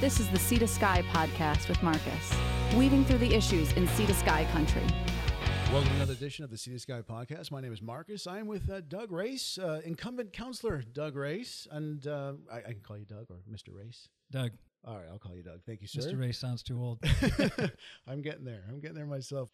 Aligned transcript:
This 0.00 0.20
is 0.20 0.28
the 0.28 0.38
Sea 0.38 0.60
to 0.60 0.68
Sky 0.68 1.02
podcast 1.10 1.68
with 1.68 1.82
Marcus, 1.82 2.32
weaving 2.76 3.04
through 3.04 3.18
the 3.18 3.34
issues 3.34 3.72
in 3.72 3.88
Sea 3.88 4.06
to 4.06 4.14
Sky 4.14 4.46
country. 4.52 4.84
Welcome 5.72 5.88
to 5.88 5.96
another 5.96 6.12
edition 6.12 6.44
of 6.44 6.50
the 6.50 6.56
Sea 6.56 6.70
to 6.70 6.78
Sky 6.78 7.02
podcast. 7.02 7.50
My 7.50 7.60
name 7.60 7.72
is 7.72 7.82
Marcus. 7.82 8.24
I'm 8.28 8.46
with 8.46 8.70
uh, 8.70 8.80
Doug 8.82 9.10
Race, 9.10 9.58
uh, 9.58 9.80
incumbent 9.84 10.32
councillor 10.32 10.84
Doug 10.92 11.16
Race, 11.16 11.66
and 11.72 12.06
uh, 12.06 12.34
I, 12.48 12.58
I 12.58 12.60
can 12.74 12.80
call 12.80 12.96
you 12.96 13.06
Doug 13.06 13.26
or 13.28 13.40
Mr. 13.52 13.74
Race. 13.76 14.08
Doug. 14.30 14.52
All 14.86 14.98
right, 14.98 15.06
I'll 15.10 15.18
call 15.18 15.34
you 15.34 15.42
Doug. 15.42 15.64
Thank 15.66 15.82
you, 15.82 15.88
sir. 15.88 16.02
Mr. 16.02 16.20
Race 16.20 16.38
sounds 16.38 16.62
too 16.62 16.80
old. 16.80 17.00
I'm 18.06 18.22
getting 18.22 18.44
there. 18.44 18.62
I'm 18.68 18.78
getting 18.78 18.94
there 18.96 19.04
myself. 19.04 19.50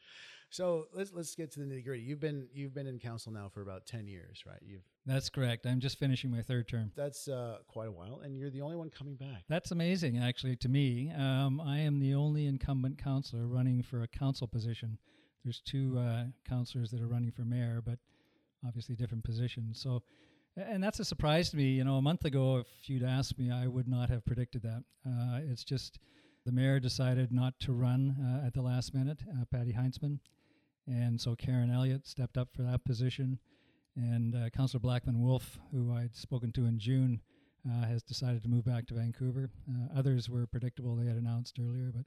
So 0.51 0.89
let's 0.93 1.11
let's 1.15 1.35
get 1.35 1.53
to 1.53 1.61
the 1.61 1.65
nitty 1.65 1.87
gritty. 1.87 2.03
You've 2.03 2.21
been 2.21 2.49
you've 2.53 2.75
been 2.75 2.87
in 2.87 2.99
council 2.99 3.33
now 3.33 3.49
for 3.49 3.63
about 3.63 3.87
ten 3.87 4.07
years, 4.07 4.43
right? 4.47 4.61
You've 4.61 4.85
That's 5.07 5.29
correct. 5.29 5.67
I'm 5.67 5.81
just 5.81 5.99
finishing 5.99 6.31
my 6.31 6.41
third 6.41 6.67
term. 6.67 6.91
that's 6.97 7.29
uh, 7.29 7.59
quite 7.69 7.89
a 7.89 7.93
while, 7.93 8.21
and 8.25 8.37
you're 8.39 8.51
the 8.51 8.63
only 8.63 8.77
one 8.77 8.89
coming 8.89 9.17
back. 9.17 9.45
That's 9.49 9.71
amazing, 9.71 10.19
actually, 10.19 10.57
to 10.57 10.69
me. 10.69 11.13
Um, 11.17 11.61
I 11.61 11.79
am 11.81 12.01
the 12.01 12.15
only 12.15 12.47
incumbent 12.47 12.97
councillor 13.03 13.47
running 13.47 13.83
for 13.83 14.03
a 14.03 14.09
council 14.09 14.47
position. 14.47 14.97
There's 15.45 15.61
two 15.61 15.99
uh, 15.99 16.25
councillors 16.49 16.91
that 16.93 17.03
are 17.03 17.07
running 17.07 17.33
for 17.33 17.43
mayor, 17.43 17.83
but 17.85 17.99
obviously 18.67 18.95
different 18.95 19.25
positions. 19.25 19.79
So, 19.79 20.03
and 20.57 20.83
that's 20.83 21.01
a 21.01 21.05
surprise 21.05 21.51
to 21.51 21.57
me. 21.59 21.65
You 21.65 21.85
know, 21.85 21.97
a 21.97 22.03
month 22.03 22.25
ago, 22.25 22.59
if 22.59 22.89
you'd 22.89 23.03
asked 23.03 23.39
me, 23.39 23.51
I 23.51 23.67
would 23.67 23.87
not 23.87 24.09
have 24.09 24.25
predicted 24.25 24.63
that. 24.63 24.85
Uh, 25.07 25.41
it's 25.51 25.65
just 25.65 25.99
the 26.47 26.53
mayor 26.53 26.81
decided 26.81 27.31
not 27.31 27.61
to 27.61 27.75
run 27.75 28.17
uh, 28.43 28.47
at 28.47 28.55
the 28.55 28.63
last 28.63 28.95
minute, 28.95 29.19
uh, 29.31 29.45
Patty 29.51 29.75
Heintzman. 29.75 30.19
And 30.87 31.21
so 31.21 31.35
Karen 31.35 31.71
Elliott 31.71 32.07
stepped 32.07 32.39
up 32.39 32.49
for 32.55 32.63
that 32.63 32.85
position. 32.87 33.39
And 33.97 34.35
uh, 34.35 34.51
Councillor 34.51 34.81
Blackman 34.81 35.21
Wood, 35.21 35.43
who 35.73 35.93
I'd 35.93 36.17
spoken 36.17 36.51
to 36.53 36.67
in 36.67 36.79
June, 36.79 37.21
uh, 37.69 37.87
has 37.87 38.03
decided 38.03 38.43
to 38.43 38.49
move 38.49 38.65
back 38.65 38.87
to 38.89 38.95
Vancouver. 38.95 39.51
Uh, 39.69 39.99
others 39.99 40.29
were 40.29 40.47
predictable; 40.47 40.97
they 40.97 41.07
had 41.07 41.17
announced 41.17 41.59
earlier, 41.61 41.93
but 41.95 42.05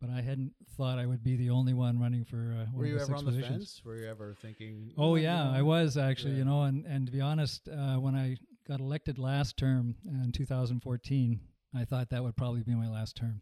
but 0.00 0.10
I 0.10 0.20
hadn't 0.20 0.52
thought 0.76 0.98
I 0.98 1.06
would 1.06 1.24
be 1.24 1.36
the 1.36 1.50
only 1.50 1.72
one 1.74 1.98
running 1.98 2.24
for 2.24 2.54
uh, 2.54 2.64
one 2.66 2.74
Were 2.74 2.86
you 2.86 2.96
the 2.96 3.02
ever 3.02 3.14
on 3.16 3.24
the 3.24 3.32
fence? 3.42 3.82
Were 3.84 3.96
you 3.96 4.06
ever 4.08 4.34
thinking? 4.40 4.92
Oh 4.96 5.16
yeah, 5.16 5.50
I 5.50 5.62
was 5.62 5.96
actually, 5.96 6.32
Yeah. 6.32 6.38
you 6.38 6.44
know, 6.44 6.62
and 6.62 6.84
and 6.86 7.06
to 7.06 7.12
be 7.12 7.20
honest, 7.20 7.68
uh, 7.68 7.96
when 7.96 8.14
I 8.14 8.36
got 8.68 8.80
elected 8.80 9.18
last 9.18 9.56
term 9.56 9.96
in 10.04 10.32
2014, 10.32 11.40
I 11.74 11.84
thought 11.84 12.10
that 12.10 12.22
would 12.22 12.36
probably 12.36 12.62
be 12.62 12.74
my 12.74 12.88
last 12.88 13.16
term. 13.16 13.40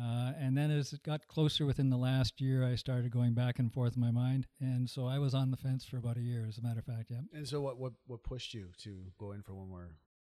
Uh, 0.00 0.32
and 0.38 0.56
then 0.56 0.70
as 0.70 0.92
it 0.92 1.02
got 1.02 1.26
closer 1.26 1.64
within 1.64 1.88
the 1.88 1.96
last 1.96 2.40
year, 2.40 2.64
I 2.64 2.74
started 2.74 3.10
going 3.10 3.32
back 3.32 3.58
and 3.58 3.72
forth 3.72 3.96
in 3.96 4.02
my 4.02 4.10
mind, 4.10 4.46
and 4.60 4.88
so 4.88 5.06
I 5.06 5.18
was 5.18 5.32
on 5.34 5.50
the 5.50 5.56
fence 5.56 5.84
for 5.86 5.96
about 5.96 6.18
a 6.18 6.20
year, 6.20 6.44
as 6.46 6.58
a 6.58 6.62
matter 6.62 6.80
of 6.80 6.84
fact. 6.84 7.10
Yeah. 7.10 7.20
And 7.32 7.48
so, 7.48 7.60
what 7.60 7.78
what 7.78 7.92
what 8.06 8.22
pushed 8.22 8.52
you 8.52 8.68
to 8.82 8.94
go 9.18 9.32
in 9.32 9.42
for 9.42 9.54
one 9.54 9.68
more? 9.68 9.88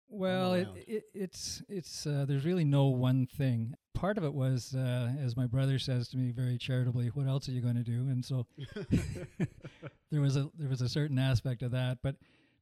Well, 0.09 0.53
it, 0.53 0.67
around. 0.67 0.77
it, 0.87 1.03
it's 1.13 1.61
it's 1.67 2.07
uh, 2.07 2.25
there's 2.25 2.45
really 2.45 2.63
no 2.63 2.85
one 2.85 3.25
thing. 3.25 3.73
Part 3.93 4.17
of 4.17 4.23
it 4.23 4.33
was, 4.33 4.73
uh, 4.73 5.11
as 5.19 5.35
my 5.35 5.47
brother 5.47 5.79
says 5.79 6.07
to 6.09 6.17
me 6.17 6.31
very 6.31 6.57
charitably, 6.57 7.07
"What 7.07 7.27
else 7.27 7.49
are 7.49 7.52
you 7.52 7.61
going 7.61 7.75
to 7.75 7.83
do?" 7.83 8.07
And 8.07 8.23
so 8.23 8.45
there 10.11 10.21
was 10.21 10.37
a 10.37 10.49
there 10.57 10.69
was 10.69 10.81
a 10.81 10.87
certain 10.87 11.19
aspect 11.19 11.61
of 11.61 11.71
that, 11.71 11.97
but 12.02 12.15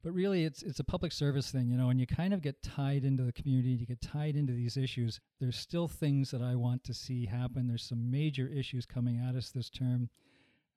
but 0.06 0.14
really 0.14 0.44
it's 0.44 0.62
it's 0.62 0.78
a 0.78 0.84
public 0.84 1.10
service 1.10 1.50
thing, 1.50 1.68
you 1.68 1.76
know, 1.76 1.90
and 1.90 1.98
you 1.98 2.06
kind 2.06 2.32
of 2.32 2.40
get 2.40 2.62
tied 2.62 3.04
into 3.04 3.24
the 3.24 3.32
community, 3.32 3.70
you 3.70 3.86
get 3.86 4.00
tied 4.00 4.36
into 4.36 4.52
these 4.52 4.76
issues. 4.76 5.18
There's 5.40 5.56
still 5.56 5.88
things 5.88 6.30
that 6.30 6.40
I 6.40 6.54
want 6.54 6.84
to 6.84 6.94
see 6.94 7.26
happen. 7.26 7.66
There's 7.66 7.82
some 7.82 8.08
major 8.08 8.46
issues 8.46 8.86
coming 8.86 9.18
at 9.18 9.34
us 9.34 9.50
this 9.50 9.68
term. 9.68 10.08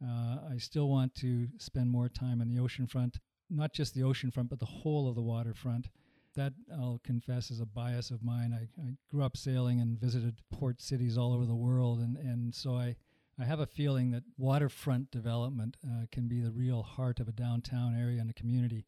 Uh, 0.03 0.37
I 0.51 0.57
still 0.57 0.89
want 0.89 1.13
to 1.17 1.47
spend 1.59 1.91
more 1.91 2.09
time 2.09 2.41
on 2.41 2.47
the 2.47 2.57
ocean 2.57 2.87
front, 2.87 3.19
not 3.51 3.71
just 3.71 3.93
the 3.93 4.01
ocean 4.01 4.31
front, 4.31 4.49
but 4.49 4.57
the 4.57 4.65
whole 4.65 5.07
of 5.07 5.13
the 5.13 5.21
waterfront. 5.21 5.89
That 6.35 6.53
I'll 6.73 6.99
confess 7.03 7.51
is 7.51 7.59
a 7.59 7.67
bias 7.67 8.09
of 8.09 8.23
mine. 8.23 8.51
I, 8.51 8.81
I 8.81 8.93
grew 9.11 9.23
up 9.23 9.37
sailing 9.37 9.79
and 9.79 9.99
visited 9.99 10.41
port 10.51 10.81
cities 10.81 11.19
all 11.19 11.33
over 11.33 11.45
the 11.45 11.53
world, 11.53 11.99
and, 11.99 12.17
and 12.17 12.55
so 12.55 12.73
I, 12.77 12.95
I 13.39 13.45
have 13.45 13.59
a 13.59 13.67
feeling 13.67 14.09
that 14.09 14.23
waterfront 14.39 15.11
development 15.11 15.77
uh, 15.85 16.05
can 16.11 16.27
be 16.27 16.39
the 16.39 16.49
real 16.49 16.81
heart 16.81 17.19
of 17.19 17.27
a 17.27 17.31
downtown 17.31 17.95
area 17.95 18.19
and 18.19 18.31
a 18.31 18.33
community. 18.33 18.85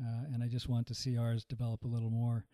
Uh, 0.00 0.24
and 0.32 0.42
I 0.42 0.48
just 0.48 0.68
want 0.68 0.86
to 0.88 0.94
see 0.94 1.16
ours 1.16 1.44
develop 1.44 1.84
a 1.84 1.88
little 1.88 2.10
more. 2.10 2.44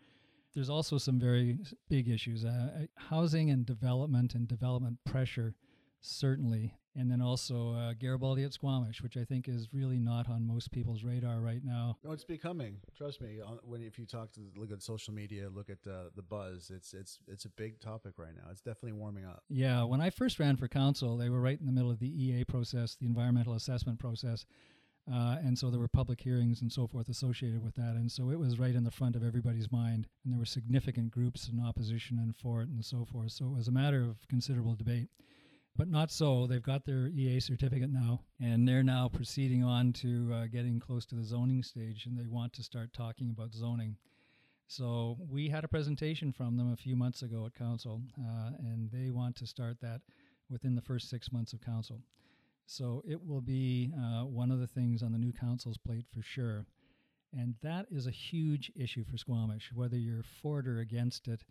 There's 0.55 0.71
also 0.71 0.99
some 0.99 1.19
very 1.19 1.59
big 1.89 2.09
issues 2.09 2.45
uh, 2.45 2.87
housing 2.97 3.51
and 3.51 3.65
development 3.65 4.35
and 4.35 4.47
development 4.47 4.99
pressure, 5.05 5.55
certainly. 6.01 6.75
And 6.95 7.11
then 7.11 7.23
also 7.23 7.73
uh, 7.73 7.95
Garibaldi 7.95 8.45
at 8.45 8.53
Squamish, 8.53 9.03
which 9.03 9.17
I 9.17 9.25
think 9.25 9.49
is 9.49 9.69
really 9.73 9.99
not 9.99 10.29
on 10.29 10.47
most 10.47 10.71
people's 10.71 11.05
radar 11.05 11.41
right 11.41 11.65
now. 11.65 11.97
No, 12.05 12.13
it's 12.13 12.23
becoming. 12.23 12.77
Trust 12.95 13.23
me. 13.23 13.41
When 13.65 13.83
if 13.83 13.99
you 13.99 14.05
talk 14.05 14.31
to 14.33 14.41
look 14.55 14.71
at 14.71 14.83
social 14.83 15.15
media, 15.15 15.49
look 15.49 15.71
at 15.71 15.79
uh, 15.91 16.11
the 16.15 16.21
buzz. 16.21 16.71
It's 16.71 16.93
it's 16.93 17.19
it's 17.27 17.47
a 17.47 17.49
big 17.49 17.81
topic 17.81 18.19
right 18.19 18.37
now. 18.37 18.51
It's 18.51 18.61
definitely 18.61 18.93
warming 18.93 19.25
up. 19.25 19.43
Yeah, 19.49 19.85
when 19.85 20.03
I 20.03 20.11
first 20.11 20.39
ran 20.39 20.57
for 20.57 20.69
council, 20.69 21.17
they 21.17 21.31
were 21.31 21.41
right 21.41 21.59
in 21.59 21.65
the 21.65 21.73
middle 21.73 21.91
of 21.91 21.99
the 21.99 22.11
EA 22.25 22.45
process, 22.45 22.95
the 22.95 23.07
environmental 23.07 23.55
assessment 23.55 23.99
process. 23.99 24.45
Uh, 25.11 25.37
and 25.43 25.59
so 25.59 25.69
there 25.71 25.81
were 25.81 25.89
public 25.89 26.21
hearings 26.21 26.63
and 26.63 26.73
so 26.73 26.87
forth 26.87 27.09
associated 27.09 27.63
with 27.63 27.75
that. 27.75 27.95
And 27.97 28.11
so 28.11 28.31
it 28.31 28.39
was 28.39 28.59
right 28.59 28.75
in 28.75 28.85
the 28.85 28.91
front 28.91 29.17
of 29.17 29.25
everybody's 29.25 29.73
mind. 29.73 30.07
And 30.25 30.33
there 30.33 30.39
were 30.39 30.45
significant 30.45 31.11
groups 31.11 31.49
in 31.49 31.61
opposition 31.61 32.19
and 32.19 32.37
for 32.37 32.63
it 32.63 32.69
and 32.69 32.85
so 32.85 33.05
forth. 33.05 33.33
So 33.33 33.47
it 33.47 33.57
was 33.57 33.69
a 33.69 33.73
matter 33.73 34.03
of 34.03 34.29
considerable 34.29 34.75
debate. 34.75 35.09
But 35.75 35.89
not 35.89 36.11
so. 36.11 36.47
They've 36.47 36.63
got 36.63 36.85
their 36.85 37.09
EA 37.09 37.41
certificate 37.41 37.91
now, 37.91 38.21
and 38.39 38.69
they're 38.69 38.83
now 38.83 39.09
proceeding 39.09 39.65
on 39.65 39.95
to 39.95 40.31
uh, 40.31 40.47
getting 40.47 40.79
close 40.79 41.07
to 41.07 41.15
the 41.15 41.25
zoning 41.25 41.63
stage, 41.63 42.05
and 42.05 42.19
they 42.19 42.27
want 42.27 42.53
to 42.55 42.63
start 42.63 42.93
talking 42.93 43.31
about 43.31 43.55
zoning. 43.55 43.97
So 44.67 45.17
we 45.31 45.49
had 45.49 45.65
a 45.65 45.69
presentation 45.69 46.31
from 46.31 46.59
them 46.59 46.73
a 46.73 46.77
few 46.77 46.95
months 46.95 47.23
ago 47.23 47.47
at 47.47 47.55
council, 47.55 48.03
uh, 48.21 48.51
and 48.59 48.91
they 48.91 49.11
want 49.11 49.35
to 49.37 49.47
start 49.47 49.79
that 49.81 50.03
within 50.51 50.75
the 50.75 50.83
first 50.83 51.09
six 51.09 51.33
months 51.33 51.55
of 51.55 51.63
council. 51.63 52.03
So 52.67 53.03
it 53.07 53.27
will 53.27 53.41
be 53.41 53.93
uh, 53.97 54.25
one 54.25 54.51
of 54.51 54.61
the 54.61 54.67
things 54.67 55.03
on 55.03 55.13
the 55.13 55.19
new 55.19 55.33
council's 55.33 55.79
plate 55.79 56.07
for 56.15 56.23
sure. 56.23 56.67
And 57.33 57.55
that 57.63 57.87
is 57.91 58.07
a 58.07 58.11
huge 58.11 58.71
issue 58.77 59.05
for 59.05 59.17
Squamish. 59.17 59.71
Whether 59.75 59.97
you're 59.97 60.25
for 60.43 60.61
it 60.61 60.69
or 60.69 60.81
against 60.81 61.29
it, 61.29 61.45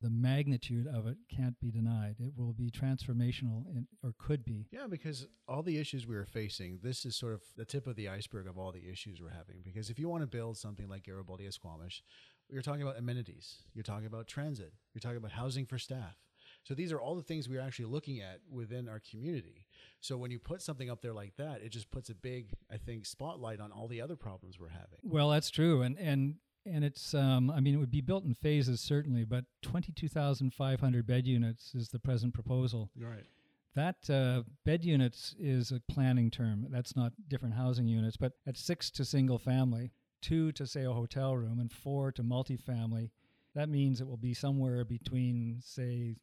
the 0.00 0.10
magnitude 0.10 0.86
of 0.86 1.06
it 1.06 1.16
can't 1.34 1.58
be 1.60 1.70
denied. 1.70 2.16
It 2.18 2.32
will 2.36 2.52
be 2.52 2.70
transformational, 2.70 3.66
in, 3.74 3.86
or 4.02 4.14
could 4.18 4.44
be. 4.44 4.66
Yeah, 4.70 4.86
because 4.88 5.26
all 5.48 5.62
the 5.62 5.78
issues 5.78 6.06
we 6.06 6.14
are 6.14 6.26
facing, 6.26 6.80
this 6.82 7.04
is 7.04 7.16
sort 7.16 7.32
of 7.32 7.40
the 7.56 7.64
tip 7.64 7.86
of 7.86 7.96
the 7.96 8.08
iceberg 8.08 8.46
of 8.46 8.58
all 8.58 8.70
the 8.70 8.86
issues 8.90 9.22
we're 9.22 9.30
having. 9.30 9.62
Because 9.64 9.90
if 9.90 9.98
you 9.98 10.08
want 10.08 10.22
to 10.22 10.26
build 10.26 10.58
something 10.58 10.88
like 10.88 11.04
Garibaldi 11.04 11.46
at 11.46 11.54
Squamish, 11.54 12.02
you're 12.50 12.62
talking 12.62 12.82
about 12.82 12.98
amenities, 12.98 13.62
you're 13.72 13.82
talking 13.82 14.06
about 14.06 14.26
transit, 14.26 14.72
you're 14.92 15.00
talking 15.00 15.16
about 15.16 15.32
housing 15.32 15.64
for 15.64 15.78
staff. 15.78 16.16
So 16.64 16.74
these 16.74 16.92
are 16.92 17.00
all 17.00 17.14
the 17.14 17.22
things 17.22 17.48
we're 17.48 17.60
actually 17.60 17.84
looking 17.86 18.20
at 18.20 18.40
within 18.50 18.88
our 18.88 19.00
community. 19.10 19.66
So 20.00 20.16
when 20.16 20.30
you 20.30 20.38
put 20.38 20.62
something 20.62 20.90
up 20.90 21.02
there 21.02 21.12
like 21.12 21.36
that, 21.36 21.60
it 21.62 21.68
just 21.68 21.90
puts 21.90 22.08
a 22.08 22.14
big, 22.14 22.48
I 22.72 22.78
think, 22.78 23.04
spotlight 23.04 23.60
on 23.60 23.70
all 23.70 23.86
the 23.86 24.00
other 24.00 24.16
problems 24.16 24.58
we're 24.58 24.68
having. 24.68 24.98
Well, 25.02 25.30
that's 25.30 25.50
true, 25.50 25.82
and 25.82 25.98
and 25.98 26.36
and 26.66 26.84
it's 26.84 27.14
um, 27.14 27.50
I 27.50 27.60
mean 27.60 27.74
it 27.74 27.78
would 27.78 27.90
be 27.90 28.00
built 28.00 28.24
in 28.24 28.34
phases 28.34 28.80
certainly, 28.80 29.24
but 29.24 29.44
twenty 29.62 29.92
two 29.92 30.08
thousand 30.08 30.54
five 30.54 30.80
hundred 30.80 31.06
bed 31.06 31.26
units 31.26 31.74
is 31.74 31.90
the 31.90 31.98
present 31.98 32.32
proposal. 32.32 32.90
Right. 32.98 33.26
That 33.74 34.08
uh, 34.08 34.44
bed 34.64 34.84
units 34.84 35.34
is 35.38 35.72
a 35.72 35.80
planning 35.92 36.30
term. 36.30 36.68
That's 36.70 36.94
not 36.96 37.12
different 37.28 37.56
housing 37.56 37.88
units, 37.88 38.16
but 38.16 38.32
at 38.46 38.56
six 38.56 38.88
to 38.92 39.04
single 39.04 39.38
family, 39.38 39.90
two 40.22 40.52
to 40.52 40.66
say 40.66 40.84
a 40.84 40.92
hotel 40.92 41.36
room, 41.36 41.58
and 41.58 41.72
four 41.72 42.12
to 42.12 42.22
multifamily, 42.22 43.10
that 43.54 43.68
means 43.68 44.00
it 44.00 44.06
will 44.06 44.16
be 44.16 44.32
somewhere 44.32 44.84
between 44.84 45.58
say 45.60 46.16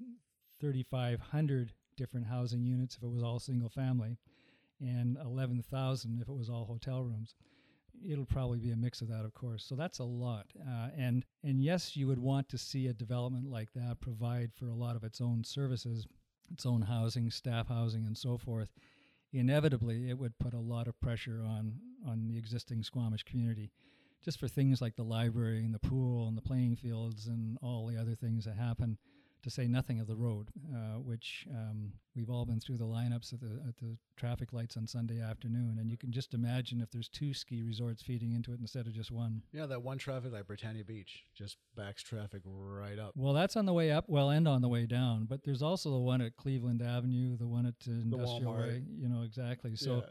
3,500 0.61 1.73
different 1.97 2.27
housing 2.27 2.63
units 2.63 2.95
if 2.95 3.03
it 3.03 3.09
was 3.09 3.23
all 3.23 3.39
single 3.39 3.69
family, 3.69 4.17
and 4.79 5.17
11,000 5.23 6.21
if 6.21 6.29
it 6.29 6.35
was 6.35 6.49
all 6.49 6.65
hotel 6.65 7.03
rooms. 7.03 7.35
It'll 8.07 8.25
probably 8.25 8.59
be 8.59 8.71
a 8.71 8.75
mix 8.75 9.01
of 9.01 9.09
that, 9.09 9.25
of 9.25 9.33
course. 9.33 9.63
So 9.63 9.75
that's 9.75 9.99
a 9.99 10.03
lot. 10.03 10.47
Uh, 10.59 10.87
and 10.97 11.25
and 11.43 11.61
yes, 11.61 11.95
you 11.95 12.07
would 12.07 12.19
want 12.19 12.49
to 12.49 12.57
see 12.57 12.87
a 12.87 12.93
development 12.93 13.51
like 13.51 13.73
that 13.73 13.99
provide 13.99 14.51
for 14.55 14.67
a 14.69 14.73
lot 14.73 14.95
of 14.95 15.03
its 15.03 15.21
own 15.21 15.43
services, 15.43 16.07
its 16.51 16.65
own 16.65 16.81
housing, 16.81 17.29
staff 17.29 17.67
housing, 17.67 18.05
and 18.07 18.17
so 18.17 18.37
forth. 18.37 18.69
Inevitably, 19.33 20.09
it 20.09 20.17
would 20.17 20.39
put 20.39 20.53
a 20.53 20.59
lot 20.59 20.87
of 20.87 20.99
pressure 20.99 21.43
on 21.45 21.75
on 22.07 22.27
the 22.27 22.37
existing 22.37 22.81
Squamish 22.81 23.23
community, 23.23 23.71
just 24.23 24.39
for 24.39 24.47
things 24.47 24.81
like 24.81 24.95
the 24.95 25.03
library 25.03 25.63
and 25.63 25.73
the 25.73 25.79
pool 25.79 26.27
and 26.27 26.35
the 26.35 26.41
playing 26.41 26.77
fields 26.77 27.27
and 27.27 27.57
all 27.61 27.85
the 27.85 27.97
other 27.97 28.15
things 28.15 28.45
that 28.45 28.57
happen. 28.57 28.97
To 29.43 29.49
say 29.49 29.67
nothing 29.67 29.99
of 29.99 30.05
the 30.05 30.15
road, 30.15 30.49
uh, 30.71 30.99
which 30.99 31.47
um, 31.49 31.93
we've 32.15 32.29
all 32.29 32.45
been 32.45 32.59
through 32.59 32.77
the 32.77 32.85
lineups 32.85 33.33
at 33.33 33.39
the 33.39 33.59
at 33.67 33.75
the 33.77 33.97
traffic 34.15 34.53
lights 34.53 34.77
on 34.77 34.85
Sunday 34.85 35.19
afternoon, 35.19 35.77
and 35.79 35.89
you 35.89 35.97
can 35.97 36.11
just 36.11 36.35
imagine 36.35 36.79
if 36.79 36.91
there's 36.91 37.09
two 37.09 37.33
ski 37.33 37.63
resorts 37.63 38.03
feeding 38.03 38.33
into 38.33 38.53
it 38.53 38.59
instead 38.59 38.85
of 38.85 38.93
just 38.93 39.09
one. 39.09 39.41
Yeah, 39.51 39.65
that 39.65 39.81
one 39.81 39.97
traffic 39.97 40.31
light, 40.31 40.45
Britannia 40.45 40.83
Beach, 40.83 41.23
just 41.33 41.57
backs 41.75 42.03
traffic 42.03 42.41
right 42.45 42.99
up. 42.99 43.13
Well, 43.15 43.33
that's 43.33 43.55
on 43.55 43.65
the 43.65 43.73
way 43.73 43.91
up, 43.91 44.05
well, 44.07 44.29
and 44.29 44.47
on 44.47 44.61
the 44.61 44.69
way 44.69 44.85
down. 44.85 45.25
But 45.25 45.43
there's 45.43 45.63
also 45.63 45.89
the 45.89 45.97
one 45.97 46.21
at 46.21 46.37
Cleveland 46.37 46.83
Avenue, 46.83 47.35
the 47.35 47.47
one 47.47 47.65
at 47.65 47.73
uh, 47.87 47.91
Industrial 47.91 48.53
Way. 48.53 48.83
You 48.95 49.09
know 49.09 49.23
exactly. 49.23 49.75
So 49.75 50.03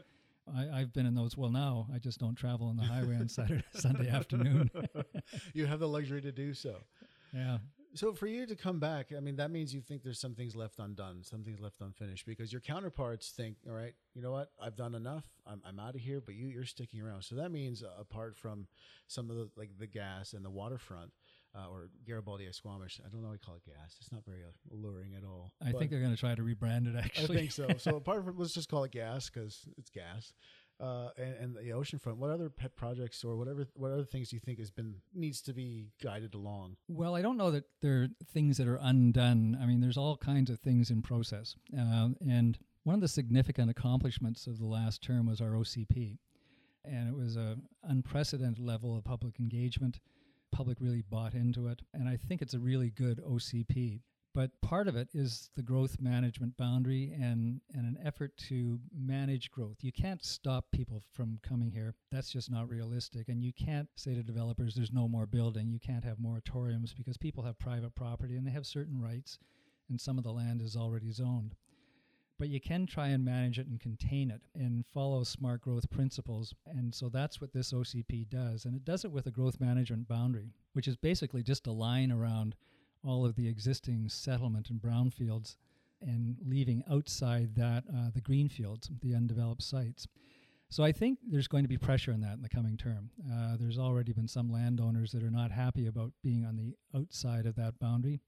Yeah. 0.47 0.61
I, 0.73 0.81
I've 0.81 0.91
been 0.91 1.05
in 1.05 1.15
those. 1.15 1.37
Well, 1.37 1.51
now 1.51 1.87
I 1.93 1.99
just 1.99 2.19
don't 2.19 2.35
travel 2.35 2.67
on 2.67 2.75
the 2.75 2.83
highway 2.83 3.15
on 3.15 3.29
Saturday, 3.29 3.63
Sunday 3.73 4.09
afternoon. 4.09 4.69
you 5.53 5.67
have 5.67 5.79
the 5.79 5.87
luxury 5.87 6.21
to 6.21 6.31
do 6.33 6.53
so. 6.53 6.75
yeah. 7.33 7.59
So 7.93 8.13
for 8.13 8.27
you 8.27 8.45
to 8.45 8.55
come 8.55 8.79
back, 8.79 9.07
I 9.15 9.19
mean, 9.19 9.35
that 9.35 9.51
means 9.51 9.73
you 9.73 9.81
think 9.81 10.03
there's 10.03 10.19
some 10.19 10.33
things 10.33 10.55
left 10.55 10.79
undone, 10.79 11.23
some 11.23 11.43
things 11.43 11.59
left 11.59 11.81
unfinished, 11.81 12.25
because 12.25 12.51
your 12.51 12.61
counterparts 12.61 13.29
think, 13.31 13.57
all 13.67 13.75
right, 13.75 13.93
you 14.13 14.21
know 14.21 14.31
what, 14.31 14.51
I've 14.61 14.77
done 14.77 14.95
enough, 14.95 15.25
I'm, 15.45 15.61
I'm 15.65 15.79
out 15.79 15.95
of 15.95 16.01
here, 16.01 16.21
but 16.21 16.35
you 16.35 16.47
you're 16.47 16.65
sticking 16.65 17.01
around. 17.01 17.23
So 17.23 17.35
that 17.35 17.51
means 17.51 17.83
uh, 17.83 17.89
apart 17.99 18.37
from 18.37 18.67
some 19.07 19.29
of 19.29 19.35
the 19.35 19.49
like 19.57 19.71
the 19.77 19.87
gas 19.87 20.33
and 20.33 20.45
the 20.45 20.49
waterfront. 20.49 21.11
Uh, 21.53 21.67
or 21.69 21.89
Garibaldi 22.07 22.47
Squamish. 22.53 23.01
I 23.05 23.09
don't 23.09 23.21
know 23.21 23.27
why 23.27 23.33
I 23.33 23.37
call 23.45 23.55
it 23.55 23.65
gas. 23.65 23.97
It's 23.99 24.09
not 24.09 24.23
very 24.23 24.39
uh, 24.41 24.73
alluring 24.73 25.15
at 25.17 25.25
all. 25.25 25.51
I 25.61 25.73
But 25.73 25.79
think 25.79 25.91
they're 25.91 25.99
going 25.99 26.15
to 26.15 26.17
try 26.17 26.33
to 26.33 26.41
rebrand 26.41 26.87
it. 26.87 26.97
Actually, 26.97 27.35
I 27.35 27.39
think 27.41 27.51
so. 27.51 27.67
So 27.77 27.95
apart 27.97 28.23
from, 28.23 28.37
let's 28.37 28.53
just 28.53 28.69
call 28.69 28.85
it 28.85 28.93
gas 28.93 29.29
because 29.29 29.59
it's 29.77 29.89
gas. 29.89 30.31
Uh, 30.81 31.09
and, 31.15 31.35
and 31.35 31.55
the 31.55 31.69
oceanfront. 31.69 32.17
What 32.17 32.31
other 32.31 32.49
pet 32.49 32.75
projects 32.75 33.23
or 33.23 33.35
whatever? 33.35 33.67
What 33.75 33.91
other 33.91 34.03
things 34.03 34.29
do 34.29 34.35
you 34.35 34.39
think 34.39 34.57
has 34.57 34.71
been 34.71 34.95
needs 35.13 35.39
to 35.41 35.53
be 35.53 35.91
guided 36.01 36.33
along? 36.33 36.77
Well, 36.87 37.15
I 37.15 37.21
don't 37.21 37.37
know 37.37 37.51
that 37.51 37.65
there 37.81 38.01
are 38.01 38.07
things 38.33 38.57
that 38.57 38.67
are 38.67 38.79
undone. 38.81 39.57
I 39.61 39.67
mean, 39.67 39.79
there's 39.79 39.97
all 39.97 40.17
kinds 40.17 40.49
of 40.49 40.59
things 40.59 40.89
in 40.89 41.03
process. 41.03 41.55
Uh, 41.77 42.09
and 42.27 42.57
one 42.83 42.95
of 42.95 43.01
the 43.01 43.07
significant 43.07 43.69
accomplishments 43.69 44.47
of 44.47 44.57
the 44.57 44.65
last 44.65 45.03
term 45.03 45.27
was 45.27 45.39
our 45.39 45.51
OCP. 45.51 46.17
And 46.83 47.07
it 47.07 47.15
was 47.15 47.35
an 47.35 47.61
unprecedented 47.83 48.57
level 48.57 48.97
of 48.97 49.03
public 49.03 49.39
engagement. 49.39 49.99
Public 50.51 50.79
really 50.81 51.03
bought 51.03 51.35
into 51.35 51.67
it. 51.67 51.83
And 51.93 52.09
I 52.09 52.17
think 52.17 52.41
it's 52.41 52.55
a 52.55 52.59
really 52.59 52.89
good 52.89 53.21
OCP. 53.23 54.01
But 54.33 54.61
part 54.61 54.87
of 54.87 54.95
it 54.95 55.09
is 55.13 55.49
the 55.57 55.61
growth 55.61 55.99
management 55.99 56.55
boundary 56.55 57.11
and, 57.13 57.59
and 57.73 57.85
an 57.85 57.97
effort 58.03 58.37
to 58.49 58.79
manage 58.97 59.51
growth. 59.51 59.77
You 59.81 59.91
can't 59.91 60.23
stop 60.23 60.71
people 60.71 61.03
from 61.11 61.39
coming 61.43 61.71
here. 61.71 61.95
That's 62.11 62.31
just 62.31 62.49
not 62.49 62.69
realistic. 62.69 63.27
And 63.27 63.43
you 63.43 63.51
can't 63.51 63.89
say 63.95 64.15
to 64.15 64.23
developers, 64.23 64.73
there's 64.73 64.93
no 64.93 65.09
more 65.09 65.25
building. 65.25 65.69
You 65.69 65.79
can't 65.79 66.05
have 66.05 66.17
moratoriums 66.17 66.95
because 66.95 67.17
people 67.17 67.43
have 67.43 67.59
private 67.59 67.93
property 67.93 68.37
and 68.37 68.47
they 68.47 68.51
have 68.51 68.65
certain 68.65 69.01
rights, 69.01 69.37
and 69.89 69.99
some 69.99 70.17
of 70.17 70.23
the 70.23 70.31
land 70.31 70.61
is 70.61 70.77
already 70.77 71.11
zoned. 71.11 71.55
But 72.39 72.47
you 72.47 72.61
can 72.61 72.87
try 72.87 73.09
and 73.09 73.25
manage 73.25 73.59
it 73.59 73.67
and 73.67 73.79
contain 73.79 74.31
it 74.31 74.41
and 74.55 74.85
follow 74.93 75.23
smart 75.23 75.61
growth 75.61 75.89
principles. 75.89 76.55
And 76.65 76.95
so 76.95 77.09
that's 77.09 77.41
what 77.41 77.53
this 77.53 77.73
OCP 77.73 78.29
does. 78.29 78.63
And 78.65 78.75
it 78.75 78.85
does 78.85 79.03
it 79.03 79.11
with 79.11 79.27
a 79.27 79.31
growth 79.31 79.59
management 79.59 80.07
boundary, 80.07 80.53
which 80.73 80.87
is 80.87 80.95
basically 80.95 81.43
just 81.43 81.67
a 81.67 81.71
line 81.71 82.11
around 82.11 82.55
all 83.03 83.25
of 83.25 83.35
the 83.35 83.47
existing 83.47 84.09
settlement 84.09 84.69
and 84.69 84.81
brownfields 84.81 85.55
and 86.01 86.37
leaving 86.45 86.83
outside 86.89 87.55
that 87.55 87.83
uh, 87.89 88.09
the 88.13 88.21
greenfields, 88.21 88.89
the 89.01 89.13
undeveloped 89.13 89.61
sites. 89.61 90.07
So 90.69 90.83
I 90.83 90.91
think 90.91 91.19
there's 91.27 91.49
going 91.49 91.63
to 91.63 91.69
be 91.69 91.77
pressure 91.77 92.13
on 92.13 92.21
that 92.21 92.35
in 92.35 92.41
the 92.41 92.49
coming 92.49 92.77
term. 92.77 93.09
Uh, 93.31 93.57
there's 93.59 93.77
already 93.77 94.13
been 94.13 94.27
some 94.27 94.51
landowners 94.51 95.11
that 95.11 95.21
are 95.21 95.29
not 95.29 95.51
happy 95.51 95.87
about 95.87 96.13
being 96.23 96.45
on 96.45 96.55
the 96.55 96.75
outside 96.97 97.45
of 97.45 97.55
that 97.57 97.77
boundary. 97.79 98.21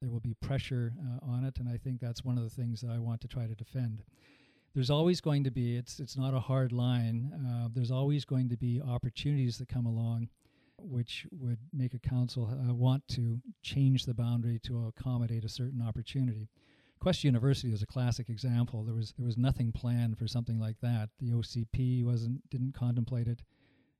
There 0.00 0.10
will 0.10 0.20
be 0.20 0.34
pressure 0.34 0.94
uh, 0.98 1.30
on 1.30 1.44
it, 1.44 1.58
and 1.58 1.68
I 1.68 1.76
think 1.76 2.00
that's 2.00 2.24
one 2.24 2.38
of 2.38 2.44
the 2.44 2.50
things 2.50 2.80
that 2.80 2.90
I 2.90 2.98
want 2.98 3.20
to 3.20 3.28
try 3.28 3.46
to 3.46 3.54
defend. 3.54 4.04
There's 4.74 4.90
always 4.90 5.20
going 5.20 5.44
to 5.44 5.50
be, 5.50 5.76
it's, 5.76 6.00
it's 6.00 6.16
not 6.16 6.32
a 6.32 6.40
hard 6.40 6.72
line, 6.72 7.30
uh, 7.46 7.68
there's 7.72 7.90
always 7.90 8.24
going 8.24 8.48
to 8.48 8.56
be 8.56 8.80
opportunities 8.80 9.58
that 9.58 9.68
come 9.68 9.84
along 9.84 10.30
which 10.84 11.26
would 11.30 11.58
make 11.72 11.94
a 11.94 11.98
council 11.98 12.48
uh, 12.50 12.74
want 12.74 13.06
to 13.08 13.40
change 13.62 14.04
the 14.04 14.14
boundary 14.14 14.60
to 14.64 14.86
accommodate 14.86 15.44
a 15.44 15.48
certain 15.48 15.82
opportunity. 15.82 16.48
Quest 17.00 17.24
University 17.24 17.72
is 17.72 17.82
a 17.82 17.86
classic 17.86 18.28
example. 18.28 18.84
There 18.84 18.94
was 18.94 19.12
there 19.18 19.26
was 19.26 19.36
nothing 19.36 19.72
planned 19.72 20.18
for 20.18 20.28
something 20.28 20.60
like 20.60 20.76
that. 20.82 21.10
The 21.18 21.32
OCP 21.32 22.04
wasn't 22.04 22.48
didn't 22.50 22.74
contemplate 22.74 23.26
it, 23.26 23.42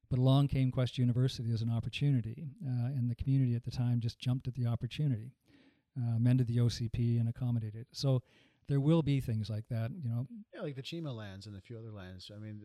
but 0.09 0.21
along 0.21 0.49
came 0.49 0.71
Quest 0.71 0.99
University 0.99 1.53
as 1.53 1.63
an 1.63 1.71
opportunity, 1.71 2.51
uh, 2.65 2.87
and 2.87 3.11
the 3.11 3.17
community 3.17 3.55
at 3.57 3.65
the 3.65 3.71
time 3.73 3.99
just 3.99 4.21
jumped 4.21 4.47
at 4.47 4.55
the 4.55 4.67
opportunity, 4.67 5.33
uh, 5.99 6.17
amended 6.17 6.47
the 6.47 6.59
OCP 6.59 7.19
and 7.19 7.29
accommodated. 7.29 7.87
So 7.93 8.23
there 8.69 8.81
will 8.81 9.03
be 9.03 9.21
things 9.21 9.51
like 9.51 9.69
that, 9.69 9.91
you 10.03 10.09
know. 10.09 10.27
Yeah, 10.55 10.63
like 10.63 10.77
the 10.77 10.83
Chima 10.83 11.15
lands 11.15 11.47
and 11.47 11.57
a 11.57 11.61
few 11.61 11.77
other 11.77 11.91
lands. 11.91 12.31
I 12.35 12.39
mean, 12.39 12.63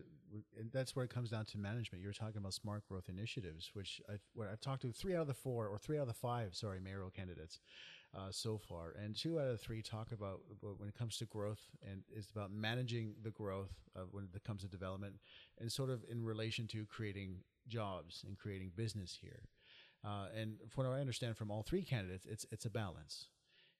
that's 0.72 0.94
where 0.94 1.04
it 1.04 1.10
comes 1.10 1.30
down 1.30 1.44
to 1.46 1.58
management. 1.58 2.02
You 2.02 2.08
were 2.08 2.14
talking 2.14 2.38
about 2.38 2.54
smart 2.54 2.86
growth 2.88 3.08
initiatives, 3.08 3.70
which 3.74 4.00
I've, 4.08 4.22
where 4.34 4.48
I've 4.48 4.60
talked 4.60 4.82
to 4.82 4.92
three 4.92 5.14
out 5.14 5.22
of 5.22 5.26
the 5.26 5.34
four, 5.34 5.66
or 5.66 5.78
three 5.78 5.98
out 5.98 6.02
of 6.02 6.08
the 6.08 6.14
five, 6.14 6.54
sorry, 6.54 6.80
mayoral 6.80 7.10
candidates 7.10 7.60
uh, 8.16 8.30
so 8.30 8.58
far, 8.58 8.94
and 9.02 9.16
two 9.16 9.38
out 9.40 9.48
of 9.48 9.60
three 9.60 9.82
talk 9.82 10.12
about, 10.12 10.40
when 10.60 10.88
it 10.88 10.96
comes 10.96 11.18
to 11.18 11.26
growth, 11.26 11.60
and 11.88 12.02
it's 12.14 12.30
about 12.30 12.50
managing 12.50 13.14
the 13.22 13.30
growth 13.30 13.72
when 14.12 14.28
it 14.34 14.44
comes 14.44 14.62
to 14.62 14.68
development, 14.68 15.16
and 15.60 15.70
sort 15.70 15.90
of 15.90 16.04
in 16.10 16.24
relation 16.24 16.66
to 16.68 16.86
creating 16.86 17.38
jobs 17.66 18.24
and 18.26 18.38
creating 18.38 18.70
business 18.76 19.18
here. 19.20 19.42
Uh, 20.04 20.28
and 20.34 20.58
from 20.70 20.86
what 20.86 20.96
I 20.96 21.00
understand 21.00 21.36
from 21.36 21.50
all 21.50 21.62
three 21.62 21.82
candidates, 21.82 22.24
it's 22.24 22.46
it's 22.52 22.64
a 22.64 22.70
balance 22.70 23.26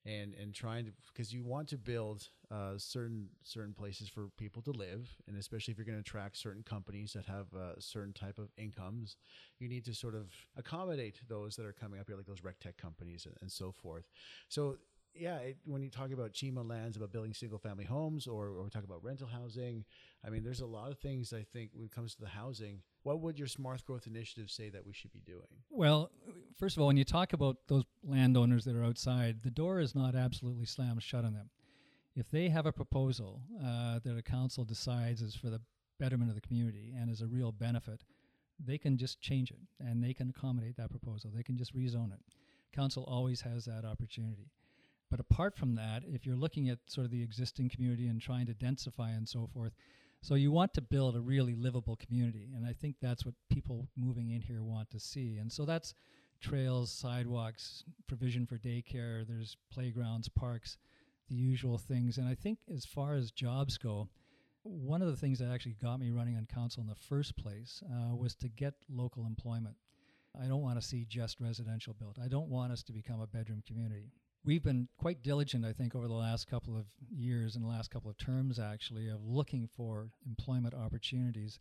and 0.05 0.33
and 0.33 0.53
trying 0.53 0.85
to 0.85 0.91
because 1.13 1.33
you 1.33 1.43
want 1.43 1.67
to 1.69 1.77
build 1.77 2.29
uh, 2.51 2.73
certain 2.77 3.27
certain 3.43 3.73
places 3.73 4.09
for 4.09 4.29
people 4.37 4.61
to 4.61 4.71
live, 4.71 5.09
and 5.27 5.37
especially 5.37 5.71
if 5.71 5.77
you're 5.77 5.85
going 5.85 5.97
to 5.97 6.01
attract 6.01 6.37
certain 6.37 6.63
companies 6.63 7.13
that 7.13 7.25
have 7.25 7.47
uh, 7.53 7.79
certain 7.79 8.13
type 8.13 8.37
of 8.37 8.49
incomes, 8.57 9.17
you 9.59 9.67
need 9.67 9.85
to 9.85 9.93
sort 9.93 10.15
of 10.15 10.31
accommodate 10.57 11.19
those 11.27 11.55
that 11.55 11.65
are 11.65 11.73
coming 11.73 11.99
up 11.99 12.07
here, 12.07 12.15
like 12.15 12.25
those 12.25 12.43
rec 12.43 12.59
tech 12.59 12.77
companies 12.77 13.25
and, 13.25 13.35
and 13.41 13.51
so 13.51 13.71
forth. 13.71 14.05
So 14.47 14.77
yeah, 15.13 15.37
it, 15.37 15.57
when 15.65 15.81
you 15.81 15.89
talk 15.89 16.11
about 16.11 16.33
Chima 16.33 16.67
lands, 16.67 16.97
about 16.97 17.11
building 17.11 17.33
single 17.33 17.59
family 17.59 17.83
homes, 17.83 18.27
or, 18.27 18.47
or 18.47 18.63
we 18.63 18.69
talk 18.69 18.83
about 18.83 19.03
rental 19.03 19.27
housing, 19.27 19.85
I 20.25 20.29
mean, 20.29 20.43
there's 20.43 20.61
a 20.61 20.65
lot 20.65 20.91
of 20.91 20.99
things 20.99 21.33
I 21.33 21.45
think 21.53 21.71
when 21.73 21.85
it 21.85 21.91
comes 21.91 22.15
to 22.15 22.21
the 22.21 22.29
housing. 22.29 22.81
What 23.03 23.21
would 23.21 23.37
your 23.39 23.47
smart 23.47 23.83
growth 23.85 24.07
initiative 24.07 24.49
say 24.49 24.69
that 24.69 24.85
we 24.85 24.93
should 24.93 25.11
be 25.11 25.21
doing? 25.21 25.47
Well, 25.69 26.11
first 26.57 26.77
of 26.77 26.81
all, 26.81 26.87
when 26.87 26.97
you 26.97 27.05
talk 27.05 27.33
about 27.33 27.57
those 27.67 27.83
landowners 28.03 28.65
that 28.65 28.75
are 28.75 28.83
outside, 28.83 29.43
the 29.43 29.51
door 29.51 29.79
is 29.79 29.95
not 29.95 30.15
absolutely 30.15 30.65
slammed 30.65 31.01
shut 31.03 31.25
on 31.25 31.33
them. 31.33 31.49
If 32.15 32.29
they 32.29 32.49
have 32.49 32.65
a 32.65 32.73
proposal 32.73 33.41
uh, 33.63 33.99
that 34.03 34.17
a 34.17 34.21
council 34.21 34.65
decides 34.65 35.21
is 35.21 35.35
for 35.35 35.49
the 35.49 35.61
betterment 35.99 36.29
of 36.29 36.35
the 36.35 36.41
community 36.41 36.93
and 36.97 37.09
is 37.09 37.21
a 37.21 37.27
real 37.27 37.51
benefit, 37.51 38.03
they 38.63 38.77
can 38.77 38.97
just 38.97 39.21
change 39.21 39.51
it 39.51 39.59
and 39.79 40.03
they 40.03 40.13
can 40.13 40.29
accommodate 40.29 40.75
that 40.77 40.89
proposal. 40.89 41.31
They 41.33 41.43
can 41.43 41.57
just 41.57 41.75
rezone 41.75 42.11
it. 42.11 42.19
Council 42.73 43.03
always 43.07 43.41
has 43.41 43.65
that 43.65 43.85
opportunity. 43.85 44.51
But 45.09 45.19
apart 45.19 45.57
from 45.57 45.75
that, 45.75 46.03
if 46.05 46.25
you're 46.25 46.35
looking 46.35 46.69
at 46.69 46.79
sort 46.87 47.05
of 47.05 47.11
the 47.11 47.23
existing 47.23 47.69
community 47.69 48.07
and 48.07 48.21
trying 48.21 48.45
to 48.45 48.53
densify 48.53 49.15
and 49.15 49.27
so 49.27 49.49
forth, 49.53 49.73
so 50.21 50.35
you 50.35 50.51
want 50.51 50.73
to 50.73 50.81
build 50.81 51.15
a 51.15 51.21
really 51.21 51.55
livable 51.55 51.95
community. 51.95 52.49
And 52.55 52.65
I 52.65 52.73
think 52.73 52.97
that's 53.01 53.25
what 53.25 53.35
people 53.49 53.87
moving 53.95 54.31
in 54.31 54.41
here 54.41 54.63
want 54.63 54.91
to 54.91 54.99
see. 54.99 55.37
And 55.37 55.51
so 55.51 55.65
that's 55.65 55.93
trails, 56.41 56.91
sidewalks, 56.91 57.83
provision 58.07 58.45
for 58.45 58.57
daycare, 58.57 59.25
there's 59.27 59.57
playgrounds, 59.71 60.29
parks, 60.29 60.77
the 61.29 61.35
usual 61.35 61.77
things. 61.77 62.17
And 62.17 62.27
I 62.27 62.35
think 62.35 62.59
as 62.73 62.85
far 62.85 63.15
as 63.15 63.31
jobs 63.31 63.77
go, 63.77 64.09
one 64.63 65.01
of 65.01 65.07
the 65.07 65.15
things 65.15 65.39
that 65.39 65.51
actually 65.51 65.77
got 65.81 65.99
me 65.99 66.11
running 66.11 66.35
on 66.35 66.45
council 66.45 66.81
in 66.81 66.87
the 66.87 66.95
first 66.95 67.37
place 67.37 67.81
uh, 67.85 68.15
was 68.15 68.35
to 68.35 68.49
get 68.49 68.73
local 68.89 69.25
employment. 69.25 69.75
I 70.39 70.47
don't 70.47 70.61
want 70.61 70.79
to 70.79 70.85
see 70.85 71.05
just 71.09 71.39
residential 71.39 71.93
built. 71.93 72.17
I 72.23 72.27
don't 72.27 72.49
want 72.49 72.71
us 72.71 72.83
to 72.83 72.93
become 72.93 73.21
a 73.21 73.27
bedroom 73.27 73.63
community 73.65 74.11
we've 74.45 74.63
been 74.63 74.87
quite 74.97 75.21
diligent, 75.21 75.65
I 75.65 75.73
think, 75.73 75.95
over 75.95 76.07
the 76.07 76.13
last 76.13 76.49
couple 76.49 76.77
of 76.77 76.85
years 77.11 77.55
and 77.55 77.63
the 77.63 77.69
last 77.69 77.91
couple 77.91 78.09
of 78.09 78.17
terms, 78.17 78.59
actually, 78.59 79.09
of 79.09 79.25
looking 79.25 79.67
for 79.75 80.09
employment 80.25 80.73
opportunities. 80.73 81.59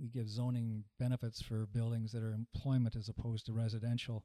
We 0.00 0.08
give 0.08 0.28
zoning 0.28 0.84
benefits 0.98 1.42
for 1.42 1.66
buildings 1.66 2.12
that 2.12 2.22
are 2.22 2.32
employment 2.32 2.96
as 2.96 3.08
opposed 3.08 3.46
to 3.46 3.52
residential. 3.52 4.24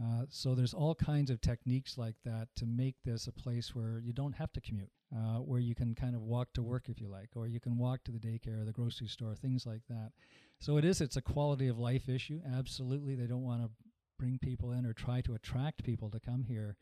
Uh, 0.00 0.26
so 0.28 0.54
there's 0.54 0.74
all 0.74 0.94
kinds 0.94 1.28
of 1.28 1.40
techniques 1.40 1.98
like 1.98 2.14
that 2.24 2.48
to 2.54 2.66
make 2.66 2.94
this 3.04 3.26
a 3.26 3.32
place 3.32 3.74
where 3.74 3.98
you 3.98 4.12
don't 4.12 4.34
have 4.34 4.52
to 4.52 4.60
commute, 4.60 4.92
uh, 5.12 5.38
where 5.38 5.58
you 5.58 5.74
can 5.74 5.94
kind 5.94 6.14
of 6.14 6.20
walk 6.20 6.52
to 6.54 6.62
work 6.62 6.88
if 6.88 7.00
you 7.00 7.08
like, 7.08 7.30
or 7.34 7.48
you 7.48 7.58
can 7.58 7.76
walk 7.76 8.04
to 8.04 8.12
the 8.12 8.18
daycare 8.18 8.62
or 8.62 8.64
the 8.64 8.72
grocery 8.72 9.08
store, 9.08 9.34
things 9.34 9.66
like 9.66 9.82
that. 9.88 10.12
So 10.60 10.76
it 10.76 10.84
is, 10.84 11.00
it's 11.00 11.16
a 11.16 11.22
quality 11.22 11.66
of 11.66 11.78
life 11.78 12.08
issue. 12.08 12.40
Absolutely. 12.56 13.16
They 13.16 13.26
don't 13.26 13.42
want 13.42 13.62
to 13.62 13.70
bring 14.18 14.38
people 14.38 14.70
in 14.70 14.86
or 14.86 14.92
try 14.92 15.20
to 15.22 15.34
attract 15.34 15.84
people 15.84 16.10
to 16.10 16.20
come 16.20 16.44
here 16.44 16.76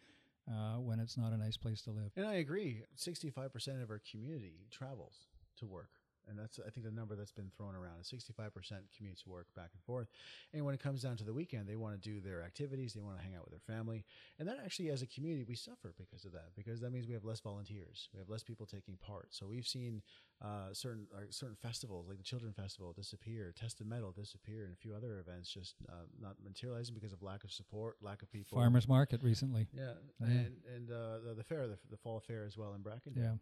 uh, 0.48 0.78
when 0.78 1.00
it's 1.00 1.16
not 1.16 1.32
a 1.32 1.36
nice 1.36 1.56
place 1.56 1.82
to 1.82 1.90
live. 1.90 2.12
And 2.16 2.26
I 2.26 2.34
agree. 2.34 2.84
65% 2.96 3.82
of 3.82 3.90
our 3.90 4.00
community 4.10 4.66
travels 4.70 5.26
to 5.58 5.66
work. 5.66 5.90
And 6.28 6.38
that's, 6.38 6.58
I 6.58 6.70
think, 6.70 6.84
the 6.84 6.92
number 6.92 7.14
that's 7.14 7.32
been 7.32 7.50
thrown 7.56 7.74
around 7.74 8.00
is 8.00 8.12
65% 8.12 8.50
commutes 8.50 9.22
to 9.22 9.30
work 9.30 9.46
back 9.54 9.70
and 9.72 9.82
forth. 9.84 10.08
And 10.52 10.64
when 10.64 10.74
it 10.74 10.80
comes 10.80 11.02
down 11.02 11.16
to 11.18 11.24
the 11.24 11.32
weekend, 11.32 11.68
they 11.68 11.76
want 11.76 12.00
to 12.00 12.08
do 12.08 12.20
their 12.20 12.42
activities, 12.42 12.94
they 12.94 13.00
want 13.02 13.18
to 13.18 13.22
hang 13.22 13.36
out 13.36 13.48
with 13.48 13.52
their 13.52 13.76
family. 13.76 14.04
And 14.38 14.48
that 14.48 14.58
actually, 14.64 14.90
as 14.90 15.02
a 15.02 15.06
community, 15.06 15.44
we 15.44 15.54
suffer 15.54 15.94
because 15.96 16.24
of 16.24 16.32
that, 16.32 16.50
because 16.56 16.80
that 16.80 16.90
means 16.90 17.06
we 17.06 17.14
have 17.14 17.24
less 17.24 17.40
volunteers, 17.40 18.08
we 18.12 18.18
have 18.18 18.28
less 18.28 18.42
people 18.42 18.66
taking 18.66 18.96
part. 18.96 19.28
So 19.30 19.46
we've 19.46 19.66
seen 19.66 20.02
uh, 20.42 20.72
certain 20.72 21.06
uh, 21.14 21.20
certain 21.30 21.56
festivals 21.56 22.08
like 22.08 22.18
the 22.18 22.24
Children 22.24 22.52
Festival 22.52 22.92
disappear, 22.92 23.52
Test 23.56 23.76
Tested 23.76 23.86
Metal 23.86 24.12
disappear, 24.12 24.64
and 24.64 24.72
a 24.72 24.76
few 24.76 24.94
other 24.94 25.18
events 25.18 25.50
just 25.52 25.74
uh, 25.88 26.06
not 26.20 26.36
materializing 26.42 26.94
because 26.94 27.12
of 27.12 27.22
lack 27.22 27.44
of 27.44 27.52
support, 27.52 27.96
lack 28.00 28.22
of 28.22 28.30
people. 28.30 28.58
Farmers 28.58 28.88
market 28.88 29.22
recently. 29.22 29.66
Yeah, 29.72 29.92
Yeah. 30.20 30.26
and 30.26 30.56
and 30.74 30.90
uh, 30.90 31.18
the, 31.26 31.34
the 31.36 31.44
fair, 31.44 31.66
the, 31.66 31.78
the 31.90 31.96
fall 31.96 32.20
fair 32.20 32.44
as 32.44 32.56
well 32.56 32.74
in 32.74 32.82
Brackendale. 32.82 33.16
Yeah. 33.16 33.34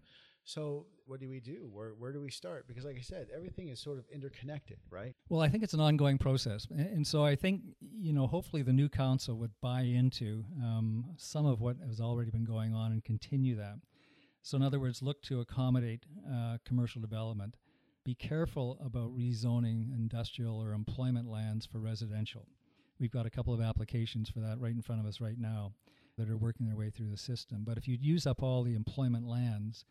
So 0.44 0.86
what 1.06 1.20
do 1.20 1.28
we 1.28 1.40
do? 1.40 1.68
Where 1.72 1.90
where 1.98 2.12
do 2.12 2.20
we 2.20 2.30
start? 2.30 2.68
Because 2.68 2.84
like 2.84 2.96
I 2.98 3.02
said, 3.02 3.28
everything 3.34 3.68
is 3.68 3.80
sort 3.80 3.98
of 3.98 4.04
interconnected, 4.12 4.78
right? 4.90 5.14
Well, 5.30 5.40
I 5.40 5.48
think 5.48 5.64
it's 5.64 5.74
an 5.74 5.80
ongoing 5.80 6.18
process. 6.18 6.66
And 6.70 7.06
so 7.06 7.24
I 7.24 7.34
think, 7.34 7.62
you 7.80 8.12
know, 8.12 8.26
hopefully 8.26 8.62
the 8.62 8.72
new 8.72 8.88
council 8.88 9.36
would 9.38 9.52
buy 9.62 9.82
into 9.82 10.44
um, 10.62 11.06
some 11.16 11.46
of 11.46 11.60
what 11.60 11.76
has 11.88 12.00
already 12.00 12.30
been 12.30 12.44
going 12.44 12.74
on 12.74 12.92
and 12.92 13.02
continue 13.02 13.56
that. 13.56 13.76
So, 14.42 14.58
in 14.58 14.62
other 14.62 14.78
words, 14.78 15.00
look 15.00 15.22
to 15.22 15.40
accommodate 15.40 16.04
uh, 16.30 16.58
commercial 16.66 17.00
development. 17.00 17.56
Be 18.04 18.14
careful 18.14 18.78
about 18.84 19.16
rezoning 19.16 19.94
industrial 19.94 20.62
or 20.62 20.72
employment 20.72 21.26
lands 21.26 21.64
for 21.64 21.78
residential. 21.78 22.46
We've 23.00 23.10
got 23.10 23.24
a 23.24 23.30
couple 23.30 23.54
of 23.54 23.62
applications 23.62 24.28
for 24.28 24.40
that 24.40 24.60
right 24.60 24.74
in 24.74 24.82
front 24.82 25.00
of 25.00 25.06
us 25.06 25.22
right 25.22 25.38
now 25.38 25.72
that 26.18 26.28
are 26.28 26.36
working 26.36 26.66
their 26.66 26.76
way 26.76 26.90
through 26.90 27.10
the 27.10 27.16
system. 27.16 27.62
But 27.64 27.78
if 27.78 27.88
you 27.88 27.96
use 27.98 28.26
up 28.26 28.42
all 28.42 28.62
the 28.62 28.74
employment 28.74 29.26
lands, 29.26 29.86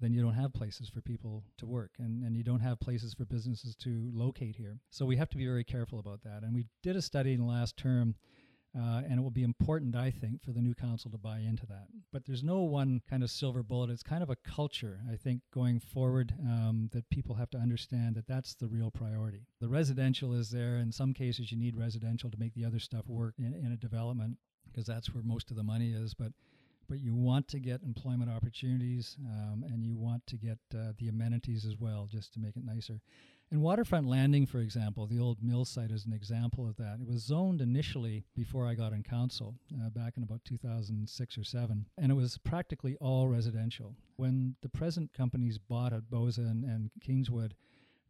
then 0.00 0.12
you 0.12 0.22
don't 0.22 0.34
have 0.34 0.52
places 0.52 0.88
for 0.88 1.00
people 1.00 1.42
to 1.58 1.66
work 1.66 1.92
and, 1.98 2.22
and 2.22 2.36
you 2.36 2.44
don't 2.44 2.60
have 2.60 2.80
places 2.80 3.14
for 3.14 3.24
businesses 3.24 3.74
to 3.76 4.10
locate 4.14 4.56
here. 4.56 4.78
So 4.90 5.04
we 5.04 5.16
have 5.16 5.30
to 5.30 5.36
be 5.36 5.46
very 5.46 5.64
careful 5.64 5.98
about 5.98 6.22
that. 6.22 6.42
And 6.42 6.54
we 6.54 6.66
did 6.82 6.96
a 6.96 7.02
study 7.02 7.32
in 7.32 7.40
the 7.40 7.46
last 7.46 7.76
term, 7.76 8.14
uh, 8.78 9.02
and 9.08 9.18
it 9.18 9.22
will 9.22 9.30
be 9.30 9.42
important, 9.42 9.96
I 9.96 10.10
think, 10.10 10.42
for 10.42 10.52
the 10.52 10.60
new 10.60 10.74
council 10.74 11.10
to 11.10 11.18
buy 11.18 11.38
into 11.38 11.66
that. 11.66 11.86
But 12.12 12.26
there's 12.26 12.44
no 12.44 12.58
one 12.58 13.02
kind 13.08 13.22
of 13.22 13.30
silver 13.30 13.62
bullet. 13.62 13.90
It's 13.90 14.02
kind 14.02 14.22
of 14.22 14.30
a 14.30 14.36
culture, 14.36 15.00
I 15.10 15.16
think, 15.16 15.40
going 15.52 15.80
forward 15.80 16.32
um, 16.40 16.90
that 16.92 17.08
people 17.10 17.34
have 17.34 17.50
to 17.50 17.58
understand 17.58 18.14
that 18.16 18.28
that's 18.28 18.54
the 18.54 18.68
real 18.68 18.90
priority. 18.90 19.46
The 19.60 19.68
residential 19.68 20.32
is 20.34 20.50
there. 20.50 20.76
In 20.76 20.92
some 20.92 21.12
cases, 21.12 21.50
you 21.50 21.58
need 21.58 21.76
residential 21.76 22.30
to 22.30 22.38
make 22.38 22.54
the 22.54 22.64
other 22.64 22.78
stuff 22.78 23.08
work 23.08 23.34
in, 23.38 23.54
in 23.54 23.72
a 23.72 23.76
development 23.76 24.36
because 24.70 24.86
that's 24.86 25.12
where 25.12 25.24
most 25.24 25.50
of 25.50 25.56
the 25.56 25.62
money 25.62 25.92
is. 25.92 26.14
But 26.14 26.32
but 26.88 27.00
you 27.00 27.14
want 27.14 27.48
to 27.48 27.58
get 27.58 27.82
employment 27.82 28.30
opportunities 28.30 29.16
um, 29.26 29.64
and 29.68 29.84
you 29.84 29.96
want 29.96 30.26
to 30.26 30.36
get 30.36 30.58
uh, 30.74 30.92
the 30.98 31.08
amenities 31.08 31.64
as 31.64 31.76
well 31.78 32.08
just 32.10 32.32
to 32.34 32.40
make 32.40 32.56
it 32.56 32.64
nicer. 32.64 33.00
And 33.50 33.62
Waterfront 33.62 34.06
Landing, 34.06 34.44
for 34.44 34.58
example, 34.58 35.06
the 35.06 35.18
old 35.18 35.42
mill 35.42 35.64
site 35.64 35.90
is 35.90 36.04
an 36.04 36.12
example 36.12 36.68
of 36.68 36.76
that. 36.76 36.98
It 37.00 37.06
was 37.06 37.22
zoned 37.22 37.62
initially 37.62 38.24
before 38.36 38.66
I 38.66 38.74
got 38.74 38.92
in 38.92 39.02
council 39.02 39.54
uh, 39.74 39.88
back 39.88 40.18
in 40.18 40.22
about 40.22 40.44
2006 40.44 41.38
or 41.38 41.44
7, 41.44 41.86
and 41.96 42.12
it 42.12 42.14
was 42.14 42.36
practically 42.38 42.96
all 43.00 43.26
residential. 43.26 43.94
When 44.16 44.56
the 44.60 44.68
present 44.68 45.14
companies 45.14 45.56
bought 45.56 45.94
it, 45.94 46.10
Bosa 46.10 46.38
and, 46.38 46.62
and 46.64 46.90
Kingswood, 47.00 47.54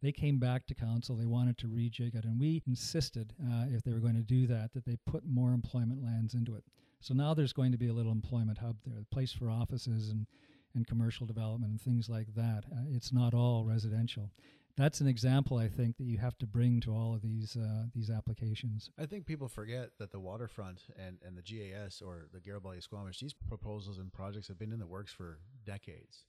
they 0.01 0.11
came 0.11 0.39
back 0.39 0.65
to 0.67 0.75
council. 0.75 1.15
They 1.15 1.25
wanted 1.25 1.57
to 1.59 1.67
rejig 1.67 2.15
it, 2.15 2.25
and 2.25 2.39
we 2.39 2.61
insisted, 2.67 3.33
uh, 3.41 3.65
if 3.69 3.83
they 3.83 3.93
were 3.93 3.99
going 3.99 4.15
to 4.15 4.21
do 4.21 4.45
that, 4.47 4.73
that 4.73 4.85
they 4.85 4.97
put 5.05 5.25
more 5.25 5.51
employment 5.51 6.03
lands 6.03 6.33
into 6.33 6.55
it. 6.55 6.63
So 7.01 7.13
now 7.13 7.33
there's 7.33 7.53
going 7.53 7.71
to 7.71 7.77
be 7.77 7.87
a 7.87 7.93
little 7.93 8.11
employment 8.11 8.57
hub 8.57 8.77
there, 8.85 8.99
a 9.01 9.15
place 9.15 9.31
for 9.31 9.49
offices 9.49 10.09
and, 10.09 10.27
and 10.75 10.85
commercial 10.85 11.25
development 11.25 11.71
and 11.71 11.81
things 11.81 12.09
like 12.09 12.33
that. 12.35 12.65
Uh, 12.71 12.85
it's 12.89 13.13
not 13.13 13.33
all 13.33 13.63
residential. 13.65 14.31
That's 14.77 15.01
an 15.01 15.07
example, 15.07 15.57
I 15.57 15.67
think, 15.67 15.97
that 15.97 16.05
you 16.05 16.17
have 16.19 16.37
to 16.37 16.47
bring 16.47 16.79
to 16.81 16.91
all 16.91 17.13
of 17.13 17.21
these 17.21 17.57
uh, 17.57 17.87
these 17.93 18.09
applications. 18.09 18.89
I 18.97 19.07
think 19.07 19.25
people 19.25 19.49
forget 19.49 19.89
that 19.99 20.11
the 20.11 20.21
waterfront 20.21 20.83
and, 20.97 21.17
and 21.25 21.37
the 21.37 21.41
GAS 21.41 22.01
or 22.01 22.27
the 22.33 22.39
Garibaldi 22.39 22.79
Squamish, 22.79 23.19
these 23.19 23.33
proposals 23.33 23.97
and 23.97 24.11
projects 24.13 24.47
have 24.47 24.57
been 24.57 24.71
in 24.71 24.79
the 24.79 24.87
works 24.87 25.11
for 25.11 25.39
decades. 25.65 26.23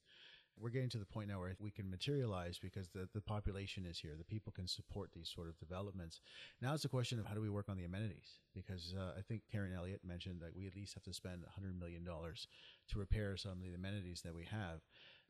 We're 0.60 0.70
getting 0.70 0.90
to 0.90 0.98
the 0.98 1.06
point 1.06 1.28
now 1.28 1.40
where 1.40 1.54
we 1.58 1.70
can 1.70 1.88
materialize 1.90 2.58
because 2.58 2.88
the, 2.88 3.08
the 3.14 3.20
population 3.20 3.86
is 3.86 3.98
here. 3.98 4.14
The 4.18 4.24
people 4.24 4.52
can 4.52 4.68
support 4.68 5.10
these 5.14 5.30
sort 5.34 5.48
of 5.48 5.58
developments. 5.58 6.20
Now 6.60 6.74
it's 6.74 6.84
a 6.84 6.88
question 6.88 7.18
of 7.18 7.26
how 7.26 7.34
do 7.34 7.40
we 7.40 7.48
work 7.48 7.68
on 7.68 7.76
the 7.76 7.84
amenities? 7.84 8.38
Because 8.54 8.94
uh, 8.98 9.18
I 9.18 9.22
think 9.22 9.42
Karen 9.50 9.72
Elliott 9.74 10.02
mentioned 10.04 10.40
that 10.42 10.54
we 10.54 10.66
at 10.66 10.76
least 10.76 10.94
have 10.94 11.02
to 11.04 11.14
spend 11.14 11.44
$100 11.44 11.78
million 11.78 12.04
to 12.04 12.98
repair 12.98 13.36
some 13.36 13.52
of 13.52 13.62
the 13.62 13.74
amenities 13.74 14.20
that 14.22 14.34
we 14.34 14.44
have. 14.44 14.80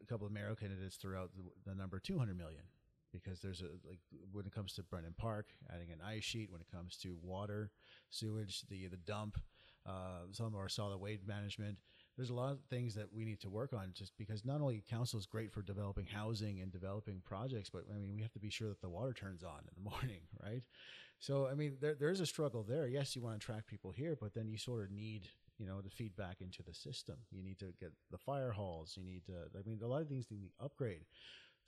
A 0.02 0.06
couple 0.06 0.26
of 0.26 0.32
mayoral 0.32 0.56
candidates 0.56 0.96
threw 0.96 1.16
out 1.16 1.30
the, 1.36 1.70
the 1.70 1.76
number 1.76 2.00
200 2.00 2.36
million 2.36 2.62
because 3.12 3.40
there's 3.40 3.60
a 3.60 3.66
like 3.88 3.98
when 4.32 4.46
it 4.46 4.54
comes 4.54 4.72
to 4.74 4.82
Brennan 4.82 5.14
Park, 5.16 5.48
adding 5.72 5.90
an 5.92 6.00
ice 6.04 6.24
sheet. 6.24 6.50
When 6.50 6.60
it 6.60 6.70
comes 6.74 6.96
to 6.98 7.16
water, 7.22 7.70
sewage, 8.08 8.62
the 8.68 8.86
the 8.86 8.96
dump, 8.96 9.38
uh, 9.86 10.26
some 10.32 10.46
of 10.46 10.54
our 10.54 10.68
solid 10.68 10.98
waste 10.98 11.26
management. 11.26 11.78
There's 12.20 12.28
a 12.28 12.34
lot 12.34 12.52
of 12.52 12.58
things 12.68 12.94
that 12.96 13.10
we 13.14 13.24
need 13.24 13.40
to 13.40 13.48
work 13.48 13.72
on, 13.72 13.92
just 13.94 14.12
because 14.18 14.44
not 14.44 14.60
only 14.60 14.84
council 14.90 15.18
is 15.18 15.24
great 15.24 15.50
for 15.50 15.62
developing 15.62 16.04
housing 16.04 16.60
and 16.60 16.70
developing 16.70 17.22
projects, 17.24 17.70
but 17.70 17.84
I 17.90 17.98
mean 17.98 18.14
we 18.14 18.20
have 18.20 18.32
to 18.34 18.38
be 18.38 18.50
sure 18.50 18.68
that 18.68 18.82
the 18.82 18.90
water 18.90 19.14
turns 19.14 19.42
on 19.42 19.60
in 19.60 19.82
the 19.82 19.90
morning, 19.90 20.20
right? 20.44 20.62
So 21.18 21.46
I 21.50 21.54
mean 21.54 21.78
there 21.80 21.94
there's 21.94 22.20
a 22.20 22.26
struggle 22.26 22.62
there. 22.62 22.86
Yes, 22.86 23.16
you 23.16 23.22
want 23.22 23.40
to 23.40 23.42
attract 23.42 23.68
people 23.68 23.90
here, 23.90 24.18
but 24.20 24.34
then 24.34 24.50
you 24.50 24.58
sort 24.58 24.84
of 24.84 24.90
need 24.90 25.28
you 25.58 25.64
know 25.64 25.80
the 25.80 25.88
feedback 25.88 26.42
into 26.42 26.62
the 26.62 26.74
system. 26.74 27.16
You 27.30 27.42
need 27.42 27.58
to 27.60 27.72
get 27.80 27.90
the 28.10 28.18
fire 28.18 28.50
halls. 28.50 28.98
You 28.98 29.04
need 29.04 29.24
to 29.24 29.58
I 29.58 29.66
mean 29.66 29.80
a 29.82 29.86
lot 29.86 30.02
of 30.02 30.08
things 30.08 30.26
need 30.30 30.42
to 30.42 30.64
upgrade. 30.66 31.06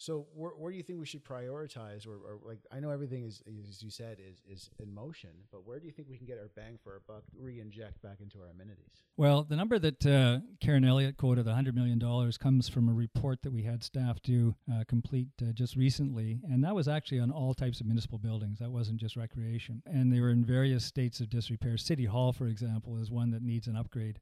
So 0.03 0.27
where, 0.35 0.51
where 0.51 0.73
do 0.73 0.77
you 0.77 0.83
think 0.83 0.99
we 0.99 1.07
should 1.07 1.25
prioritize, 1.25 2.09
or, 2.09 2.15
or 2.15 2.41
like 2.45 2.59
I 2.73 2.81
know 2.81 2.91
everything 2.91 3.23
is, 3.23 3.41
as 3.71 3.85
you 3.85 3.91
said, 3.91 4.19
is 4.19 4.43
is 4.51 4.69
in 4.81 4.93
motion, 4.93 5.31
but 5.53 5.65
where 5.65 5.79
do 5.79 5.87
you 5.87 5.93
think 5.93 6.09
we 6.11 6.17
can 6.17 6.27
get 6.27 6.39
our 6.39 6.51
bang 6.57 6.77
for 6.83 6.95
our 6.95 7.03
buck, 7.07 7.23
re-inject 7.39 8.03
back 8.03 8.17
into 8.21 8.39
our 8.41 8.51
amenities? 8.51 9.05
Well, 9.17 9.45
the 9.45 9.55
number 9.55 9.79
that 9.79 10.05
uh, 10.05 10.41
Karen 10.59 10.85
Elliott 10.85 11.19
quoted, 11.19 11.47
$100 11.47 11.75
million, 11.75 12.01
comes 12.41 12.69
from 12.69 12.89
a 12.89 12.93
report 12.93 13.43
that 13.43 13.53
we 13.53 13.63
had 13.63 13.85
staff 13.85 14.21
do 14.23 14.57
uh, 14.73 14.83
complete 14.89 15.29
uh, 15.41 15.53
just 15.53 15.77
recently. 15.77 16.41
And 16.51 16.65
that 16.65 16.75
was 16.75 16.89
actually 16.89 17.21
on 17.21 17.31
all 17.31 17.55
types 17.55 17.81
of 17.81 17.87
municipal 17.87 18.19
buildings. 18.19 18.59
That 18.59 18.73
wasn't 18.73 18.99
just 18.99 19.15
recreation. 19.15 19.83
And 19.87 20.13
they 20.13 20.21
were 20.21 20.31
in 20.31 20.45
various 20.45 20.85
states 20.85 21.21
of 21.21 21.29
disrepair. 21.29 21.77
City 21.77 22.07
Hall, 22.07 22.33
for 22.33 22.49
example, 22.49 22.97
is 22.97 23.11
one 23.11 23.31
that 23.31 23.43
needs 23.43 23.69
an 23.69 23.77
upgrade. 23.77 24.19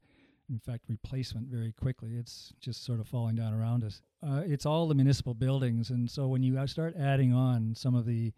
In 0.51 0.59
fact, 0.59 0.85
replacement 0.89 1.47
very 1.47 1.71
quickly. 1.71 2.17
It's 2.17 2.53
just 2.59 2.83
sort 2.83 2.99
of 2.99 3.07
falling 3.07 3.35
down 3.35 3.53
around 3.53 3.83
us. 3.83 4.01
Uh, 4.21 4.41
it's 4.45 4.65
all 4.65 4.87
the 4.87 4.95
municipal 4.95 5.33
buildings. 5.33 5.89
And 5.89 6.11
so 6.11 6.27
when 6.27 6.43
you 6.43 6.57
uh, 6.59 6.67
start 6.67 6.95
adding 6.97 7.33
on 7.33 7.73
some 7.73 7.95
of 7.95 8.05
the 8.05 8.33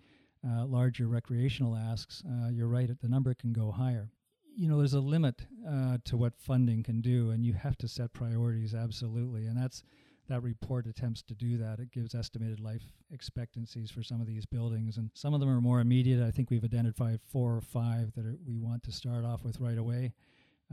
uh, 0.48 0.65
larger 0.65 1.08
recreational 1.08 1.75
asks, 1.75 2.24
uh, 2.25 2.50
you're 2.50 2.67
right, 2.67 2.89
the 3.01 3.10
number 3.10 3.34
can 3.34 3.51
go 3.51 3.72
higher 3.72 4.10
you 4.55 4.67
know, 4.67 4.77
there's 4.77 4.93
a 4.93 5.00
limit 5.00 5.41
uh, 5.67 5.98
to 6.05 6.17
what 6.17 6.34
funding 6.38 6.84
can 6.84 7.01
do, 7.01 7.32
and 7.32 7.46
you 7.46 7.53
have 7.53 7.77
to 7.77 7.88
set 7.88 8.13
priorities 8.13 8.75
absolutely. 8.75 9.48
And 9.48 9.58
that's 9.58 9.84
that 10.29 10.41
report 10.41 10.88
attempts 10.88 11.22
to 11.24 11.34
do 11.34 11.58
that. 11.58 11.79
It 11.79 11.91
gives 11.91 12.15
estimated 12.15 12.60
life 12.60 12.84
expectancies 13.12 13.91
for 13.91 14.03
some 14.03 14.22
of 14.22 14.27
these 14.27 14.46
buildings, 14.46 14.98
and 14.98 15.10
some 15.13 15.34
of 15.34 15.39
them 15.39 15.50
are 15.50 15.62
more 15.62 15.82
immediate. 15.82 16.25
I 16.25 16.32
think 16.32 16.50
we've 16.50 16.63
identified 16.63 17.20
four 17.32 17.55
or 17.55 17.62
five 17.62 18.13
that 18.15 18.25
are, 18.25 18.38
we 18.48 18.58
want 18.58 18.84
to 18.84 18.91
start 18.91 19.25
off 19.25 19.43
with 19.43 19.60
right 19.60 19.77
away. 19.77 20.13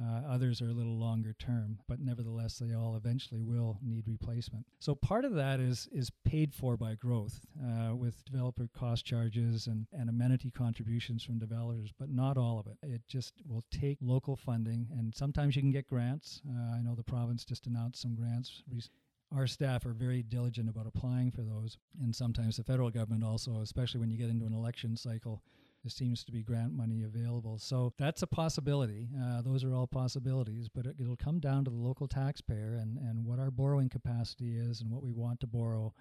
Uh, 0.00 0.22
others 0.28 0.62
are 0.62 0.68
a 0.68 0.72
little 0.72 0.98
longer 0.98 1.34
term, 1.38 1.78
but 1.86 2.00
nevertheless, 2.00 2.58
they 2.58 2.74
all 2.74 2.96
eventually 2.96 3.42
will 3.42 3.78
need 3.82 4.08
replacement. 4.08 4.64
So 4.78 4.94
part 4.94 5.24
of 5.24 5.34
that 5.34 5.60
is 5.60 5.88
is 5.92 6.10
paid 6.24 6.54
for 6.54 6.76
by 6.76 6.94
growth 6.94 7.40
uh, 7.62 7.94
with 7.94 8.24
developer 8.24 8.68
cost 8.74 9.04
charges 9.04 9.66
and, 9.66 9.86
and 9.92 10.08
amenity 10.08 10.50
contributions 10.50 11.22
from 11.22 11.38
developers, 11.38 11.92
but 11.98 12.08
not 12.08 12.38
all 12.38 12.58
of 12.58 12.66
it. 12.66 12.78
It 12.82 13.02
just 13.08 13.34
will 13.46 13.64
take 13.70 13.98
local 14.00 14.36
funding, 14.36 14.88
and 14.96 15.14
sometimes 15.14 15.56
you 15.56 15.62
can 15.62 15.72
get 15.72 15.86
grants. 15.86 16.40
Uh, 16.48 16.76
I 16.76 16.82
know 16.82 16.94
the 16.94 17.02
province 17.02 17.44
just 17.44 17.66
announced 17.66 18.00
some 18.00 18.14
grants. 18.14 18.62
Our 19.32 19.46
staff 19.46 19.86
are 19.86 19.92
very 19.92 20.22
diligent 20.22 20.68
about 20.68 20.86
applying 20.86 21.30
for 21.30 21.42
those, 21.42 21.78
and 22.02 22.14
sometimes 22.14 22.56
the 22.56 22.64
federal 22.64 22.90
government 22.90 23.22
also, 23.22 23.60
especially 23.60 24.00
when 24.00 24.10
you 24.10 24.18
get 24.18 24.30
into 24.30 24.46
an 24.46 24.52
election 24.52 24.96
cycle, 24.96 25.42
there 25.82 25.90
seems 25.90 26.24
to 26.24 26.32
be 26.32 26.42
grant 26.42 26.72
money 26.72 27.02
available. 27.02 27.58
So 27.58 27.92
that's 27.98 28.22
a 28.22 28.26
possibility. 28.26 29.08
Uh, 29.18 29.40
those 29.42 29.64
are 29.64 29.74
all 29.74 29.86
possibilities, 29.86 30.68
but 30.68 30.86
it, 30.86 30.96
will 30.98 31.16
come 31.16 31.40
down 31.40 31.64
to 31.64 31.70
the 31.70 31.76
local 31.76 32.06
taxpayer 32.06 32.78
and, 32.80 32.98
and 32.98 33.24
what 33.24 33.38
our 33.38 33.50
borrowing 33.50 33.88
capacity 33.88 34.56
is 34.56 34.80
and 34.80 34.90
what 34.90 35.02
we 35.02 35.12
want 35.12 35.40
to 35.40 35.46
borrow. 35.46 35.94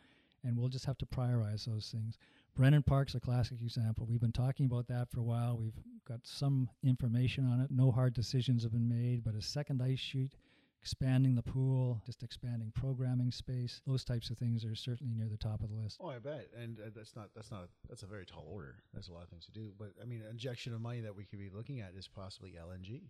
And 0.44 0.58
we'll 0.58 0.70
just 0.70 0.86
have 0.86 0.98
to 1.00 1.06
prioritize 1.06 1.66
those 1.66 1.90
things. 1.92 2.18
Brennan 2.56 2.84
Park's 2.84 3.16
a 3.16 3.20
classic 3.20 3.62
example. 3.62 4.06
We've 4.10 4.20
been 4.20 4.32
talking 4.32 4.66
about 4.66 4.88
that 4.88 5.10
for 5.10 5.20
a 5.20 5.24
while. 5.24 5.58
We've 5.58 5.80
got 6.08 6.20
some 6.24 6.70
information 6.84 7.50
on 7.50 7.62
it. 7.62 7.72
No 7.72 7.92
hard 7.92 8.14
decisions 8.14 8.64
have 8.64 8.72
been 8.72 8.90
made, 8.90 9.24
but 9.24 9.36
a 9.36 9.42
second 9.42 9.82
ice 9.82 10.00
sheet 10.00 10.34
expanding 10.82 11.36
the 11.36 11.42
pool, 11.44 12.02
just 12.06 12.24
expanding 12.24 12.72
programming 12.74 13.32
space. 13.32 13.82
Those 13.86 14.04
types 14.04 14.30
of 14.30 14.38
things 14.38 14.64
are 14.64 14.76
certainly 14.76 15.14
near 15.14 15.28
the 15.28 15.38
top 15.38 15.62
of 15.62 15.70
the 15.70 15.76
list. 15.76 15.98
Oh, 16.02 16.10
I 16.10 16.20
bet. 16.20 16.48
And 16.60 16.80
uh, 16.80 16.90
that's 16.96 17.16
not 17.16 17.30
that's 17.36 17.52
not 17.52 17.70
that's 17.88 18.04
a 18.04 18.08
very 18.08 18.26
tall 18.26 18.48
order. 18.50 18.76
That's 18.94 19.10
a 19.10 19.14
lot 19.14 19.24
of 19.24 19.30
things 19.30 19.46
to 19.46 19.52
do. 19.52 19.72
But 19.78 19.94
I 20.02 20.06
mean, 20.06 20.24
injection 20.30 20.74
of 20.74 20.82
money 20.82 21.02
that 21.02 21.16
we 21.16 21.26
could 21.26 21.40
be 21.40 21.50
looking 21.54 21.82
at 21.82 21.92
is 21.98 22.08
possibly 22.08 22.52
LNG. 22.52 23.02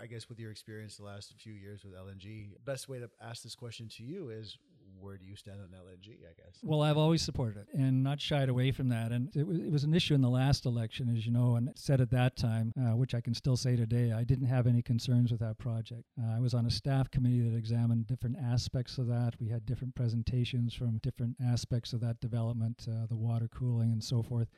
I 0.00 0.06
guess 0.06 0.28
with 0.28 0.38
your 0.38 0.50
experience 0.50 0.96
the 0.96 1.04
last 1.04 1.34
few 1.36 1.52
years 1.52 1.84
with 1.84 1.92
LNG, 1.92 2.52
best 2.64 2.88
way 2.88 2.98
to 2.98 3.10
ask 3.20 3.42
this 3.42 3.54
question 3.54 3.88
to 3.96 4.02
you 4.02 4.30
is 4.30 4.56
where 5.00 5.16
do 5.16 5.24
you 5.24 5.36
stand 5.36 5.60
on 5.60 5.68
LNG? 5.68 6.18
I 6.20 6.34
guess. 6.36 6.58
Well, 6.62 6.82
I've 6.82 6.96
always 6.96 7.22
supported 7.22 7.58
it 7.58 7.68
and 7.78 8.02
not 8.02 8.20
shied 8.20 8.48
away 8.48 8.72
from 8.72 8.88
that. 8.88 9.12
And 9.12 9.34
it 9.34 9.46
was, 9.46 9.58
it 9.58 9.70
was 9.70 9.84
an 9.84 9.94
issue 9.94 10.14
in 10.14 10.20
the 10.20 10.28
last 10.28 10.66
election, 10.66 11.14
as 11.16 11.26
you 11.26 11.32
know, 11.32 11.56
and 11.56 11.70
said 11.74 12.00
at 12.00 12.10
that 12.10 12.36
time, 12.36 12.72
uh, 12.78 12.96
which 12.96 13.14
I 13.14 13.20
can 13.20 13.34
still 13.34 13.56
say 13.56 13.76
today, 13.76 14.12
I 14.12 14.24
didn't 14.24 14.46
have 14.46 14.66
any 14.66 14.82
concerns 14.82 15.30
with 15.30 15.40
that 15.40 15.58
project. 15.58 16.04
Uh, 16.20 16.36
I 16.36 16.40
was 16.40 16.54
on 16.54 16.66
a 16.66 16.70
staff 16.70 17.10
committee 17.10 17.40
that 17.40 17.56
examined 17.56 18.06
different 18.06 18.36
aspects 18.42 18.98
of 18.98 19.06
that. 19.08 19.34
We 19.40 19.48
had 19.48 19.66
different 19.66 19.94
presentations 19.94 20.74
from 20.74 20.98
different 20.98 21.36
aspects 21.44 21.92
of 21.92 22.00
that 22.00 22.20
development, 22.20 22.86
uh, 22.88 23.06
the 23.06 23.16
water 23.16 23.48
cooling 23.48 23.92
and 23.92 24.02
so 24.02 24.22
forth. 24.22 24.48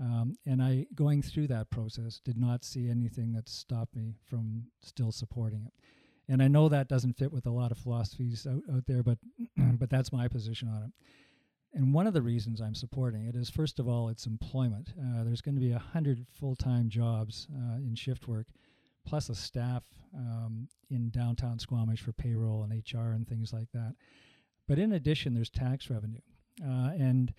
Um, 0.00 0.36
and 0.46 0.62
I, 0.62 0.86
going 0.94 1.20
through 1.20 1.48
that 1.48 1.70
process, 1.70 2.20
did 2.24 2.38
not 2.38 2.64
see 2.64 2.88
anything 2.88 3.32
that 3.34 3.48
stopped 3.48 3.94
me 3.94 4.14
from 4.24 4.64
still 4.80 5.12
supporting 5.12 5.66
it. 5.66 5.72
And 6.30 6.40
I 6.40 6.46
know 6.46 6.68
that 6.68 6.88
doesn't 6.88 7.18
fit 7.18 7.32
with 7.32 7.46
a 7.46 7.50
lot 7.50 7.72
of 7.72 7.78
philosophies 7.78 8.46
out, 8.46 8.62
out 8.72 8.86
there, 8.86 9.02
but 9.02 9.18
but 9.56 9.90
that's 9.90 10.12
my 10.12 10.28
position 10.28 10.68
on 10.68 10.84
it. 10.84 10.92
And 11.72 11.92
one 11.92 12.06
of 12.06 12.14
the 12.14 12.22
reasons 12.22 12.60
I'm 12.60 12.74
supporting 12.74 13.26
it 13.26 13.34
is, 13.34 13.50
first 13.50 13.80
of 13.80 13.88
all, 13.88 14.08
it's 14.08 14.26
employment. 14.26 14.92
Uh, 14.98 15.24
there's 15.24 15.40
going 15.40 15.56
to 15.56 15.60
be 15.60 15.72
a 15.72 15.78
hundred 15.78 16.24
full-time 16.38 16.88
jobs 16.88 17.48
uh, 17.52 17.76
in 17.76 17.94
shift 17.96 18.28
work, 18.28 18.46
plus 19.04 19.28
a 19.28 19.34
staff 19.34 19.82
um, 20.16 20.68
in 20.88 21.10
downtown 21.10 21.58
Squamish 21.58 22.00
for 22.00 22.12
payroll 22.12 22.62
and 22.64 22.72
HR 22.72 23.12
and 23.12 23.28
things 23.28 23.52
like 23.52 23.68
that. 23.72 23.94
But 24.68 24.78
in 24.78 24.92
addition, 24.92 25.34
there's 25.34 25.50
tax 25.50 25.90
revenue, 25.90 26.20
uh, 26.64 26.90
and 26.96 27.32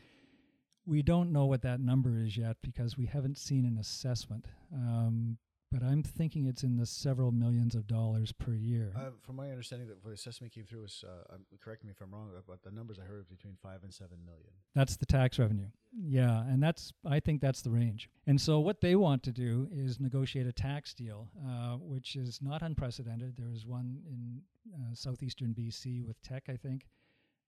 we 0.86 1.02
don't 1.02 1.32
know 1.32 1.46
what 1.46 1.62
that 1.62 1.80
number 1.80 2.18
is 2.18 2.36
yet 2.36 2.58
because 2.62 2.98
we 2.98 3.06
haven't 3.06 3.38
seen 3.38 3.66
an 3.66 3.78
assessment. 3.78 4.48
Um, 4.74 5.38
but 5.72 5.84
I'm 5.84 6.04
thinking 6.04 6.46
it's 6.46 6.64
in 6.64 6.78
the 6.78 6.86
several 6.86 7.32
millions 7.32 7.76
of 7.76 7.88
dollars 7.88 8.32
per 8.32 8.54
year. 8.54 8.94
Uh, 8.96 9.12
from 9.26 9.38
my 9.38 9.50
understanding, 9.50 9.88
that 9.88 10.04
the 10.04 10.12
assessment 10.12 10.54
came 10.54 10.66
through 10.66 10.82
was, 10.82 11.04
uh, 11.08 11.34
um, 11.34 11.46
correct 11.64 11.84
me 11.84 11.92
if 11.92 12.02
I'm 12.02 12.12
wrong, 12.12 12.30
but 12.48 12.62
the 12.64 12.72
numbers 12.72 13.00
I 13.00 13.06
heard 13.06 13.30
between 13.30 13.56
five 13.62 13.84
and 13.84 13.94
seven 13.94 14.18
million. 14.26 14.50
That's 14.76 14.98
the 14.98 15.06
tax 15.06 15.40
revenue. 15.40 15.68
Yeah, 15.94 16.42
and 16.42 16.62
that's 16.62 16.94
I 17.06 17.20
think 17.20 17.42
that's 17.42 17.62
the 17.62 17.70
range. 17.70 18.10
And 18.28 18.40
so 18.40 18.60
what 18.60 18.82
they 18.82 18.96
want 18.96 19.24
to 19.24 19.32
do 19.32 19.68
is 19.72 20.00
negotiate 20.00 20.48
a 20.48 20.54
tax 20.54 20.94
deal, 20.94 21.30
uh, 21.46 21.76
which 21.78 22.16
is 22.16 22.40
not 22.42 22.62
unprecedented. 22.62 23.36
There 23.38 23.50
was 23.50 23.66
one 23.66 24.00
in 24.08 24.42
uh, 24.74 24.94
southeastern 24.94 25.54
BC 25.58 26.06
with 26.06 26.22
Teck, 26.22 26.44
I 26.50 26.56
think. 26.56 26.86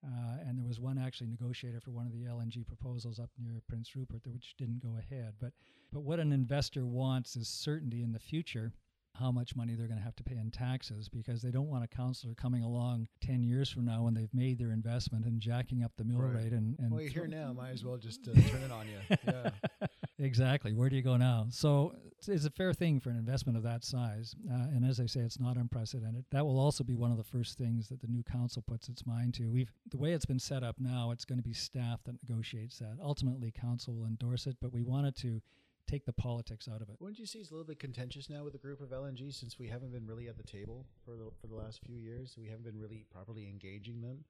Uh, 0.06 0.38
and 0.48 0.58
there 0.58 0.66
was 0.66 0.80
one 0.82 0.98
actually 0.98 1.28
negotiator 1.28 1.80
for 1.80 1.92
one 1.92 2.06
of 2.06 2.12
the 2.12 2.24
LNG 2.26 2.66
proposals 2.68 3.20
up 3.20 3.30
near 3.42 3.62
Prince 3.68 3.96
Rupert, 3.96 4.22
which 4.28 4.56
didn't 4.58 4.82
go 4.84 4.98
ahead. 4.98 5.34
But 5.40 5.54
but 5.94 6.02
what 6.02 6.20
an 6.20 6.32
investor 6.34 6.86
wants 6.86 7.36
is 7.36 7.48
certainty 7.48 8.02
in 8.04 8.12
the 8.12 8.20
future 8.20 8.74
how 9.20 9.32
much 9.32 9.56
money 9.56 9.76
they're 9.76 9.86
going 9.88 10.00
to 10.00 10.04
have 10.04 10.16
to 10.16 10.24
pay 10.24 10.36
in 10.38 10.50
taxes 10.50 11.08
because 11.08 11.44
they 11.44 11.52
don't 11.52 11.70
want 11.70 11.84
a 11.84 11.88
councillor 11.88 12.34
coming 12.34 12.64
along 12.64 13.08
10 13.22 13.44
years 13.44 13.70
from 13.70 13.86
now 13.86 14.02
when 14.02 14.16
they've 14.16 14.34
made 14.34 14.58
their 14.58 14.72
investment 14.72 15.24
and 15.26 15.40
jacking 15.40 15.84
up 15.84 15.92
the 15.98 16.04
mill 16.04 16.18
Right. 16.20 16.34
rate 16.46 16.52
and, 16.52 16.76
and 16.80 16.92
Well, 16.92 17.00
you're 17.02 17.12
here 17.12 17.28
now. 17.28 17.54
Might 17.54 17.70
as 17.74 17.86
well 17.86 17.96
just 17.98 18.28
uh, 18.28 18.34
turn 18.50 18.64
it 18.64 18.72
on 18.72 18.88
you. 18.88 19.18
Yeah. 19.28 19.50
exactly. 20.20 20.74
Where 20.74 20.90
do 20.90 20.96
you 20.96 21.02
go 21.02 21.18
now? 21.18 21.48
So 21.50 21.96
it's, 22.28 22.46
a 22.46 22.50
fair 22.50 22.74
thing 22.74 23.00
for 23.00 23.10
an 23.10 23.18
investment 23.18 23.58
of 23.58 23.64
that 23.64 23.84
size 23.84 24.36
uh, 24.50 24.68
and 24.74 24.86
as 24.86 25.00
i 25.00 25.06
say 25.06 25.20
it's 25.22 25.40
not 25.40 25.58
unprecedented. 25.58 26.26
That 26.32 26.46
will 26.46 26.60
also 26.60 26.84
be 26.84 26.96
one 26.96 27.12
of 27.12 27.18
the 27.18 27.24
first 27.24 27.58
things 27.58 27.90
that 27.90 28.02
the 28.02 28.08
new 28.08 28.24
council 28.24 28.64
puts 28.66 28.90
its 28.90 29.06
mind 29.06 29.34
to. 29.36 29.50
We've 29.50 29.72
the 29.90 29.98
way 29.98 30.14
it's 30.14 30.26
been 30.26 30.40
set 30.40 30.64
up 30.64 30.78
now 30.80 31.12
it's 31.12 31.26
going 31.26 31.40
to 31.40 31.44
be 31.44 31.54
staff 31.54 32.02
that 32.06 32.16
negotiates 32.28 32.80
that. 32.80 32.98
Ultimately 33.02 33.52
council 33.52 33.96
will 33.96 34.06
endorse 34.06 34.48
it 34.48 34.58
but 34.62 34.72
we 34.74 34.82
wanted 34.82 35.16
to 35.18 35.42
take 35.88 36.06
the 36.06 36.14
politics 36.14 36.68
out 36.74 36.82
of 36.82 36.90
it. 36.90 36.96
Wouldn't 37.00 37.20
you 37.20 37.26
see 37.26 37.40
it's 37.40 37.50
a 37.50 37.54
little 37.54 37.68
bit 37.68 37.80
contentious 37.80 38.30
now 38.30 38.44
with 38.44 38.54
the 38.54 38.60
group 38.60 38.82
of 38.82 38.90
LNG 38.90 39.34
since 39.34 39.60
we 39.60 39.68
haven't 39.68 39.92
been 39.92 40.08
really 40.08 40.28
at 40.28 40.38
the 40.38 40.44
table 40.44 40.86
for 41.04 41.12
the 41.12 41.30
for 41.42 41.48
the 41.48 41.56
last 41.56 41.82
few 41.86 41.98
years? 41.98 42.36
We 42.38 42.48
haven't 42.48 42.64
been 42.64 42.80
really 42.80 43.06
properly 43.12 43.48
engaging 43.50 44.02
them, 44.02 44.24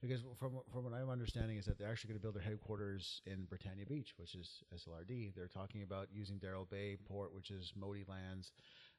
because 0.00 0.20
from 0.38 0.52
from 0.72 0.84
what 0.84 0.92
I'm 0.92 1.10
understanding 1.10 1.56
is 1.56 1.66
that 1.66 1.78
they're 1.78 1.90
actually 1.90 2.08
going 2.08 2.20
to 2.20 2.22
build 2.22 2.34
their 2.36 2.42
headquarters 2.42 3.20
in 3.26 3.44
Britannia 3.44 3.86
Beach, 3.86 4.14
which 4.16 4.34
is 4.34 4.62
SLRD. 4.74 5.34
They're 5.34 5.48
talking 5.48 5.82
about 5.82 6.08
using 6.12 6.38
Darrell 6.38 6.66
Bay 6.70 6.96
Port, 7.08 7.34
which 7.34 7.50
is 7.50 7.72
MoTI 7.76 8.04
lands. 8.08 8.52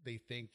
They 0.05 0.17
think, 0.17 0.49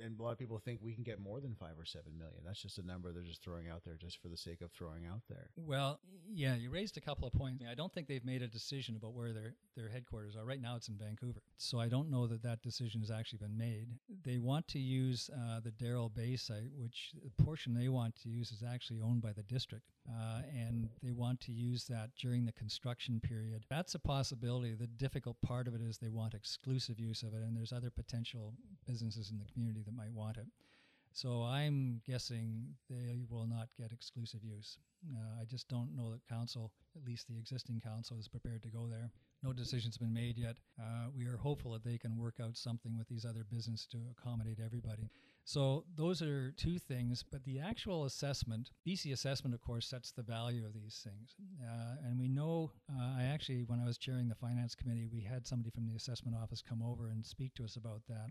and 0.00 0.18
a 0.18 0.22
lot 0.22 0.32
of 0.32 0.38
people 0.38 0.58
think 0.58 0.80
we 0.82 0.94
can 0.94 1.02
get 1.02 1.20
more 1.20 1.40
than 1.40 1.54
five 1.54 1.78
or 1.78 1.84
seven 1.84 2.16
million. 2.16 2.40
That's 2.44 2.62
just 2.62 2.78
a 2.78 2.86
number 2.86 3.12
they're 3.12 3.22
just 3.22 3.42
throwing 3.42 3.68
out 3.68 3.82
there, 3.84 3.96
just 4.00 4.22
for 4.22 4.28
the 4.28 4.36
sake 4.36 4.60
of 4.60 4.70
throwing 4.72 5.06
out 5.06 5.22
there. 5.28 5.50
Well, 5.56 6.00
yeah, 6.32 6.54
you 6.54 6.70
raised 6.70 6.96
a 6.96 7.00
couple 7.00 7.26
of 7.26 7.34
points. 7.34 7.64
I 7.68 7.74
don't 7.74 7.92
think 7.92 8.06
they've 8.06 8.24
made 8.24 8.42
a 8.42 8.46
decision 8.46 8.96
about 8.96 9.14
where 9.14 9.32
their, 9.32 9.54
their 9.76 9.88
headquarters 9.88 10.36
are. 10.36 10.44
Right 10.44 10.60
now, 10.60 10.76
it's 10.76 10.88
in 10.88 10.96
Vancouver. 10.96 11.42
So 11.56 11.80
I 11.80 11.88
don't 11.88 12.10
know 12.10 12.26
that 12.26 12.42
that 12.42 12.62
decision 12.62 13.00
has 13.00 13.10
actually 13.10 13.38
been 13.38 13.56
made. 13.56 13.88
They 14.22 14.38
want 14.38 14.68
to 14.68 14.78
use 14.78 15.30
uh, 15.32 15.60
the 15.60 15.72
Darrell 15.72 16.08
Bay 16.08 16.36
site, 16.36 16.70
which 16.76 17.12
the 17.22 17.44
portion 17.44 17.74
they 17.74 17.88
want 17.88 18.14
to 18.22 18.28
use 18.28 18.52
is 18.52 18.62
actually 18.62 19.00
owned 19.00 19.22
by 19.22 19.32
the 19.32 19.42
district. 19.42 19.84
Uh, 20.06 20.42
and 20.54 20.90
they 21.02 21.12
want 21.12 21.40
to 21.40 21.52
use 21.52 21.84
that 21.84 22.10
during 22.20 22.44
the 22.44 22.52
construction 22.52 23.20
period. 23.20 23.64
That's 23.70 23.94
a 23.94 23.98
possibility. 23.98 24.74
The 24.74 24.86
difficult 24.86 25.40
part 25.40 25.66
of 25.66 25.74
it 25.74 25.80
is 25.80 25.96
they 25.96 26.10
want 26.10 26.34
exclusive 26.34 27.00
use 27.00 27.22
of 27.22 27.32
it, 27.32 27.42
and 27.42 27.56
there's 27.56 27.72
other 27.72 27.90
potential 27.90 28.52
businesses 28.86 29.30
in 29.30 29.38
the 29.38 29.50
community 29.50 29.82
that 29.82 29.94
might 29.94 30.12
want 30.12 30.36
it. 30.36 30.46
So 31.12 31.42
I'm 31.42 32.02
guessing 32.06 32.74
they 32.90 33.22
will 33.30 33.46
not 33.46 33.68
get 33.78 33.92
exclusive 33.92 34.40
use. 34.42 34.78
Uh, 35.14 35.40
I 35.40 35.44
just 35.44 35.68
don't 35.68 35.94
know 35.94 36.10
that 36.10 36.26
council, 36.28 36.72
at 36.96 37.06
least 37.06 37.28
the 37.28 37.38
existing 37.38 37.80
council, 37.80 38.18
is 38.18 38.28
prepared 38.28 38.62
to 38.64 38.68
go 38.68 38.88
there. 38.90 39.10
No 39.42 39.52
decision's 39.52 39.96
been 39.96 40.12
made 40.12 40.36
yet. 40.36 40.56
Uh, 40.80 41.10
we 41.16 41.26
are 41.26 41.36
hopeful 41.36 41.72
that 41.72 41.84
they 41.84 41.98
can 41.98 42.16
work 42.16 42.40
out 42.42 42.56
something 42.56 42.98
with 42.98 43.08
these 43.08 43.24
other 43.24 43.44
businesses 43.48 43.86
to 43.92 43.98
accommodate 44.18 44.58
everybody. 44.64 45.08
So 45.44 45.84
those 45.94 46.22
are 46.22 46.52
two 46.52 46.78
things, 46.78 47.22
but 47.30 47.44
the 47.44 47.60
actual 47.60 48.06
assessment, 48.06 48.70
BC 48.86 49.12
assessment, 49.12 49.54
of 49.54 49.60
course, 49.60 49.86
sets 49.86 50.10
the 50.10 50.22
value 50.22 50.64
of 50.64 50.72
these 50.72 51.04
things. 51.04 51.34
Uh, 51.62 51.96
and 52.02 52.18
we 52.18 52.28
know, 52.28 52.72
uh, 52.90 53.18
I 53.18 53.24
actually, 53.24 53.64
when 53.64 53.78
I 53.78 53.84
was 53.84 53.98
chairing 53.98 54.28
the 54.28 54.34
finance 54.34 54.74
committee, 54.74 55.06
we 55.12 55.20
had 55.20 55.46
somebody 55.46 55.70
from 55.70 55.86
the 55.86 55.96
assessment 55.96 56.34
office 56.42 56.62
come 56.62 56.82
over 56.82 57.08
and 57.10 57.24
speak 57.24 57.54
to 57.56 57.64
us 57.64 57.76
about 57.76 58.02
that. 58.08 58.30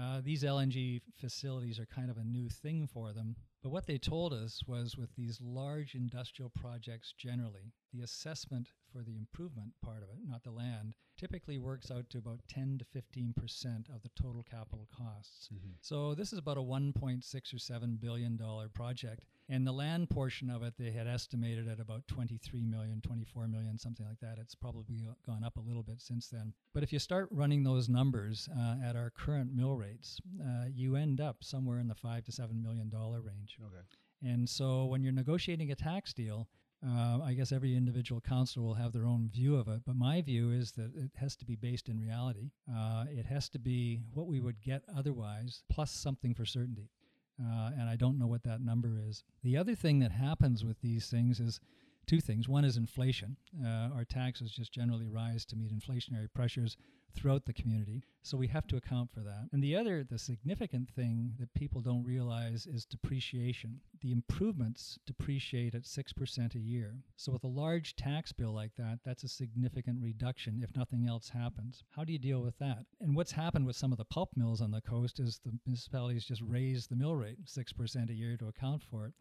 Uh, 0.00 0.20
these 0.24 0.42
LNG 0.42 1.02
facilities 1.20 1.78
are 1.78 1.86
kind 1.86 2.10
of 2.10 2.16
a 2.16 2.24
new 2.24 2.48
thing 2.48 2.88
for 2.92 3.12
them. 3.12 3.36
But 3.62 3.70
what 3.70 3.86
they 3.86 3.98
told 3.98 4.32
us 4.32 4.62
was 4.66 4.96
with 4.96 5.14
these 5.16 5.40
large 5.40 5.94
industrial 5.94 6.50
projects 6.50 7.12
generally, 7.16 7.72
the 7.94 8.02
assessment 8.02 8.68
for 8.92 9.02
the 9.02 9.16
improvement 9.16 9.72
part 9.82 10.02
of 10.02 10.08
it, 10.08 10.18
not 10.26 10.42
the 10.42 10.50
land, 10.50 10.94
typically 11.16 11.58
works 11.58 11.90
out 11.90 12.10
to 12.10 12.18
about 12.18 12.40
10 12.48 12.78
to 12.78 12.84
15% 12.84 13.94
of 13.94 14.02
the 14.02 14.10
total 14.20 14.42
capital 14.42 14.88
costs. 14.96 15.48
So 15.80 16.14
this 16.14 16.32
is 16.32 16.38
about 16.38 16.58
a 16.58 16.62
1.6 16.62 17.54
or 17.54 17.58
7 17.58 17.98
billion 18.00 18.36
dollar 18.36 18.68
project. 18.68 19.24
And 19.48 19.66
the 19.66 19.72
land 19.72 20.08
portion 20.10 20.48
of 20.48 20.62
it, 20.62 20.74
they 20.78 20.90
had 20.90 21.06
estimated 21.06 21.68
at 21.68 21.78
about 21.78 22.08
23 22.08 22.64
million, 22.64 23.00
24 23.02 23.46
million, 23.46 23.78
something 23.78 24.06
like 24.06 24.20
that. 24.20 24.38
It's 24.40 24.54
probably 24.54 25.06
gone 25.26 25.44
up 25.44 25.56
a 25.56 25.60
little 25.60 25.82
bit 25.82 26.00
since 26.00 26.28
then. 26.28 26.54
But 26.72 26.82
if 26.82 26.92
you 26.92 26.98
start 26.98 27.28
running 27.30 27.62
those 27.62 27.88
numbers 27.88 28.48
uh, 28.56 28.76
at 28.82 28.96
our 28.96 29.10
current 29.10 29.54
mill 29.54 29.76
rates, 29.76 30.18
uh, 30.40 30.64
you 30.74 30.96
end 30.96 31.20
up 31.20 31.44
somewhere 31.44 31.78
in 31.78 31.88
the 31.88 31.94
five 31.94 32.24
to 32.24 32.32
seven 32.32 32.62
million 32.62 32.88
dollar 32.88 33.20
range. 33.20 33.58
Okay. 33.62 33.84
And 34.22 34.48
so 34.48 34.86
when 34.86 35.02
you're 35.02 35.12
negotiating 35.12 35.70
a 35.70 35.74
tax 35.74 36.14
deal, 36.14 36.48
uh, 36.86 37.20
I 37.22 37.32
guess 37.32 37.52
every 37.52 37.74
individual 37.74 38.20
councilor 38.20 38.64
will 38.64 38.74
have 38.74 38.92
their 38.92 39.06
own 39.06 39.28
view 39.32 39.56
of 39.56 39.68
it. 39.68 39.82
But 39.86 39.96
my 39.96 40.20
view 40.20 40.50
is 40.50 40.72
that 40.72 40.94
it 40.94 41.10
has 41.16 41.34
to 41.36 41.44
be 41.44 41.56
based 41.56 41.88
in 41.88 41.98
reality. 41.98 42.50
Uh, 42.70 43.04
it 43.08 43.26
has 43.26 43.48
to 43.50 43.58
be 43.58 44.02
what 44.12 44.26
we 44.26 44.40
would 44.40 44.60
get 44.60 44.82
otherwise, 44.94 45.62
plus 45.70 45.90
something 45.90 46.34
for 46.34 46.44
certainty. 46.44 46.90
Uh, 47.40 47.70
and 47.78 47.88
I 47.88 47.96
don't 47.96 48.18
know 48.18 48.26
what 48.26 48.44
that 48.44 48.60
number 48.60 49.00
is. 49.08 49.24
The 49.42 49.56
other 49.56 49.74
thing 49.74 49.98
that 50.00 50.12
happens 50.12 50.64
with 50.64 50.80
these 50.80 51.08
things 51.08 51.40
is 51.40 51.58
two 52.06 52.20
things. 52.20 52.48
One 52.48 52.64
is 52.64 52.76
inflation. 52.76 53.36
Uh, 53.64 53.90
our 53.94 54.04
taxes 54.04 54.52
just 54.52 54.72
generally 54.72 55.08
rise 55.08 55.44
to 55.46 55.56
meet 55.56 55.72
inflationary 55.72 56.28
pressures 56.32 56.76
throughout 57.14 57.44
the 57.46 57.52
community. 57.52 58.02
So 58.22 58.38
we 58.38 58.46
have 58.48 58.66
to 58.68 58.76
account 58.76 59.10
for 59.12 59.20
that. 59.20 59.48
And 59.52 59.62
the 59.62 59.76
other, 59.76 60.02
the 60.02 60.18
significant 60.18 60.90
thing 60.90 61.34
that 61.38 61.52
people 61.52 61.82
don't 61.82 62.04
realize 62.04 62.66
is 62.66 62.86
depreciation. 62.86 63.80
The 64.00 64.12
improvements 64.12 64.98
depreciate 65.06 65.74
at 65.74 65.82
6% 65.82 66.54
a 66.54 66.58
year. 66.58 66.94
So 67.16 67.32
with 67.32 67.44
a 67.44 67.48
large 67.48 67.96
tax 67.96 68.32
bill 68.32 68.54
like 68.54 68.72
that, 68.78 69.00
that's 69.04 69.24
a 69.24 69.28
significant 69.28 69.98
reduction 70.00 70.60
if 70.62 70.74
nothing 70.74 71.06
else 71.06 71.28
happens. 71.28 71.84
How 71.90 72.04
do 72.04 72.12
you 72.12 72.18
deal 72.18 72.40
with 72.40 72.58
that? 72.58 72.86
And 73.00 73.14
what's 73.14 73.32
happened 73.32 73.66
with 73.66 73.76
some 73.76 73.92
of 73.92 73.98
the 73.98 74.04
pulp 74.06 74.30
mills 74.36 74.62
on 74.62 74.70
the 74.70 74.80
coast 74.80 75.20
is 75.20 75.38
the 75.44 75.52
municipalities 75.66 76.24
just 76.24 76.42
raise 76.42 76.86
the 76.86 76.96
mill 76.96 77.14
rate 77.14 77.44
6% 77.44 78.10
a 78.10 78.14
year 78.14 78.36
to 78.38 78.48
account 78.48 78.82
for 78.82 79.06
it 79.06 79.12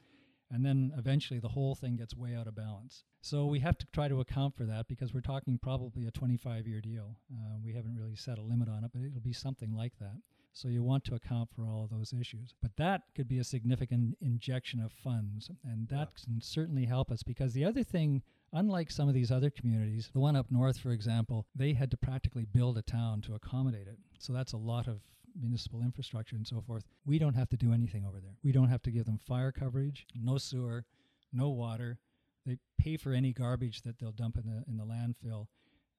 and 0.51 0.65
then 0.65 0.91
eventually 0.97 1.39
the 1.39 1.49
whole 1.49 1.75
thing 1.75 1.95
gets 1.95 2.15
way 2.15 2.35
out 2.35 2.47
of 2.47 2.55
balance. 2.55 3.03
So 3.21 3.45
we 3.45 3.59
have 3.59 3.77
to 3.77 3.85
try 3.93 4.07
to 4.07 4.19
account 4.19 4.55
for 4.55 4.65
that 4.65 4.87
because 4.87 5.13
we're 5.13 5.21
talking 5.21 5.57
probably 5.57 6.05
a 6.05 6.11
25 6.11 6.67
year 6.67 6.81
deal. 6.81 7.17
Uh, 7.31 7.57
we 7.63 7.73
haven't 7.73 7.95
really 7.97 8.15
set 8.15 8.37
a 8.37 8.41
limit 8.41 8.69
on 8.69 8.83
it, 8.83 8.91
but 8.93 9.01
it'll 9.01 9.21
be 9.21 9.33
something 9.33 9.73
like 9.73 9.93
that. 9.99 10.17
So 10.51 10.67
you 10.67 10.83
want 10.83 11.03
to 11.05 11.15
account 11.15 11.49
for 11.55 11.65
all 11.65 11.83
of 11.83 11.89
those 11.89 12.13
issues. 12.13 12.53
But 12.61 12.75
that 12.77 13.01
could 13.15 13.27
be 13.27 13.39
a 13.39 13.43
significant 13.43 14.17
injection 14.21 14.79
of 14.79 14.91
funds, 14.91 15.49
and 15.63 15.87
that 15.87 16.09
Yeah. 16.19 16.25
can 16.25 16.41
certainly 16.41 16.85
help 16.85 17.11
us 17.11 17.23
because 17.23 17.53
the 17.53 17.65
other 17.65 17.83
thing 17.83 18.21
unlike 18.55 18.91
some 18.91 19.07
of 19.07 19.15
these 19.15 19.31
other 19.31 19.49
communities, 19.49 20.11
the 20.13 20.19
one 20.19 20.35
up 20.35 20.51
north, 20.51 20.77
for 20.77 20.91
example, 20.91 21.47
they 21.55 21.73
had 21.73 21.89
to 21.89 21.97
practically 21.97 22.45
build 22.45 22.77
a 22.77 22.83
town 22.83 23.19
to 23.19 23.33
accommodate 23.33 23.87
it. 23.87 23.97
So 24.19 24.31
that's 24.31 24.53
a 24.53 24.57
lot 24.57 24.87
of 24.87 25.01
municipal 25.39 25.81
infrastructure 25.81 26.35
and 26.35 26.47
so 26.47 26.61
forth. 26.61 26.83
We 27.05 27.19
don't 27.19 27.35
have 27.35 27.49
to 27.49 27.57
do 27.57 27.73
anything 27.73 28.05
over 28.05 28.19
there. 28.19 28.35
We 28.43 28.51
don't 28.51 28.69
have 28.69 28.81
to 28.83 28.91
give 28.91 29.05
them 29.05 29.17
fire 29.17 29.51
coverage, 29.51 30.05
no 30.15 30.37
sewer, 30.37 30.85
no 31.31 31.49
water. 31.49 31.99
They 32.45 32.57
pay 32.77 32.97
for 32.97 33.13
any 33.13 33.33
garbage 33.33 33.81
that 33.83 33.99
they'll 33.99 34.11
dump 34.11 34.37
in 34.37 34.45
the 34.45 34.63
in 34.67 34.77
the 34.77 34.85
landfill. 34.85 35.47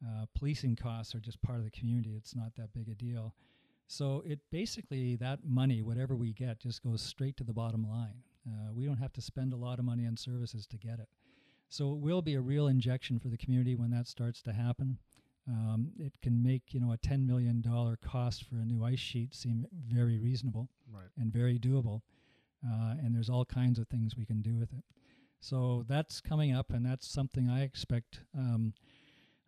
Uh, 0.04 0.26
policing 0.36 0.76
costs 0.76 1.14
are 1.14 1.20
just 1.20 1.40
part 1.42 1.58
of 1.58 1.64
the 1.64 1.70
community. 1.70 2.14
It's 2.16 2.36
not 2.36 2.54
that 2.56 2.74
big 2.74 2.88
a 2.88 2.94
deal. 2.94 3.34
So 3.86 4.22
it 4.26 4.40
basically 4.50 5.16
that 5.16 5.40
money, 5.44 5.82
whatever 5.82 6.16
we 6.16 6.32
get, 6.32 6.60
just 6.60 6.82
goes 6.82 7.02
straight 7.02 7.36
to 7.38 7.44
the 7.44 7.52
bottom 7.52 7.88
line. 7.88 8.22
Uh, 8.46 8.72
we 8.72 8.84
don't 8.84 8.98
have 8.98 9.12
to 9.14 9.22
spend 9.22 9.52
a 9.52 9.56
lot 9.56 9.78
of 9.78 9.84
money 9.84 10.06
on 10.06 10.16
services 10.16 10.66
to 10.66 10.76
get 10.76 10.98
it. 10.98 11.08
So 11.68 11.92
it 11.92 11.98
will 11.98 12.22
be 12.22 12.34
a 12.34 12.40
real 12.40 12.66
injection 12.66 13.18
for 13.18 13.28
the 13.28 13.38
community 13.38 13.74
when 13.74 13.90
that 13.90 14.06
starts 14.06 14.42
to 14.42 14.52
happen. 14.52 14.98
Um, 15.48 15.92
it 15.98 16.14
can 16.22 16.42
make 16.42 16.72
you 16.72 16.80
know 16.80 16.92
a 16.92 16.96
ten 16.96 17.26
million 17.26 17.60
dollar 17.60 17.96
cost 17.96 18.44
for 18.44 18.56
a 18.56 18.64
new 18.64 18.82
ice 18.84 18.98
sheet 18.98 19.34
seem 19.34 19.66
very 19.86 20.18
reasonable 20.18 20.68
Right. 20.90 21.08
and 21.18 21.32
very 21.32 21.58
doable. 21.58 22.00
Uh, 22.66 22.94
and 23.02 23.14
there's 23.14 23.28
all 23.28 23.44
kinds 23.44 23.78
of 23.78 23.88
things 23.88 24.16
we 24.16 24.24
can 24.24 24.40
do 24.40 24.56
with 24.56 24.72
it. 24.72 24.84
So 25.40 25.84
that's 25.86 26.22
coming 26.22 26.54
up, 26.54 26.70
and 26.70 26.86
that's 26.86 27.06
something 27.06 27.50
I 27.50 27.62
expect. 27.62 28.20
Um, 28.36 28.72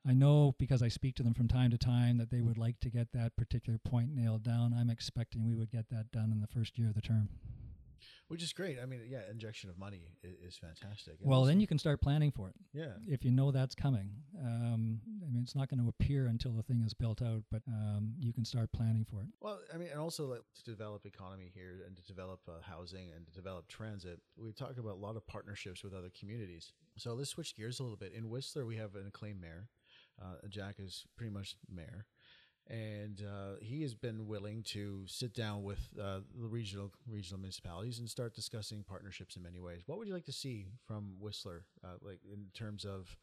I 0.07 0.13
know 0.13 0.55
because 0.59 0.83
I 0.83 0.89
speak 0.89 1.15
to 1.17 1.23
them 1.23 1.33
from 1.33 1.49
time 1.49 1.71
to 1.71 1.79
time 1.79 2.19
that 2.19 2.31
they 2.31 2.43
would 2.43 2.59
like 2.59 2.79
to 2.81 2.91
get 2.91 3.13
that 3.15 3.35
particular 3.37 3.79
point 3.79 4.11
nailed 4.15 4.45
down. 4.45 4.75
I'm 4.79 4.91
expecting 4.91 5.45
we 5.47 5.55
would 5.55 5.71
get 5.71 5.89
that 5.91 6.13
done 6.13 6.31
in 6.31 6.41
the 6.41 6.47
first 6.47 6.79
year 6.79 6.89
of 6.89 6.95
the 6.95 7.01
term. 7.01 7.31
Which 8.29 8.43
is 8.43 8.53
great. 8.53 8.79
I 8.83 8.87
mean, 8.87 9.01
yeah, 9.09 9.21
injection 9.31 9.71
of 9.71 9.79
money 9.79 10.03
is, 10.25 10.35
is 10.49 10.57
fantastic. 10.57 11.15
And 11.21 11.31
Well, 11.31 11.45
then 11.45 11.61
you 11.61 11.67
can 11.67 11.79
start 11.79 12.01
planning 12.01 12.33
for 12.33 12.49
it 12.49 12.57
yeah, 12.73 12.95
if 13.07 13.25
you 13.25 13.31
know 13.31 13.53
that's 13.53 13.75
coming. 13.75 14.11
Um, 14.41 15.01
I 15.25 15.31
mean, 15.31 15.43
it's 15.43 15.55
not 15.55 15.69
going 15.69 15.81
to 15.81 15.89
appear 15.89 16.27
until 16.27 16.53
the 16.53 16.63
thing 16.65 16.83
is 16.85 16.93
built 16.93 17.23
out, 17.23 17.43
but 17.53 17.63
um, 17.69 18.15
you 18.19 18.33
can 18.33 18.45
start 18.45 18.73
planning 18.73 19.07
for 19.09 19.21
it. 19.23 19.29
Well, 19.41 19.61
I 19.73 19.77
mean, 19.77 19.89
and 19.93 20.01
also 20.01 20.27
like, 20.27 20.43
to 20.57 20.65
develop 20.65 21.07
economy 21.07 21.53
here 21.55 21.83
and 21.87 21.97
to 21.97 22.03
develop 22.03 22.41
uh, 22.49 22.61
housing 22.63 23.11
and 23.15 23.25
to 23.27 23.33
develop 23.33 23.69
transit, 23.69 24.19
we 24.37 24.53
talk 24.53 24.77
about 24.77 24.95
a 24.95 25.03
lot 25.07 25.17
of 25.17 25.25
partnerships 25.29 25.85
with 25.85 25.95
other 25.95 26.11
communities. 26.19 26.73
So 26.97 27.15
let's 27.15 27.31
switch 27.31 27.55
gears 27.55 27.79
a 27.79 27.85
little 27.85 27.99
bit. 27.99 28.13
In 28.13 28.29
Whistler, 28.29 28.67
we 28.67 28.77
have 28.77 28.97
an 28.97 29.07
acclaimed 29.07 29.41
mayor. 29.41 29.69
Uh, 30.21 30.49
Jack 30.49 30.77
is 30.79 31.05
pretty 31.17 31.33
much 31.33 31.57
mayor, 31.71 32.07
and 32.69 33.23
uh, 33.23 33.57
he 33.61 33.83
has 33.83 33.95
been 33.95 34.27
willing 34.27 34.63
to 34.65 35.05
sit 35.07 35.35
down 35.35 35.63
with 35.63 35.89
uh, 36.01 36.21
the 36.41 36.47
regional 36.47 36.93
regional 37.09 37.41
municipalities 37.41 37.99
and 37.99 38.09
start 38.09 38.35
discussing 38.35 38.83
partnerships 38.83 39.37
in 39.37 39.43
many 39.43 39.61
ways. 39.61 39.83
What 39.87 39.99
would 39.99 40.09
you 40.09 40.15
like 40.15 40.25
to 40.27 40.33
see 40.33 40.67
from 40.87 41.15
Whistler, 41.21 41.65
uh, 41.85 41.99
like 42.03 42.21
in 42.31 42.47
terms 42.55 42.85
of 42.85 43.17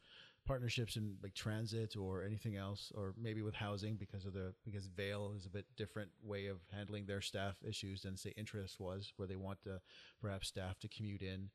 partnerships 0.46 0.98
in 0.98 1.16
like 1.22 1.34
transit 1.34 1.96
or 1.96 2.24
anything 2.24 2.56
else, 2.56 2.92
or 2.96 3.14
maybe 3.18 3.42
with 3.42 3.56
housing 3.56 3.96
because 3.96 4.26
of 4.26 4.34
the 4.34 4.54
because 4.66 4.88
Vail 4.88 5.34
is 5.36 5.46
a 5.46 5.50
bit 5.50 5.66
different 5.76 6.12
way 6.24 6.48
of 6.48 6.58
handling 6.72 7.06
their 7.06 7.22
staff 7.22 7.56
issues 7.68 8.02
than 8.04 8.18
say 8.18 8.34
Intrawest, 8.38 9.14
where 9.18 9.28
they 9.28 9.36
want 9.36 9.62
to 9.64 9.82
perhaps 10.22 10.48
staff 10.48 10.80
to 10.80 10.88
commute 10.88 11.22
in. 11.22 11.50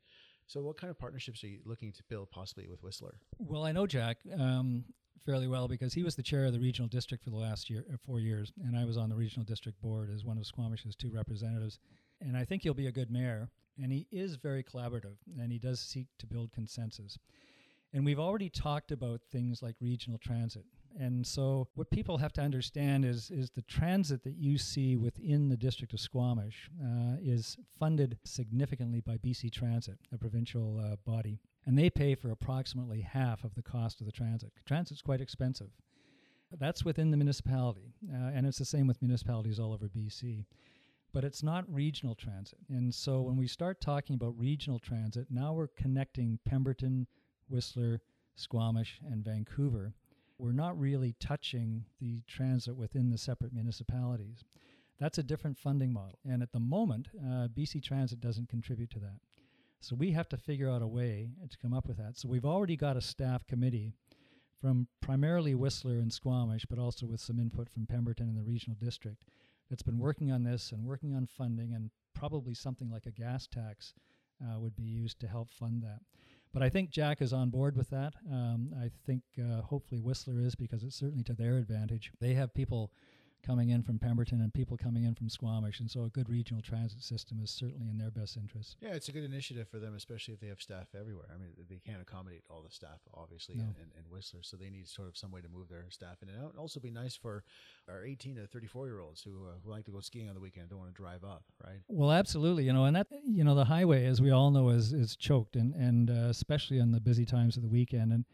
So, 0.47 0.61
what 0.61 0.77
kind 0.77 0.89
of 0.89 0.97
partnerships 0.97 1.43
are 1.43 1.47
you 1.47 1.59
looking 1.63 1.91
to 1.91 2.03
build 2.09 2.31
possibly 2.31 2.67
with 2.67 2.81
Whistler? 2.81 3.19
Well, 3.37 3.65
I 3.65 3.71
know 3.71 3.85
Jack 3.85 4.17
um, 4.37 4.85
fairly 5.25 5.47
well 5.47 5.67
because 5.67 5.93
he 5.93 6.03
was 6.03 6.15
the 6.15 6.23
chair 6.23 6.45
of 6.45 6.53
the 6.53 6.59
regional 6.59 6.87
district 6.87 7.23
for 7.23 7.29
the 7.29 7.35
last 7.35 7.69
year, 7.69 7.85
uh, 7.91 7.97
four 8.05 8.19
years, 8.19 8.51
and 8.63 8.77
I 8.77 8.85
was 8.85 8.97
on 8.97 9.09
the 9.09 9.15
regional 9.15 9.45
district 9.45 9.81
board 9.81 10.09
as 10.13 10.25
one 10.25 10.37
of 10.37 10.45
Squamish's 10.45 10.95
two 10.95 11.11
representatives. 11.11 11.79
And 12.21 12.35
I 12.35 12.45
think 12.45 12.63
he'll 12.63 12.73
be 12.73 12.87
a 12.87 12.91
good 12.91 13.11
mayor. 13.11 13.49
And 13.81 13.93
he 13.93 14.07
is 14.11 14.35
very 14.35 14.63
collaborative, 14.63 15.15
and 15.39 15.51
he 15.51 15.57
does 15.57 15.79
seek 15.79 16.07
to 16.17 16.27
build 16.27 16.51
consensus. 16.51 17.17
And 17.93 18.05
we've 18.05 18.19
already 18.19 18.49
talked 18.49 18.91
about 18.91 19.21
things 19.31 19.63
like 19.63 19.75
regional 19.79 20.19
transit. 20.19 20.65
And 20.99 21.25
so, 21.25 21.69
what 21.75 21.89
people 21.91 22.17
have 22.17 22.33
to 22.33 22.41
understand 22.41 23.05
is, 23.05 23.31
is 23.31 23.51
the 23.51 23.61
transit 23.61 24.23
that 24.25 24.35
you 24.35 24.57
see 24.57 24.97
within 24.97 25.47
the 25.47 25.55
district 25.55 25.93
of 25.93 25.99
Squamish 25.99 26.69
uh, 26.83 27.15
is 27.21 27.57
funded 27.79 28.17
significantly 28.25 28.99
by 28.99 29.17
BC 29.17 29.51
Transit, 29.51 29.97
a 30.13 30.17
provincial 30.17 30.79
uh, 30.79 30.97
body. 31.09 31.39
And 31.65 31.77
they 31.77 31.89
pay 31.89 32.15
for 32.15 32.31
approximately 32.31 33.01
half 33.01 33.43
of 33.43 33.55
the 33.55 33.63
cost 33.63 34.01
of 34.01 34.07
the 34.07 34.11
transit. 34.11 34.51
Transit's 34.65 35.01
quite 35.01 35.21
expensive. 35.21 35.69
That's 36.59 36.83
within 36.83 37.11
the 37.11 37.17
municipality. 37.17 37.93
Uh, 38.11 38.31
and 38.33 38.45
it's 38.45 38.57
the 38.57 38.65
same 38.65 38.87
with 38.87 39.01
municipalities 39.01 39.59
all 39.59 39.73
over 39.73 39.87
BC 39.87 40.45
but 41.13 41.23
it's 41.23 41.43
not 41.43 41.65
regional 41.73 42.15
transit. 42.15 42.59
And 42.69 42.93
so 42.93 43.21
when 43.21 43.37
we 43.37 43.47
start 43.47 43.81
talking 43.81 44.15
about 44.15 44.37
regional 44.37 44.79
transit, 44.79 45.27
now 45.29 45.53
we're 45.53 45.67
connecting 45.67 46.39
Pemberton, 46.45 47.07
Whistler, 47.49 48.01
Squamish, 48.35 48.99
and 49.09 49.23
Vancouver. 49.23 49.93
We're 50.39 50.53
not 50.53 50.79
really 50.79 51.15
touching 51.19 51.83
the 51.99 52.21
transit 52.25 52.75
within 52.75 53.09
the 53.09 53.17
separate 53.17 53.53
municipalities. 53.53 54.45
That's 54.99 55.17
a 55.17 55.23
different 55.23 55.57
funding 55.57 55.91
model. 55.91 56.19
And 56.25 56.41
at 56.41 56.53
the 56.53 56.59
moment, 56.59 57.09
uh, 57.19 57.49
BC 57.49 57.83
Transit 57.83 58.21
doesn't 58.21 58.49
contribute 58.49 58.89
to 58.91 58.99
that. 58.99 59.19
So 59.81 59.95
we 59.95 60.11
have 60.11 60.27
to 60.29 60.37
figure 60.37 60.69
out 60.69 60.81
a 60.81 60.87
way 60.87 61.29
to 61.49 61.57
come 61.57 61.73
up 61.73 61.87
with 61.87 61.97
that. 61.97 62.17
So 62.17 62.27
we've 62.27 62.45
already 62.45 62.75
got 62.75 62.97
a 62.97 63.01
staff 63.01 63.45
committee 63.47 63.93
from 64.61 64.87
primarily 65.01 65.55
Whistler 65.55 65.99
and 65.99 66.11
Squamish, 66.11 66.65
but 66.65 66.79
also 66.79 67.05
with 67.05 67.21
some 67.21 67.39
input 67.39 67.69
from 67.69 67.85
Pemberton 67.85 68.27
and 68.27 68.37
the 68.37 68.43
regional 68.43 68.77
district 68.81 69.23
that's 69.69 69.83
been 69.83 69.99
working 69.99 70.31
on 70.31 70.43
this 70.43 70.71
and 70.71 70.83
working 70.83 71.15
on 71.15 71.27
funding, 71.27 71.73
and 71.73 71.91
probably 72.13 72.53
something 72.53 72.89
like 72.89 73.05
a 73.05 73.11
gas 73.11 73.47
tax 73.47 73.93
uh, 74.43 74.59
would 74.59 74.75
be 74.75 74.83
used 74.83 75.19
to 75.19 75.27
help 75.27 75.49
fund 75.49 75.83
that. 75.83 75.99
But 76.53 76.63
I 76.63 76.69
think 76.69 76.89
Jack 76.89 77.21
is 77.21 77.31
on 77.31 77.49
board 77.49 77.77
with 77.77 77.89
that. 77.91 78.13
Um, 78.31 78.73
I 78.75 78.89
think 79.05 79.21
uh, 79.39 79.61
hopefully 79.61 80.01
Whistler 80.01 80.39
is 80.39 80.55
because 80.55 80.83
it's 80.83 80.95
certainly 80.95 81.23
to 81.25 81.33
their 81.33 81.57
advantage. 81.57 82.11
They 82.19 82.33
have 82.33 82.53
people 82.53 82.91
coming 83.45 83.69
in 83.69 83.83
from 83.83 83.99
Pemberton 83.99 84.41
and 84.41 84.53
people 84.53 84.77
coming 84.77 85.03
in 85.03 85.15
from 85.15 85.29
Squamish, 85.29 85.79
and 85.79 85.89
so 85.89 86.03
a 86.03 86.09
good 86.09 86.29
regional 86.29 86.61
transit 86.61 87.01
system 87.01 87.39
is 87.43 87.49
certainly 87.49 87.87
in 87.89 87.97
their 87.97 88.11
best 88.11 88.37
interest. 88.37 88.77
Yeah, 88.81 88.93
it's 88.93 89.09
a 89.09 89.11
good 89.11 89.23
initiative 89.23 89.67
for 89.67 89.79
them, 89.79 89.95
especially 89.95 90.33
if 90.33 90.39
they 90.39 90.47
have 90.47 90.61
staff 90.61 90.87
everywhere. 90.97 91.27
I 91.33 91.37
mean, 91.37 91.49
they 91.69 91.77
can't 91.85 92.01
accommodate 92.01 92.43
all 92.49 92.61
the 92.61 92.71
staff, 92.73 92.99
obviously, 93.13 93.55
No. 93.55 93.63
in, 93.63 93.91
in, 93.97 94.09
Whistler, 94.09 94.41
so 94.43 94.57
they 94.57 94.69
need 94.69 94.87
sort 94.87 95.07
of 95.07 95.15
some 95.15 95.31
way 95.31 95.41
to 95.41 95.49
move 95.49 95.69
their 95.69 95.85
staff 95.89 96.17
in 96.21 96.29
and 96.29 96.43
out. 96.43 96.51
And 96.51 96.59
also 96.59 96.79
be 96.79 96.91
nice 96.91 97.15
for 97.15 97.43
our 97.87 98.03
18 98.03 98.35
to 98.35 98.47
34 98.47 98.87
year 98.87 98.99
olds 98.99 99.21
who, 99.21 99.47
uh, 99.47 99.51
who 99.63 99.69
like 99.71 99.85
to 99.85 99.91
go 99.91 99.99
skiing 99.99 100.27
on 100.29 100.35
the 100.35 100.41
weekend, 100.41 100.69
don't 100.69 100.79
want 100.79 100.93
to 100.93 101.01
drive 101.01 101.23
up, 101.23 101.43
right? 101.63 101.79
Well, 101.87 102.11
absolutely, 102.11 102.65
you 102.65 102.73
know, 102.73 102.85
and 102.85 102.95
that 102.95 103.07
you 103.27 103.43
know 103.43 103.55
the 103.55 103.65
highway, 103.65 104.05
as 104.05 104.21
we 104.21 104.31
all 104.31 104.51
know, 104.51 104.69
is 104.69 104.93
is 104.93 105.15
choked, 105.15 105.55
and 105.55 105.73
and 105.75 106.09
uh, 106.09 106.29
especially 106.29 106.79
on 106.79 106.91
the 106.91 106.99
busy 106.99 107.25
times 107.25 107.55
of 107.57 107.63
the 107.63 107.69
weekend, 107.69 108.11
and 108.13 108.25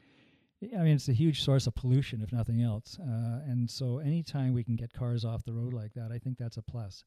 I 0.74 0.84
mean 0.84 0.96
it's 0.96 1.10
a 1.10 1.14
huge 1.14 1.42
source 1.44 1.68
of 1.68 1.76
pollution, 1.76 2.22
if 2.22 2.32
nothing 2.32 2.62
else. 2.62 2.98
Uh, 3.00 3.42
and 3.46 3.70
so, 3.70 4.00
anytime 4.00 4.54
we 4.54 4.64
can 4.64 4.76
get 4.76 4.94
cars 4.94 5.26
off 5.26 5.44
the 5.44 5.54
road 5.54 5.74
like 5.74 5.94
that, 5.94 6.12
I 6.12 6.18
think 6.18 6.38
that's 6.38 6.58
a 6.58 6.62
plus. 6.62 7.04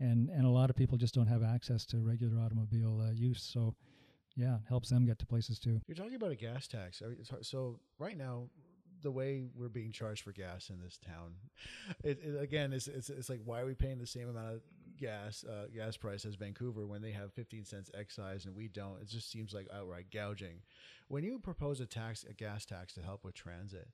And 0.00 0.28
and 0.30 0.44
a 0.44 0.50
lot 0.50 0.70
of 0.70 0.76
people 0.76 0.98
just 0.98 1.14
don't 1.14 1.26
have 1.26 1.42
access 1.42 1.86
to 1.86 1.98
regular 1.98 2.40
automobile 2.40 3.00
uh, 3.00 3.12
use, 3.12 3.42
so 3.42 3.74
yeah, 4.36 4.56
it 4.56 4.60
helps 4.68 4.88
them 4.88 5.04
get 5.04 5.18
to 5.18 5.26
places 5.26 5.58
too. 5.58 5.80
You're 5.86 5.96
talking 5.96 6.14
about 6.14 6.30
a 6.32 6.36
gas 6.36 6.66
tax. 6.66 7.02
So- 7.42 7.78
right 7.98 8.16
now, 8.16 8.48
the 9.02 9.10
way 9.10 9.44
we're 9.54 9.68
being 9.68 9.92
charged 9.92 10.22
for 10.22 10.32
gas 10.32 10.70
in 10.70 10.80
this 10.80 10.98
town, 10.98 11.34
it, 12.04 12.18
it 12.22 12.40
again, 12.40 12.72
it's, 12.72 12.88
it's 12.88 13.10
it's 13.10 13.28
like 13.28 13.40
why 13.44 13.60
are 13.60 13.66
we 13.66 13.74
paying 13.74 13.98
the 13.98 14.06
same 14.06 14.28
amount 14.28 14.54
of 14.54 14.60
gas 15.02 15.44
uh, 15.44 15.66
gas 15.74 15.96
price 15.96 16.24
as 16.24 16.36
Vancouver 16.36 16.86
when 16.86 17.02
they 17.02 17.10
have 17.10 17.32
15 17.32 17.64
cents 17.64 17.90
excise 17.92 18.46
and 18.46 18.54
we 18.54 18.68
don't? 18.68 19.00
It 19.02 19.08
just 19.08 19.30
seems 19.30 19.52
like 19.52 19.66
outright 19.74 20.06
gouging. 20.12 20.62
When 21.08 21.24
you 21.24 21.38
propose 21.38 21.80
a 21.80 21.86
tax, 21.86 22.24
a 22.28 22.32
gas 22.32 22.64
tax 22.64 22.94
to 22.94 23.02
help 23.02 23.24
with 23.24 23.34
transit. 23.34 23.88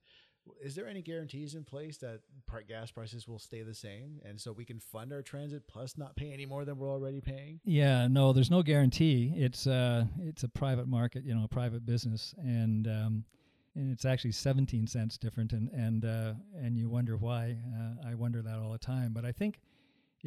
Is 0.62 0.74
there 0.74 0.86
any 0.86 1.02
guarantees 1.02 1.54
in 1.54 1.64
place 1.64 1.98
that 1.98 2.20
gas 2.68 2.90
prices 2.90 3.28
will 3.28 3.38
stay 3.38 3.62
the 3.62 3.74
same, 3.74 4.20
and 4.24 4.40
so 4.40 4.52
we 4.52 4.64
can 4.64 4.80
fund 4.80 5.12
our 5.12 5.20
transit 5.20 5.66
plus 5.66 5.98
not 5.98 6.16
pay 6.16 6.32
any 6.32 6.46
more 6.46 6.64
than 6.64 6.78
we're 6.78 6.90
already 6.90 7.20
paying? 7.20 7.60
Yeah, 7.64 8.06
no, 8.06 8.32
there's 8.32 8.50
no 8.50 8.62
guarantee. 8.62 9.32
It's 9.36 9.66
uh, 9.66 10.06
it's 10.20 10.44
a 10.44 10.48
private 10.48 10.88
market, 10.88 11.24
you 11.24 11.34
know, 11.34 11.44
a 11.44 11.48
private 11.48 11.84
business, 11.84 12.34
and 12.38 12.86
um, 12.86 13.24
and 13.74 13.92
it's 13.92 14.04
actually 14.04 14.32
17 14.32 14.86
cents 14.86 15.18
different, 15.18 15.52
and 15.52 15.68
and 15.70 16.04
uh, 16.04 16.32
and 16.56 16.78
you 16.78 16.88
wonder 16.88 17.16
why. 17.16 17.56
Uh, 17.76 18.08
I 18.08 18.14
wonder 18.14 18.40
that 18.42 18.58
all 18.58 18.72
the 18.72 18.78
time. 18.78 19.12
But 19.12 19.24
I 19.24 19.32
think 19.32 19.60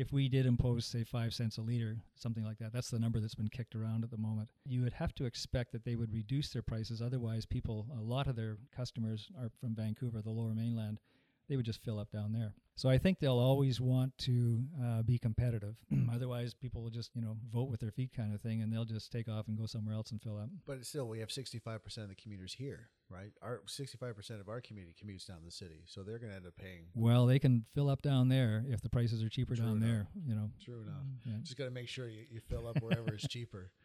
if 0.02 0.12
we 0.12 0.28
did 0.28 0.48
impose, 0.48 0.84
say, 0.84 1.04
five 1.04 1.32
cents 1.32 1.60
a 1.60 1.62
liter, 1.62 1.96
something 2.16 2.44
like 2.44 2.58
that, 2.58 2.74
that's 2.74 2.90
the 2.90 2.98
number 2.98 3.20
that's 3.20 3.36
been 3.36 3.48
kicked 3.48 3.76
around 3.76 4.04
at 4.04 4.10
the 4.10 4.18
moment. 4.18 4.50
You 4.66 4.82
would 4.82 4.94
have 4.94 5.14
to 5.16 5.26
expect 5.26 5.72
that 5.74 5.86
they 5.86 5.96
would 5.96 6.12
reduce 6.12 6.50
their 6.50 6.64
prices. 6.64 7.04
Otherwise, 7.04 7.46
people, 7.46 7.86
a 7.96 8.02
lot 8.02 8.26
of 8.26 8.36
their 8.36 8.58
customers 8.76 9.30
are 9.40 9.52
from 9.60 9.76
Vancouver, 9.76 10.24
the 10.24 10.32
Lower 10.32 10.56
Mainland. 10.56 11.00
They 11.48 11.56
would 11.56 11.68
just 11.68 11.84
fill 11.84 12.00
up 12.00 12.12
down 12.12 12.34
there. 12.34 12.56
So 12.82 12.90
I 12.90 12.98
think 12.98 13.20
they'll 13.20 13.38
always 13.38 13.80
want 13.80 14.18
to 14.22 14.64
uh, 14.84 15.04
be 15.04 15.20
competitive. 15.20 15.76
Otherwise, 16.12 16.56
people 16.56 16.82
will 16.82 16.90
just 16.90 17.12
you 17.14 17.22
know 17.22 17.38
vote 17.54 17.70
with 17.70 17.80
their 17.80 17.92
feet 17.92 18.10
kind 18.12 18.34
of 18.34 18.42
thing, 18.42 18.64
and 18.64 18.74
they'll 18.74 18.86
just 18.86 19.12
take 19.12 19.30
off 19.30 19.48
and 19.48 19.56
go 19.56 19.68
somewhere 19.68 19.94
else 19.94 20.10
and 20.10 20.20
fill 20.20 20.40
up. 20.40 20.50
But 20.66 20.84
still, 20.84 21.08
we 21.08 21.20
have 21.20 21.30
65% 21.30 21.98
of 21.98 22.10
the 22.10 22.16
commuters 22.16 22.56
here, 22.56 22.90
right? 23.08 23.34
Our 23.44 23.62
65% 23.68 24.42
of 24.42 24.50
our 24.50 24.62
community 24.62 24.96
commutes 25.00 25.28
down 25.28 25.42
the 25.46 25.52
city, 25.52 25.84
so 25.86 26.02
they're 26.02 26.18
going 26.18 26.32
to 26.32 26.36
end 26.36 26.48
up 26.48 26.56
paying. 26.56 26.86
Well, 26.96 27.28
they 27.28 27.38
can 27.38 27.66
fill 27.76 27.88
up 27.88 28.02
down 28.02 28.30
there 28.30 28.66
if 28.68 28.82
the 28.82 28.90
prices 28.90 29.22
are 29.22 29.30
cheaper 29.30 29.56
True 29.56 29.64
down 29.64 29.78
enough. 29.78 29.88
there. 29.88 30.08
You 30.26 30.34
know. 30.34 30.50
True 30.66 30.82
enough. 30.82 31.04
Yeah. 31.24 31.34
Just 31.44 31.60
got 31.60 31.66
to 31.66 31.70
make 31.70 31.88
sure 31.88 32.08
you, 32.10 32.26
you 32.32 32.40
fill 32.40 32.68
up 32.68 32.82
wherever 32.82 33.14
is 33.14 33.22
cheaper. 33.30 33.70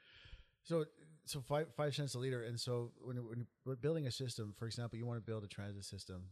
So, 0.68 0.84
so 1.26 1.40
five 1.42 1.68
five 1.76 1.94
cents 1.94 2.16
a 2.16 2.18
liter, 2.18 2.42
and 2.42 2.58
so 2.58 2.90
when, 3.00 3.18
when 3.62 3.76
building 3.76 4.08
a 4.08 4.10
system, 4.10 4.52
for 4.58 4.66
example, 4.66 4.98
you 4.98 5.06
want 5.06 5.16
to 5.16 5.24
build 5.24 5.44
a 5.44 5.46
transit 5.46 5.84
system, 5.84 6.24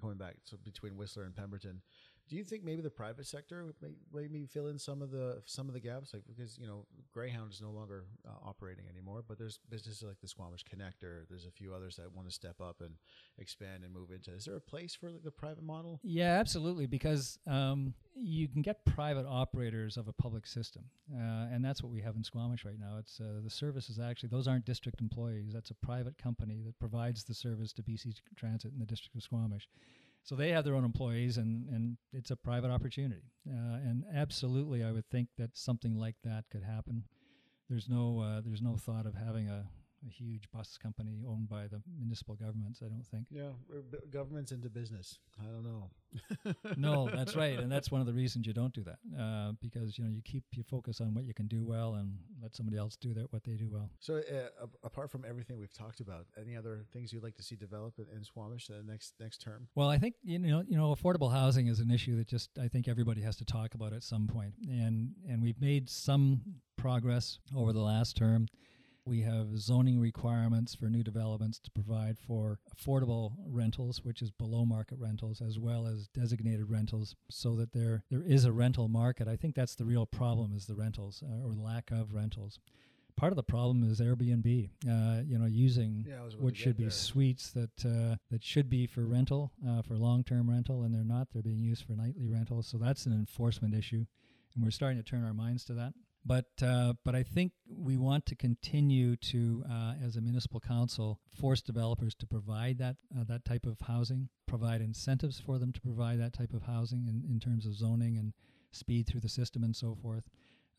going 0.00 0.16
back 0.16 0.36
so 0.44 0.56
between 0.64 0.96
Whistler 0.96 1.24
and 1.24 1.34
Pemberton, 1.34 1.82
Do 2.28 2.36
you 2.36 2.44
think 2.44 2.64
maybe 2.64 2.82
the 2.82 2.90
private 2.90 3.26
sector 3.26 3.74
may, 3.82 3.88
maybe 4.12 4.46
fill 4.46 4.68
in 4.68 4.78
some 4.78 5.02
of 5.02 5.10
the 5.10 5.42
some 5.44 5.68
of 5.68 5.74
the 5.74 5.80
gaps, 5.80 6.14
like 6.14 6.22
because 6.26 6.58
you 6.58 6.66
know 6.66 6.86
Greyhound 7.12 7.52
is 7.52 7.60
no 7.60 7.70
longer 7.70 8.04
uh, 8.26 8.48
operating 8.48 8.84
anymore, 8.88 9.22
but 9.26 9.38
there's 9.38 9.58
businesses 9.68 10.02
like 10.02 10.20
the 10.20 10.28
Squamish 10.28 10.64
Connector. 10.64 11.28
There's 11.28 11.46
a 11.46 11.50
few 11.50 11.74
others 11.74 11.96
that 11.96 12.14
want 12.14 12.28
to 12.28 12.34
step 12.34 12.60
up 12.60 12.80
and 12.80 12.94
expand 13.38 13.84
and 13.84 13.92
move 13.92 14.10
into. 14.10 14.32
Is 14.32 14.46
there 14.46 14.56
a 14.56 14.60
place 14.60 14.94
for 14.94 15.10
like, 15.10 15.22
the 15.22 15.30
private 15.30 15.64
model? 15.64 16.00
Yeah, 16.02 16.38
absolutely, 16.38 16.86
because 16.86 17.38
um, 17.46 17.94
you 18.14 18.48
can 18.48 18.62
get 18.62 18.84
private 18.84 19.26
operators 19.26 19.96
of 19.96 20.08
a 20.08 20.12
public 20.12 20.46
system, 20.46 20.84
uh, 21.14 21.48
and 21.52 21.64
that's 21.64 21.82
what 21.82 21.92
we 21.92 22.00
have 22.00 22.16
in 22.16 22.24
Squamish 22.24 22.64
right 22.64 22.78
now. 22.78 22.96
It's 22.98 23.20
uh, 23.20 23.40
the 23.42 23.50
service 23.50 23.90
is 23.90 23.98
actually 23.98 24.30
those 24.30 24.48
aren't 24.48 24.64
district 24.64 25.00
employees. 25.00 25.52
That's 25.52 25.70
a 25.70 25.74
private 25.74 26.16
company 26.16 26.62
that 26.64 26.78
provides 26.78 27.24
the 27.24 27.34
service 27.34 27.72
to 27.74 27.82
BC 27.82 28.14
Transit 28.36 28.72
in 28.72 28.78
the 28.78 28.86
district 28.86 29.16
of 29.16 29.22
Squamish. 29.22 29.68
So 30.24 30.36
they 30.36 30.50
have 30.50 30.64
their 30.64 30.74
own 30.76 30.84
employees, 30.84 31.36
and, 31.36 31.68
and 31.68 31.96
it's 32.12 32.30
a 32.30 32.36
private 32.36 32.70
opportunity. 32.70 33.32
Uh, 33.48 33.74
and 33.74 34.04
absolutely, 34.14 34.84
I 34.84 34.92
would 34.92 35.08
think 35.10 35.28
that 35.36 35.56
something 35.56 35.96
like 35.96 36.16
that 36.22 36.44
could 36.50 36.62
happen. 36.62 37.04
There's 37.68 37.88
no 37.88 38.20
uh, 38.20 38.40
there's 38.44 38.62
no 38.62 38.76
thought 38.76 39.06
of 39.06 39.14
having 39.14 39.48
a, 39.48 39.64
a 40.06 40.10
huge 40.10 40.50
bus 40.52 40.78
company 40.82 41.24
owned 41.28 41.48
by 41.48 41.66
the 41.66 41.80
municipal 41.98 42.34
governments. 42.34 42.80
I 42.84 42.88
don't 42.88 43.06
think. 43.06 43.26
Yeah, 43.30 43.50
government's 44.10 44.52
into 44.52 44.68
business. 44.68 45.18
I 45.40 45.44
don't 45.44 45.64
know. 45.64 45.90
no, 46.76 47.08
that's 47.08 47.34
right, 47.36 47.58
and 47.58 47.70
that's 47.70 47.90
one 47.90 48.00
of 48.00 48.06
the 48.06 48.12
reasons 48.12 48.46
you 48.46 48.52
don't 48.52 48.72
do 48.72 48.84
that 48.84 48.98
uh, 49.18 49.52
because 49.60 49.96
you 49.96 50.04
know 50.04 50.10
you 50.10 50.22
keep 50.22 50.44
your 50.52 50.64
focus 50.64 51.00
on 51.00 51.14
what 51.14 51.24
you 51.24 51.34
can 51.34 51.46
do 51.46 51.64
well 51.64 51.94
and 51.94 52.18
let 52.42 52.54
somebody 52.54 52.76
else 52.76 52.96
do 52.96 53.14
that 53.14 53.32
what 53.32 53.44
they 53.44 53.52
do 53.52 53.68
well. 53.70 53.90
So, 54.00 54.16
uh, 54.16 54.66
apart 54.82 55.10
from 55.10 55.24
everything 55.28 55.58
we've 55.58 55.72
talked 55.72 56.00
about, 56.00 56.26
any 56.40 56.56
other 56.56 56.84
things 56.92 57.12
you'd 57.12 57.22
like 57.22 57.36
to 57.36 57.42
see 57.42 57.56
develop 57.56 57.94
in 57.98 58.24
Squamish 58.24 58.66
the 58.66 58.82
next 58.82 59.14
next 59.20 59.38
term? 59.38 59.68
Well, 59.74 59.88
I 59.88 59.98
think 59.98 60.14
you 60.22 60.38
know 60.38 60.62
you 60.66 60.76
know 60.76 60.94
affordable 60.94 61.32
housing 61.32 61.68
is 61.68 61.80
an 61.80 61.90
issue 61.90 62.16
that 62.16 62.28
just 62.28 62.50
I 62.58 62.68
think 62.68 62.88
everybody 62.88 63.22
has 63.22 63.36
to 63.36 63.44
talk 63.44 63.74
about 63.74 63.92
at 63.92 64.02
some 64.02 64.26
point, 64.26 64.54
and 64.68 65.12
and 65.28 65.42
we've 65.42 65.60
made 65.60 65.88
some 65.88 66.42
progress 66.76 67.38
over 67.56 67.72
the 67.72 67.80
last 67.80 68.16
term. 68.16 68.48
We 69.04 69.22
have 69.22 69.58
zoning 69.58 69.98
requirements 69.98 70.76
for 70.76 70.86
new 70.86 71.02
developments 71.02 71.58
to 71.60 71.70
provide 71.72 72.18
for 72.18 72.60
affordable 72.74 73.32
rentals, 73.48 74.04
which 74.04 74.22
is 74.22 74.30
below 74.30 74.64
market 74.64 74.98
rentals, 75.00 75.40
as 75.40 75.58
well 75.58 75.88
as 75.88 76.06
designated 76.08 76.70
rentals, 76.70 77.16
so 77.28 77.56
that 77.56 77.72
there 77.72 78.04
there 78.10 78.22
is 78.22 78.44
a 78.44 78.52
rental 78.52 78.86
market. 78.88 79.26
I 79.26 79.34
think 79.36 79.56
that's 79.56 79.74
the 79.74 79.84
real 79.84 80.06
problem: 80.06 80.52
is 80.54 80.66
the 80.66 80.76
rentals 80.76 81.22
uh, 81.22 81.44
or 81.44 81.52
lack 81.52 81.90
of 81.90 82.14
rentals. 82.14 82.60
Part 83.16 83.32
of 83.32 83.36
the 83.36 83.42
problem 83.42 83.82
is 83.90 84.00
Airbnb. 84.00 84.70
Uh, 84.88 85.22
you 85.26 85.36
know, 85.36 85.46
using 85.46 86.06
yeah, 86.08 86.20
what 86.38 86.56
should 86.56 86.76
be 86.76 86.84
there. 86.84 86.90
suites 86.90 87.50
that 87.50 87.84
uh, 87.84 88.16
that 88.30 88.44
should 88.44 88.70
be 88.70 88.86
for 88.86 89.04
rental, 89.04 89.50
uh, 89.68 89.82
for 89.82 89.98
long-term 89.98 90.48
rental, 90.48 90.82
and 90.82 90.94
they're 90.94 91.04
not. 91.04 91.28
They're 91.32 91.42
being 91.42 91.60
used 91.60 91.84
for 91.84 91.94
nightly 91.94 92.28
rentals. 92.28 92.68
So 92.68 92.78
that's 92.78 93.04
an 93.06 93.12
enforcement 93.12 93.74
issue, 93.74 94.06
and 94.54 94.64
we're 94.64 94.70
starting 94.70 94.98
to 94.98 95.04
turn 95.04 95.24
our 95.24 95.34
minds 95.34 95.64
to 95.64 95.74
that. 95.74 95.92
But 96.24 96.46
uh, 96.62 96.94
but 97.04 97.16
I 97.16 97.24
think 97.24 97.52
we 97.68 97.96
want 97.96 98.26
to 98.26 98.36
continue 98.36 99.16
to, 99.16 99.64
uh, 99.68 99.94
as 100.04 100.14
a 100.14 100.20
municipal 100.20 100.60
council, 100.60 101.18
force 101.36 101.60
developers 101.60 102.14
to 102.16 102.26
provide 102.26 102.78
that 102.78 102.96
uh, 103.18 103.24
that 103.24 103.44
type 103.44 103.66
of 103.66 103.80
housing, 103.80 104.28
provide 104.46 104.80
incentives 104.80 105.40
for 105.40 105.58
them 105.58 105.72
to 105.72 105.80
provide 105.80 106.20
that 106.20 106.32
type 106.32 106.52
of 106.54 106.62
housing 106.62 107.08
in, 107.08 107.24
in 107.28 107.40
terms 107.40 107.66
of 107.66 107.74
zoning 107.74 108.16
and 108.18 108.34
speed 108.70 109.06
through 109.06 109.20
the 109.20 109.28
system 109.28 109.64
and 109.64 109.74
so 109.74 109.96
forth. 110.00 110.24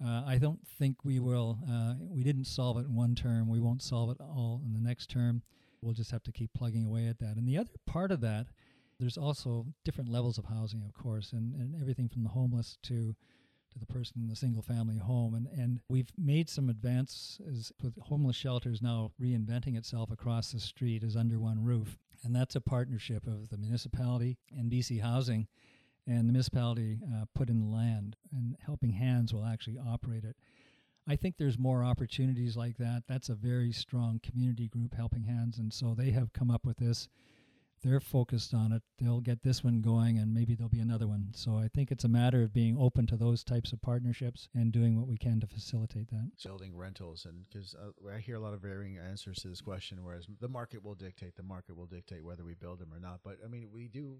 Uh, 0.03 0.23
I 0.25 0.38
don't 0.38 0.65
think 0.65 1.03
we 1.03 1.19
will. 1.19 1.60
Uh, 1.69 1.95
we 2.10 2.23
didn't 2.23 2.45
solve 2.45 2.77
it 2.77 2.86
in 2.86 2.95
one 2.95 3.13
term. 3.13 3.49
We 3.49 3.60
won't 3.60 3.82
solve 3.82 4.12
it 4.12 4.17
all 4.21 4.62
in 4.65 4.73
the 4.73 4.79
next 4.79 5.10
term. 5.10 5.43
We'll 5.82 5.93
just 5.93 6.12
have 6.12 6.23
to 6.23 6.32
keep 6.32 6.53
plugging 6.53 6.86
away 6.86 7.08
at 7.08 7.19
that. 7.19 7.36
And 7.36 7.47
the 7.47 7.58
other 7.58 7.71
part 7.86 8.12
of 8.12 8.21
that, 8.21 8.47
there's 8.99 9.17
also 9.17 9.67
different 9.84 10.10
levels 10.10 10.38
of 10.38 10.45
housing, 10.45 10.84
of 10.84 10.93
course, 10.93 11.34
and, 11.34 11.53
and 11.53 11.75
everything 11.82 12.10
from 12.10 12.23
the 12.23 12.29
homeless 12.29 12.77
to 12.84 13.15
to 13.74 13.80
the 13.80 13.86
person 13.86 14.22
in 14.22 14.28
the 14.28 14.36
single 14.36 14.62
family 14.62 14.98
home. 14.98 15.34
And, 15.34 15.48
and 15.48 15.80
we've 15.90 16.12
made 16.18 16.50
some 16.50 16.70
advances 16.70 17.72
with 17.82 17.98
homeless 18.04 18.36
shelters 18.36 18.82
now 18.82 19.12
reinventing 19.22 19.78
itself 19.78 20.12
across 20.12 20.52
the 20.52 20.60
street 20.60 21.04
as 21.04 21.16
under 21.16 21.40
one 21.40 21.64
roof. 21.64 21.98
And 22.24 22.36
that's 22.36 22.56
a 22.56 22.62
partnership 22.62 23.28
of 23.28 23.50
the 23.50 23.58
municipality 23.58 24.38
and 24.58 24.72
BC 24.72 25.02
Housing. 25.02 25.48
And 26.08 26.20
the 26.20 26.34
municipality 26.34 27.00
uh, 27.14 27.26
put 27.34 27.50
in 27.50 27.62
the 27.62 27.66
land, 27.66 28.18
and 28.34 28.58
Helping 28.66 28.92
Hands 28.92 29.34
will 29.34 29.46
actually 29.46 29.78
operate 29.78 30.26
it. 30.26 30.36
I 31.08 31.16
think 31.16 31.36
there's 31.38 31.58
more 31.58 31.84
opportunities 31.84 32.58
like 32.58 32.78
that. 32.78 33.04
That's 33.08 33.30
a 33.30 33.36
very 33.36 33.72
strong 33.72 34.20
community 34.22 34.68
group, 34.68 34.94
Helping 34.96 35.24
Hands, 35.24 35.58
and 35.58 35.72
so 35.74 35.96
they 35.98 36.12
have 36.12 36.34
come 36.34 36.52
up 36.52 36.66
with 36.66 36.78
this 36.78 37.08
they're 37.84 38.00
focused 38.00 38.54
on 38.54 38.72
it. 38.72 38.82
They'll 39.00 39.22
get 39.22 39.43
this 39.43 39.63
one 39.63 39.82
going 39.82 40.17
and 40.17 40.34
maybe 40.34 40.56
there'll 40.56 40.69
be 40.69 40.80
another 40.80 41.08
one. 41.08 41.32
So 41.36 41.58
I 41.58 41.67
think 41.67 41.91
it's 41.91 42.04
a 42.04 42.10
matter 42.10 42.41
of 42.41 42.54
being 42.54 42.78
open 42.80 43.06
to 43.08 43.17
those 43.17 43.43
types 43.43 43.74
of 43.74 43.82
partnerships 43.82 44.48
and 44.56 44.72
doing 44.72 44.98
what 44.98 45.08
we 45.08 45.17
can 45.17 45.39
to 45.41 45.48
facilitate 45.48 46.10
that. 46.10 46.32
Building 46.43 46.76
rentals, 46.76 47.26
and 47.26 47.46
because 47.48 47.76
uh, 47.76 48.10
I 48.10 48.19
hear 48.19 48.38
a 48.38 48.39
lot 48.39 48.54
of 48.54 48.62
varying 48.62 48.98
answers 48.98 49.39
to 49.39 49.50
this 49.50 49.62
question, 49.62 50.04
whereas 50.04 50.28
the 50.39 50.48
market 50.48 50.84
will 50.84 50.96
dictate, 50.96 51.36
the 51.36 51.43
market 51.43 51.76
will 51.76 51.86
dictate 51.86 52.24
whether 52.24 52.43
we 52.43 52.54
build 52.54 52.80
them 52.80 52.93
or 52.93 53.00
not. 53.00 53.19
But 53.24 53.38
I 53.43 53.48
mean, 53.48 53.69
we 53.72 53.88
do 53.88 54.17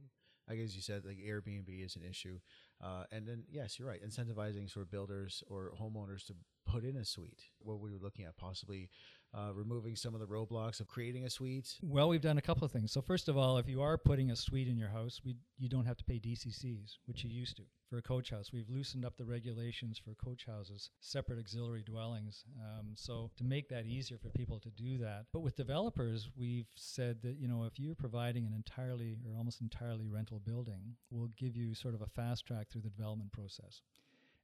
I 0.50 0.56
guess 0.56 0.76
you 0.76 0.82
said 0.82 1.06
like 1.06 1.18
Airbnb 1.18 1.86
is 1.86 1.96
an 1.96 2.04
issue, 2.04 2.40
uh, 2.84 3.06
and 3.12 3.28
then 3.28 3.44
yes, 3.50 3.80
you're 3.80 3.88
right, 3.88 4.02
incentivizing 4.06 4.70
sort 4.72 4.86
of 4.86 4.92
builders 4.92 5.44
or 5.48 5.72
homeowners 5.80 6.26
to 6.28 6.34
put 6.66 6.84
in 6.84 6.98
a 6.98 7.06
suite. 7.06 7.44
What 7.60 7.80
we 7.80 7.92
were 7.92 8.00
looking 8.02 8.26
at 8.26 8.36
possibly 8.38 8.90
uh, 9.36 9.54
removing 9.54 9.96
some 9.96 10.14
of 10.14 10.20
the 10.20 10.28
roadblocks 10.28 10.80
of 10.80 10.88
creating 10.88 11.26
a 11.26 11.30
suite? 11.30 11.76
Well, 11.82 12.10
we've 12.10 12.22
done 12.22 12.38
a 12.38 12.42
couple 12.42 12.66
of 12.66 12.72
things. 12.72 12.92
So 12.92 13.02
first 13.02 13.30
of 13.30 13.38
all, 13.38 13.58
if 13.58 13.68
you 13.68 13.82
are 13.82 13.98
putting 13.98 14.32
a 14.32 14.36
suite 14.36 14.68
in 14.68 14.78
your 14.78 14.90
house, 14.90 15.22
we, 15.24 15.36
you 15.58 15.70
don't 15.70 15.86
have 15.86 15.98
to 15.98 16.04
pay 16.04 16.20
DCCs, 16.20 16.98
which 17.06 17.24
you 17.24 17.30
used 17.30 17.58
to 17.58 17.64
for 17.90 18.00
a 18.00 18.02
coach 18.02 18.32
house. 18.32 18.52
We've 18.52 18.70
loosened 18.70 19.06
up 19.06 19.18
the 19.18 19.26
regulations 19.26 20.00
for 20.04 20.16
coach 20.16 20.46
houses, 20.48 20.90
separate 21.00 21.38
auxiliary 21.38 21.84
dwellings. 21.84 22.44
Um, 22.60 22.94
so 22.96 23.30
to 23.38 23.44
make 23.44 23.70
that 23.70 23.86
easier 23.86 24.18
for 24.18 24.30
people 24.30 24.60
to 24.62 24.70
do 24.70 24.98
that. 25.00 25.26
But 25.32 25.42
with 25.42 25.56
developers, 25.56 26.30
we've 26.36 26.66
said 26.76 27.22
that 27.22 27.38
you 27.38 27.48
know 27.48 27.66
if 27.66 27.80
you're 27.80 27.94
providing 27.94 28.48
an 28.48 28.54
entirely 28.54 29.18
or 29.28 29.38
almost 29.38 29.62
entirely 29.62 30.08
rental 30.08 30.40
building, 30.40 30.96
we'll 31.12 31.30
give 31.38 31.56
you 31.56 31.76
sort 31.76 31.94
of 31.94 32.02
a 32.02 32.08
fast 32.08 32.48
track 32.48 32.68
through 32.74 32.82
the 32.82 32.90
development 32.90 33.32
process. 33.32 33.82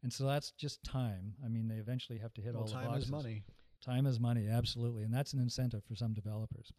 And 0.03 0.13
so 0.13 0.25
that's 0.25 0.51
just 0.51 0.83
time. 0.83 1.33
I 1.43 1.49
mean, 1.49 1.67
they 1.67 1.75
eventually 1.75 2.19
have 2.19 2.33
to 2.35 2.41
hit 2.41 2.53
well, 2.53 2.61
all 2.61 2.67
the 2.67 2.73
time 2.73 2.85
boxes. 2.85 3.05
is 3.05 3.11
money. 3.11 3.43
Time 3.83 4.05
is 4.05 4.19
money, 4.19 4.47
absolutely. 4.47 5.03
And 5.03 5.13
that's 5.13 5.33
an 5.33 5.39
incentive 5.39 5.83
for 5.83 5.95
some 5.95 6.13
developers. 6.13 6.71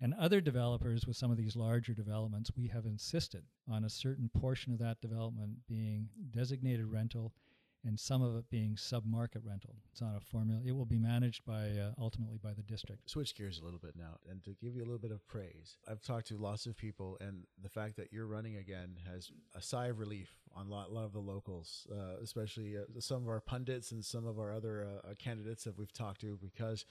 And 0.00 0.14
other 0.14 0.40
developers 0.40 1.06
with 1.06 1.16
some 1.16 1.30
of 1.30 1.36
these 1.36 1.54
larger 1.54 1.94
developments, 1.94 2.50
we 2.56 2.66
have 2.68 2.84
insisted 2.84 3.44
on 3.70 3.84
a 3.84 3.90
certain 3.90 4.28
portion 4.36 4.72
of 4.72 4.78
that 4.80 5.00
development 5.00 5.52
being 5.68 6.08
designated 6.32 6.86
rental 6.86 7.32
and 7.84 7.98
some 7.98 8.22
of 8.22 8.36
it 8.36 8.48
being 8.50 8.76
sub-market 8.76 9.42
rental. 9.44 9.76
It's 9.92 10.00
not 10.00 10.16
a 10.16 10.20
formula. 10.20 10.60
It 10.64 10.72
will 10.72 10.86
be 10.86 10.98
managed 10.98 11.44
by 11.44 11.70
uh, 11.70 11.92
ultimately 11.98 12.38
by 12.42 12.52
the 12.54 12.62
district. 12.62 13.10
Switch 13.10 13.34
gears 13.34 13.58
a 13.60 13.64
little 13.64 13.78
bit 13.78 13.94
now, 13.96 14.16
and 14.30 14.42
to 14.44 14.54
give 14.62 14.74
you 14.74 14.82
a 14.82 14.86
little 14.86 14.98
bit 14.98 15.10
of 15.10 15.26
praise, 15.26 15.76
I've 15.88 16.02
talked 16.02 16.28
to 16.28 16.36
lots 16.36 16.66
of 16.66 16.76
people, 16.76 17.18
and 17.20 17.44
the 17.62 17.68
fact 17.68 17.96
that 17.96 18.12
you're 18.12 18.26
running 18.26 18.56
again 18.56 18.96
has 19.10 19.30
a 19.54 19.62
sigh 19.62 19.86
of 19.88 19.98
relief 19.98 20.30
on 20.54 20.66
a 20.66 20.70
lot, 20.70 20.92
lot 20.92 21.04
of 21.04 21.12
the 21.12 21.20
locals, 21.20 21.86
uh, 21.92 22.22
especially 22.22 22.76
uh, 22.76 23.00
some 23.00 23.22
of 23.22 23.28
our 23.28 23.40
pundits 23.40 23.92
and 23.92 24.04
some 24.04 24.26
of 24.26 24.38
our 24.38 24.52
other 24.52 24.86
uh, 25.04 25.14
candidates 25.18 25.64
that 25.64 25.78
we've 25.78 25.92
talked 25.92 26.20
to, 26.22 26.38
because. 26.40 26.84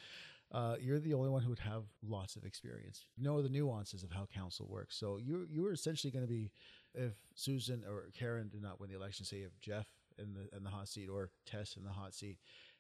Uh, 0.52 0.76
you're 0.80 1.00
the 1.00 1.16
only 1.16 1.30
one 1.30 1.42
who 1.42 1.50
would 1.50 1.58
have 1.58 1.82
lots 2.08 2.36
of 2.36 2.46
experience, 2.46 3.06
you 3.18 3.24
know 3.24 3.42
the 3.42 3.50
nuances 3.50 4.04
of 4.04 4.12
how 4.12 4.28
council 4.32 4.68
works. 4.70 4.96
So 4.96 5.18
you 5.18 5.48
you 5.50 5.64
were 5.64 5.72
essentially 5.72 6.12
going 6.12 6.26
to 6.26 6.32
be, 6.32 6.52
if 6.94 7.14
Susan 7.34 7.84
or 7.90 8.10
Karen 8.14 8.50
did 8.50 8.62
not 8.62 8.80
win 8.80 8.92
the 8.92 8.96
election, 8.96 9.26
say 9.26 9.38
if 9.38 9.60
Jeff 9.62 9.88
in 10.18 10.34
the 10.34 10.56
in 10.56 10.64
the 10.64 10.70
hot 10.70 10.88
seat 10.88 11.08
or 11.08 11.30
Tess 11.46 11.76
in 11.78 11.84
the 11.84 11.92
hot 11.92 12.14
seat, 12.14 12.38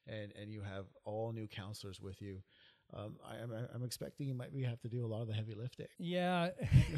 and 0.08 0.32
and 0.40 0.52
you 0.52 0.62
have 0.62 0.86
all 1.06 1.32
new 1.32 1.48
councillors 1.48 2.02
with 2.02 2.22
you. 2.22 2.42
Um, 2.96 3.16
I, 3.28 3.38
am 3.38 3.52
I'm, 3.52 3.68
I'm 3.76 3.84
expecting 3.84 4.28
you 4.28 4.36
might 4.36 4.54
be 4.54 4.64
have 4.64 4.82
to 4.82 4.90
do 4.90 5.06
a 5.06 5.08
lot 5.08 5.22
of 5.22 5.28
the 5.28 5.34
heavy 5.34 5.56
lifting. 5.56 5.88
Yeah. 5.98 6.50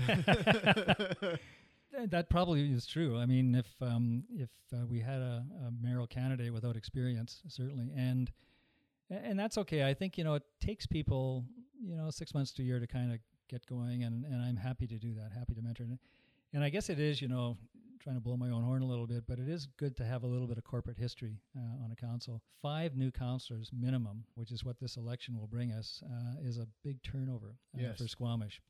that 2.07 2.29
probably 2.29 2.69
is 2.71 2.85
true. 2.85 3.17
I 3.17 3.25
mean, 3.25 3.55
if 3.55 3.67
um, 3.81 4.23
if 4.35 4.49
uh, 4.73 4.85
we 4.85 4.99
had 4.99 5.21
a, 5.21 5.45
a 5.67 5.71
mayoral 5.81 6.07
candidate 6.07 6.53
without 6.53 6.75
experience, 6.75 7.41
certainly, 7.47 7.91
and 7.95 8.31
and 9.09 9.39
that's 9.39 9.57
okay. 9.59 9.87
I 9.87 9.93
think 9.93 10.17
you 10.17 10.23
know 10.23 10.35
it 10.35 10.43
takes 10.59 10.85
people 10.85 11.45
you 11.81 11.95
know 11.95 12.09
six 12.09 12.33
months 12.33 12.51
to 12.53 12.61
a 12.61 12.65
year 12.65 12.79
to 12.79 12.87
kind 12.87 13.13
of 13.13 13.19
get 13.49 13.65
going, 13.65 14.03
and 14.03 14.25
and 14.25 14.41
I'm 14.41 14.57
happy 14.57 14.87
to 14.87 14.97
do 14.97 15.13
that. 15.15 15.31
Happy 15.31 15.53
to 15.53 15.61
mentor, 15.61 15.83
and, 15.83 15.99
and 16.53 16.63
I 16.63 16.69
guess 16.69 16.89
it 16.89 16.99
is 16.99 17.21
you 17.21 17.27
know 17.27 17.57
trying 18.05 18.15
to 18.15 18.21
blow 18.21 18.37
my 18.37 18.51
own 18.51 18.63
horn 18.63 18.83
a 18.83 18.85
little 18.85 19.07
bit, 19.07 19.23
but 19.27 19.39
it 19.39 19.49
is 19.49 19.67
good 19.77 19.97
to 19.97 20.05
have 20.05 20.23
a 20.23 20.27
little 20.27 20.45
bit 20.45 20.59
of 20.59 20.63
corporate 20.63 20.97
history 20.97 21.39
uh, 21.57 21.83
on 21.83 21.91
a 21.91 21.95
council. 21.95 22.41
Five 22.61 22.95
new 22.95 23.09
councilors 23.09 23.71
minimum, 23.73 24.23
which 24.35 24.51
is 24.51 24.63
what 24.63 24.79
this 24.79 24.95
election 24.95 25.35
will 25.37 25.47
bring 25.47 25.71
us, 25.71 26.03
uh, 26.05 26.47
is 26.47 26.59
a 26.59 26.67
big 26.83 27.01
turnover 27.01 27.55
uh, 27.75 27.81
yes. 27.81 27.97
for 27.97 28.07
Squamish. 28.07 28.61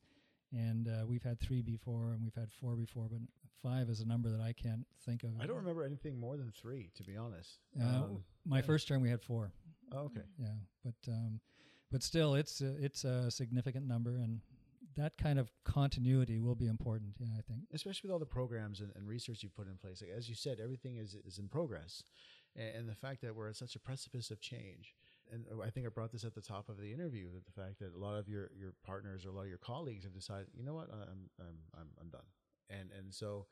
And 0.52 0.88
uh, 0.88 1.04
we've 1.06 1.22
had 1.22 1.38
three 1.38 1.60
before, 1.60 2.12
and 2.12 2.22
we've 2.22 2.34
had 2.34 2.50
four 2.50 2.76
before, 2.76 3.08
but 3.10 3.20
five 3.62 3.90
is 3.90 4.00
a 4.00 4.06
number 4.06 4.30
that 4.30 4.40
I 4.40 4.54
can't 4.54 4.86
think 5.04 5.22
of. 5.22 5.30
I 5.38 5.46
don't 5.46 5.56
remember 5.56 5.84
anything 5.84 6.18
more 6.18 6.38
than 6.38 6.50
three, 6.50 6.90
to 6.96 7.02
be 7.02 7.16
honest. 7.16 7.58
Uh, 7.78 7.84
um, 7.84 8.24
my 8.46 8.58
yeah. 8.58 8.62
first 8.62 8.88
term, 8.88 9.02
we 9.02 9.10
had 9.10 9.20
four. 9.20 9.52
Oh, 9.92 10.04
okay. 10.06 10.22
Yeah, 10.38 10.48
but 10.82 11.12
um, 11.12 11.40
but 11.92 12.02
still, 12.02 12.34
it's 12.34 12.62
a, 12.62 12.74
it's 12.82 13.04
a 13.04 13.30
significant 13.30 13.86
number, 13.86 14.16
and 14.16 14.40
that 14.96 15.16
kind 15.18 15.38
of 15.38 15.50
continuity 15.64 16.38
will 16.38 16.54
be 16.54 16.66
important. 16.66 17.16
Yeah, 17.18 17.28
I 17.38 17.42
think. 17.42 17.64
especially 17.72 18.08
with 18.08 18.12
all 18.12 18.18
the 18.18 18.26
programs 18.26 18.80
and, 18.80 18.92
and 18.96 19.06
research 19.06 19.42
you 19.42 19.48
put 19.48 19.68
in 19.68 19.76
place. 19.76 20.02
Like, 20.02 20.10
as 20.16 20.28
you 20.28 20.34
said, 20.34 20.58
everything 20.60 20.96
is, 20.96 21.16
is 21.26 21.38
in 21.38 21.48
progress. 21.48 22.02
And, 22.54 22.76
and 22.76 22.88
the 22.88 22.94
fact 22.94 23.20
that 23.22 23.34
we're 23.34 23.48
at 23.48 23.56
such 23.56 23.76
a 23.76 23.78
precipice 23.78 24.30
of 24.30 24.40
change. 24.40 24.94
And 25.32 25.44
I 25.64 25.70
think 25.70 25.86
I 25.86 25.88
brought 25.88 26.12
this 26.12 26.24
at 26.24 26.34
the 26.34 26.40
top 26.40 26.68
of 26.68 26.78
the 26.78 26.92
interview 26.92 27.26
that 27.32 27.44
the 27.44 27.60
fact 27.60 27.80
that 27.80 27.94
a 27.94 27.98
lot 27.98 28.16
of 28.16 28.28
your, 28.28 28.50
your 28.56 28.74
partners 28.84 29.26
or 29.26 29.30
a 29.30 29.32
lot 29.32 29.42
of 29.42 29.48
your 29.48 29.58
colleagues 29.58 30.04
have 30.04 30.14
decided, 30.14 30.46
you 30.54 30.64
know 30.64 30.74
what, 30.74 30.88
I'm, 30.92 31.28
I'm, 31.40 31.56
I'm, 31.76 31.88
I'm 32.00 32.08
done. 32.10 32.26
And, 32.70 32.90
and 32.96 33.12
so 33.12 33.46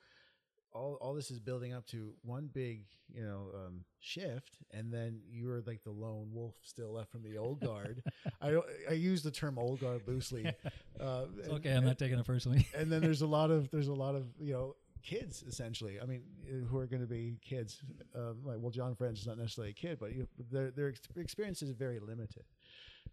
all, 0.75 0.99
all 1.01 1.15
this 1.15 1.31
is 1.31 1.39
building 1.39 1.73
up 1.73 1.87
to 1.87 2.13
one 2.23 2.51
big, 2.53 2.83
you 3.15 3.23
know, 3.25 3.47
um, 3.55 3.85
shift, 4.01 4.59
and 4.73 4.93
then 4.93 5.21
you're 5.31 5.63
like 5.67 5.83
the 5.85 5.91
lone 5.91 6.29
wolf 6.33 6.55
still 6.63 6.93
left 6.93 7.11
from 7.13 7.23
the 7.23 7.39
old 7.39 7.61
guard. 7.61 8.03
I 8.43 8.51
don't, 8.51 8.67
I 8.91 8.95
use 8.95 9.23
the 9.23 9.31
term 9.31 9.59
old 9.59 9.81
guard 9.81 10.03
loosely. 10.07 10.47
Uh, 11.01 11.25
and- 11.43 11.53
okay, 11.55 11.71
I'm 11.71 11.79
and- 11.79 11.87
not 11.87 11.99
taking 11.99 12.17
it 12.21 12.25
personally. 12.25 12.69
and 12.77 12.91
then 12.91 13.03
there's 13.03 13.23
a 13.23 13.27
lot 13.27 13.51
of 13.51 13.69
there's 13.73 13.89
a 13.89 13.93
lot 13.93 14.15
of 14.15 14.27
you 14.41 14.53
know 14.53 14.77
kids 15.03 15.43
essentially. 15.49 16.01
I 16.01 16.07
mean, 16.07 16.23
uh, 16.49 16.65
who 16.69 16.79
are 16.79 16.87
going 16.87 17.03
to 17.03 17.09
be 17.09 17.37
kids? 17.45 17.83
Um, 18.15 18.37
like, 18.45 18.59
well, 18.61 18.71
John 18.71 18.95
French 18.95 19.19
is 19.19 19.27
not 19.27 19.37
necessarily 19.37 19.71
a 19.71 19.75
kid, 19.75 19.99
but 19.99 20.15
you, 20.15 20.29
their 20.53 20.71
their 20.71 20.95
experience 21.17 21.63
is 21.63 21.71
very 21.71 21.99
limited. 21.99 22.45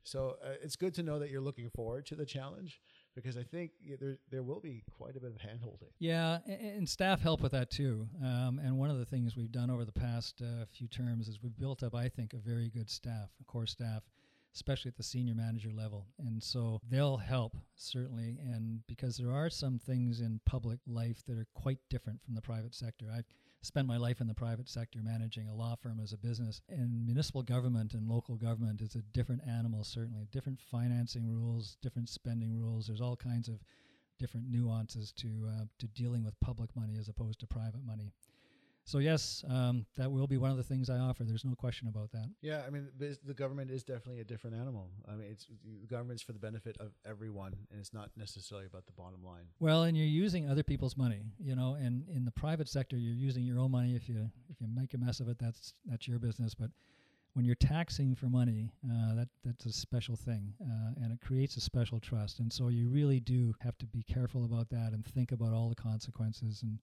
So 0.04 0.38
uh, 0.46 0.50
it's 0.62 0.76
good 0.76 0.94
to 0.96 1.04
know 1.04 1.18
that 1.18 1.32
you're 1.32 1.42
looking 1.42 1.72
forward 1.72 2.06
to 2.06 2.16
the 2.16 2.26
challenge 2.26 2.80
because 3.16 3.38
I 3.38 3.44
think 3.44 3.72
there 4.00 4.18
there 4.30 4.44
will 4.44 4.60
be 4.60 4.84
quite 4.98 5.16
a 5.16 5.20
bit 5.20 5.32
of 5.32 5.38
handholding. 5.38 5.92
Yeah, 6.00 6.40
and 6.48 6.88
staff 6.88 7.22
help 7.22 7.42
with 7.42 7.52
that 7.52 7.70
too. 7.70 8.08
Um, 8.24 8.60
and 8.64 8.78
one 8.78 8.90
of 8.90 9.00
the 9.00 9.06
things 9.06 9.36
we've 9.36 9.52
done 9.52 9.70
over 9.70 9.86
the 9.86 9.92
past 9.92 10.42
uh, 10.42 10.66
few 10.72 10.88
terms 10.88 11.28
is 11.28 11.40
we've 11.42 11.58
built 11.58 11.84
up, 11.84 11.96
I 11.96 12.10
think, 12.10 12.34
a 12.34 12.38
very 12.38 12.70
good 12.70 12.90
staff, 12.90 13.30
a 13.42 13.44
core 13.46 13.68
staff, 13.68 14.04
especially 14.54 14.90
at 14.90 14.98
the 14.98 15.04
senior 15.04 15.36
manager 15.36 15.72
level. 15.74 16.08
And 16.20 16.42
so 16.42 16.80
they'll 16.90 17.18
help 17.18 17.56
certainly. 17.76 18.38
And 18.42 18.82
because 18.88 19.18
there 19.18 19.32
are 19.32 19.50
some 19.50 19.80
things 19.80 20.22
in 20.22 20.40
public 20.46 20.80
life 20.88 21.24
that 21.28 21.38
are 21.38 21.48
quite 21.54 21.80
different 21.90 22.22
from 22.24 22.36
the 22.36 22.42
private 22.42 22.76
sector. 22.76 23.08
I've 23.14 23.26
spent 23.62 23.88
my 23.88 23.98
life 23.98 24.22
in 24.22 24.28
the 24.28 24.34
private 24.34 24.68
sector 24.68 25.00
managing 25.04 25.48
a 25.48 25.56
law 25.56 25.76
firm 25.76 26.00
as 26.02 26.14
a 26.14 26.18
business. 26.18 26.62
And 26.70 27.06
municipal 27.06 27.44
government 27.44 27.94
and 27.94 28.08
local 28.08 28.36
government 28.36 28.82
is 28.82 28.96
a 28.96 29.02
different 29.14 29.42
animal, 29.48 29.84
certainly. 29.84 30.28
Different 30.32 30.60
financing 30.60 31.28
rules, 31.28 31.78
different 31.82 32.10
spending 32.10 32.58
rules. 32.58 32.88
There's 32.88 33.02
all 33.02 33.16
kinds 33.16 33.48
of 33.48 33.64
different 34.20 34.50
nuances 34.50 35.12
to 35.14 35.28
uh, 35.48 35.66
to 35.80 35.88
dealing 35.88 36.24
with 36.24 36.40
public 36.40 36.76
money 36.76 36.98
as 37.00 37.08
opposed 37.08 37.40
to 37.40 37.48
private 37.48 37.84
money. 37.84 38.12
So 38.92 38.98
yes, 38.98 39.46
um, 39.48 39.86
that 39.96 40.12
will 40.12 40.28
be 40.28 40.36
one 40.36 40.52
of 40.52 40.58
the 40.58 40.64
things 40.64 40.90
I 40.90 40.98
offer. 40.98 41.24
There's 41.24 41.46
no 41.46 41.56
question 41.56 41.88
about 41.88 42.12
that. 42.12 42.30
Yeah, 42.42 42.64
I 42.68 42.70
mean, 42.70 42.90
the 43.00 43.34
government 43.34 43.72
is 43.72 43.86
definitely 43.86 44.20
a 44.20 44.26
different 44.26 44.58
animal. 44.58 44.90
I 45.08 45.14
mean, 45.14 45.28
it's 45.32 45.48
the 45.82 45.88
government's 45.88 46.22
for 46.22 46.34
the 46.34 46.40
benefit 46.40 46.76
of 46.78 46.92
everyone, 47.06 47.56
and 47.72 47.80
it's 47.80 47.94
not 47.94 48.10
necessarily 48.18 48.68
about 48.68 48.88
the 48.88 48.92
bottom 48.92 49.24
line. 49.24 49.46
Well, 49.62 49.84
and 49.84 49.96
you're 49.96 50.06
using 50.06 50.50
other 50.50 50.62
people's 50.62 50.98
money, 50.98 51.22
you 51.40 51.56
know. 51.56 51.78
And 51.82 52.04
in 52.10 52.26
the 52.26 52.32
private 52.32 52.68
sector, 52.68 52.98
you're 52.98 53.16
using 53.16 53.46
your 53.46 53.60
own 53.60 53.72
money. 53.72 53.96
If 53.96 54.10
you 54.10 54.30
if 54.50 54.60
you 54.60 54.68
make 54.68 54.94
a 54.94 54.98
mess 54.98 55.22
of 55.22 55.30
it, 55.30 55.40
that's 55.40 55.74
that's 55.86 56.06
your 56.06 56.20
business. 56.20 56.54
But 56.54 56.72
when 57.32 57.46
you're 57.46 57.56
taxing 57.56 58.14
for 58.14 58.26
money, 58.26 58.74
uh, 58.86 59.16
that 59.16 59.30
that's 59.46 59.66
a 59.68 59.72
special 59.72 60.18
thing, 60.18 60.54
uh, 60.62 61.02
and 61.02 61.14
it 61.14 61.22
creates 61.26 61.56
a 61.56 61.62
special 61.62 62.02
trust. 62.02 62.40
And 62.40 62.52
so 62.52 62.68
you 62.68 62.90
really 62.90 63.22
do 63.22 63.54
have 63.62 63.78
to 63.78 63.86
be 63.86 64.04
careful 64.04 64.44
about 64.44 64.70
that 64.72 64.92
and 64.92 65.06
think 65.06 65.32
about 65.32 65.54
all 65.54 65.70
the 65.70 65.76
consequences. 65.76 66.62
And 66.62 66.80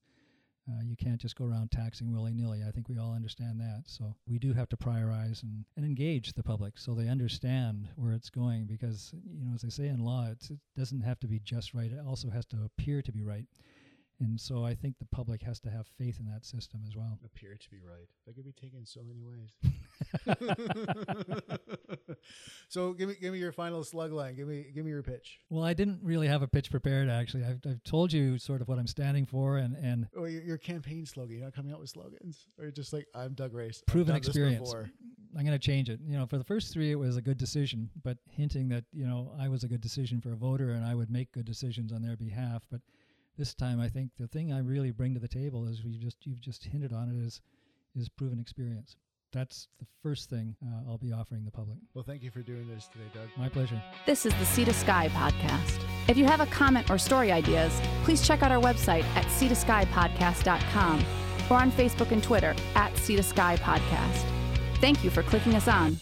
uh, 0.71 0.83
you 0.85 0.97
can't 0.97 1.21
just 1.21 1.37
go 1.37 1.45
around 1.45 1.71
taxing 1.71 2.13
willy 2.13 2.33
nilly. 2.35 2.63
I 2.67 2.71
think 2.71 2.89
we 2.89 2.99
all 2.99 3.15
understand 3.15 3.61
that. 3.61 3.85
So 3.87 4.15
we 4.27 4.39
do 4.39 4.53
have 4.53 4.69
to 4.71 4.77
prioritize 4.77 5.43
and, 5.43 5.65
and 5.77 5.85
engage 5.85 6.33
the 6.33 6.43
public 6.43 6.79
so 6.79 6.95
they 6.95 7.09
understand 7.09 7.89
where 7.97 8.13
it's 8.13 8.31
going. 8.31 8.67
Because 8.67 9.13
you 9.33 9.45
know, 9.45 9.55
as 9.55 9.63
they 9.63 9.71
say 9.71 9.87
in 9.89 10.01
law, 10.01 10.29
it 10.31 10.49
doesn't 10.77 11.03
have 11.03 11.21
to 11.21 11.27
be 11.27 11.41
just 11.41 11.75
right. 11.75 11.91
It 11.91 12.01
also 12.07 12.31
has 12.31 12.45
to 12.47 12.59
appear 12.65 13.03
to 13.03 13.13
be 13.13 13.23
right. 13.23 13.47
And 14.21 14.41
so 14.41 14.65
I 14.65 14.75
think 14.75 14.99
the 14.99 15.07
public 15.07 15.43
has 15.43 15.61
to 15.61 15.71
have 15.71 15.87
faith 15.87 16.19
in 16.19 16.27
that 16.27 16.45
system 16.45 16.81
as 16.87 16.97
well. 16.97 17.19
appear 17.25 17.57
to 17.57 17.71
be 17.71 17.79
right. 17.79 18.09
That 18.27 18.35
could 18.35 18.45
be 18.45 18.53
taken 18.53 18.85
so 18.85 19.01
many 19.03 19.23
ways. 19.23 19.53
so 22.69 22.93
give 22.93 23.09
me 23.09 23.15
give 23.21 23.33
me 23.33 23.39
your 23.39 23.53
final 23.53 23.85
slug 23.85 24.13
line. 24.13 24.35
Give 24.35 24.49
me 24.49 24.67
give 24.75 24.85
me 24.85 24.91
your 24.91 25.03
pitch. 25.03 25.39
Well, 25.51 25.65
I 25.65 25.73
didn't 25.73 26.01
really 26.03 26.27
have 26.27 26.43
a 26.43 26.49
pitch 26.49 26.71
prepared. 26.71 27.09
Actually, 27.09 27.45
I've, 27.45 27.61
I've 27.69 27.83
told 27.85 28.13
you 28.13 28.39
sort 28.39 28.61
of 28.61 28.69
what 28.69 28.79
I'm 28.79 28.87
standing 28.87 29.27
for, 29.27 29.59
and 29.59 29.77
and 29.77 30.09
Or 30.17 30.29
your, 30.29 30.43
your 30.43 30.59
campaign 30.59 31.07
slogan. 31.07 31.37
You're 31.37 31.45
not 31.45 31.55
coming 31.55 31.73
out 31.73 31.81
with 31.81 31.91
slogans, 31.91 32.47
or 32.59 32.65
you're 32.65 32.73
just 32.73 32.93
like 32.93 33.07
I'm 33.15 33.35
Doug 33.35 33.55
Race. 33.55 33.83
Proven 33.87 34.17
experience. 34.17 34.75
I'm 35.37 35.45
going 35.45 35.59
to 35.59 35.59
change 35.59 35.91
it. 35.91 36.01
You 36.07 36.17
know, 36.17 36.27
for 36.27 36.39
the 36.39 36.45
first 36.45 36.73
three, 36.73 36.91
it 36.91 36.99
was 36.99 37.17
a 37.17 37.23
good 37.23 37.37
decision, 37.37 37.91
but 38.03 38.17
hinting 38.31 38.69
that 38.71 38.85
you 38.93 39.07
know 39.07 39.33
I 39.39 39.49
was 39.49 39.63
a 39.63 39.69
good 39.69 39.81
decision 39.81 40.21
for 40.21 40.33
a 40.33 40.37
voter 40.37 40.71
and 40.71 40.85
I 40.85 40.95
would 40.95 41.11
make 41.11 41.33
good 41.33 41.45
decisions 41.45 41.93
on 41.93 42.03
their 42.03 42.17
behalf. 42.17 42.63
But 42.71 42.81
this 43.39 43.55
time, 43.55 43.81
I 43.81 43.89
think 43.89 44.11
the 44.19 44.27
thing 44.27 44.53
I 44.53 44.59
really 44.59 44.91
bring 44.91 45.15
to 45.15 45.21
the 45.21 45.29
table 45.29 45.67
is 45.67 45.85
we 45.85 45.97
just 45.97 46.27
you've 46.27 46.41
just 46.41 46.65
hinted 46.65 46.93
on 46.93 47.09
it 47.09 47.25
is 47.25 47.41
is 47.97 48.09
proven 48.09 48.39
experience. 48.39 48.97
That's 49.33 49.69
the 49.79 49.87
first 50.03 50.31
thing 50.31 50.57
uh, 50.65 50.89
I'll 50.91 50.99
be 50.99 51.13
offering 51.13 51.45
the 51.45 51.51
public. 51.51 51.79
Well, 51.95 52.05
thank 52.05 52.23
you 52.23 52.31
for 52.31 52.41
doing 52.41 52.67
this 52.67 52.89
today, 52.89 53.05
Doug. 53.15 53.29
My 53.37 53.49
pleasure. 53.49 53.81
This 54.07 54.25
is 54.25 54.33
the 54.35 54.47
Sea 54.47 54.65
to 54.65 54.73
Sky 54.73 55.11
podcast. 55.11 55.85
If 56.09 56.17
you 56.17 56.25
have 56.25 56.41
a 56.41 56.47
comment 56.47 56.91
or 56.91 56.97
story 56.97 57.31
ideas, 57.31 57.79
please 58.05 58.27
check 58.27 58.43
out 58.43 58.51
our 58.51 58.61
website 58.61 59.05
at 59.17 59.27
seatoskypodcast.com 59.27 61.05
or 61.51 61.57
on 61.59 61.71
Facebook 61.73 62.11
and 62.11 62.23
Twitter 62.23 62.55
at 62.75 62.97
Sea 62.97 63.17
to 63.17 63.23
Sky 63.23 63.57
Podcast. 63.57 64.25
Thank 64.81 65.05
you 65.05 65.11
for 65.11 65.23
clicking 65.23 65.55
us 65.55 65.69
on. 65.69 65.99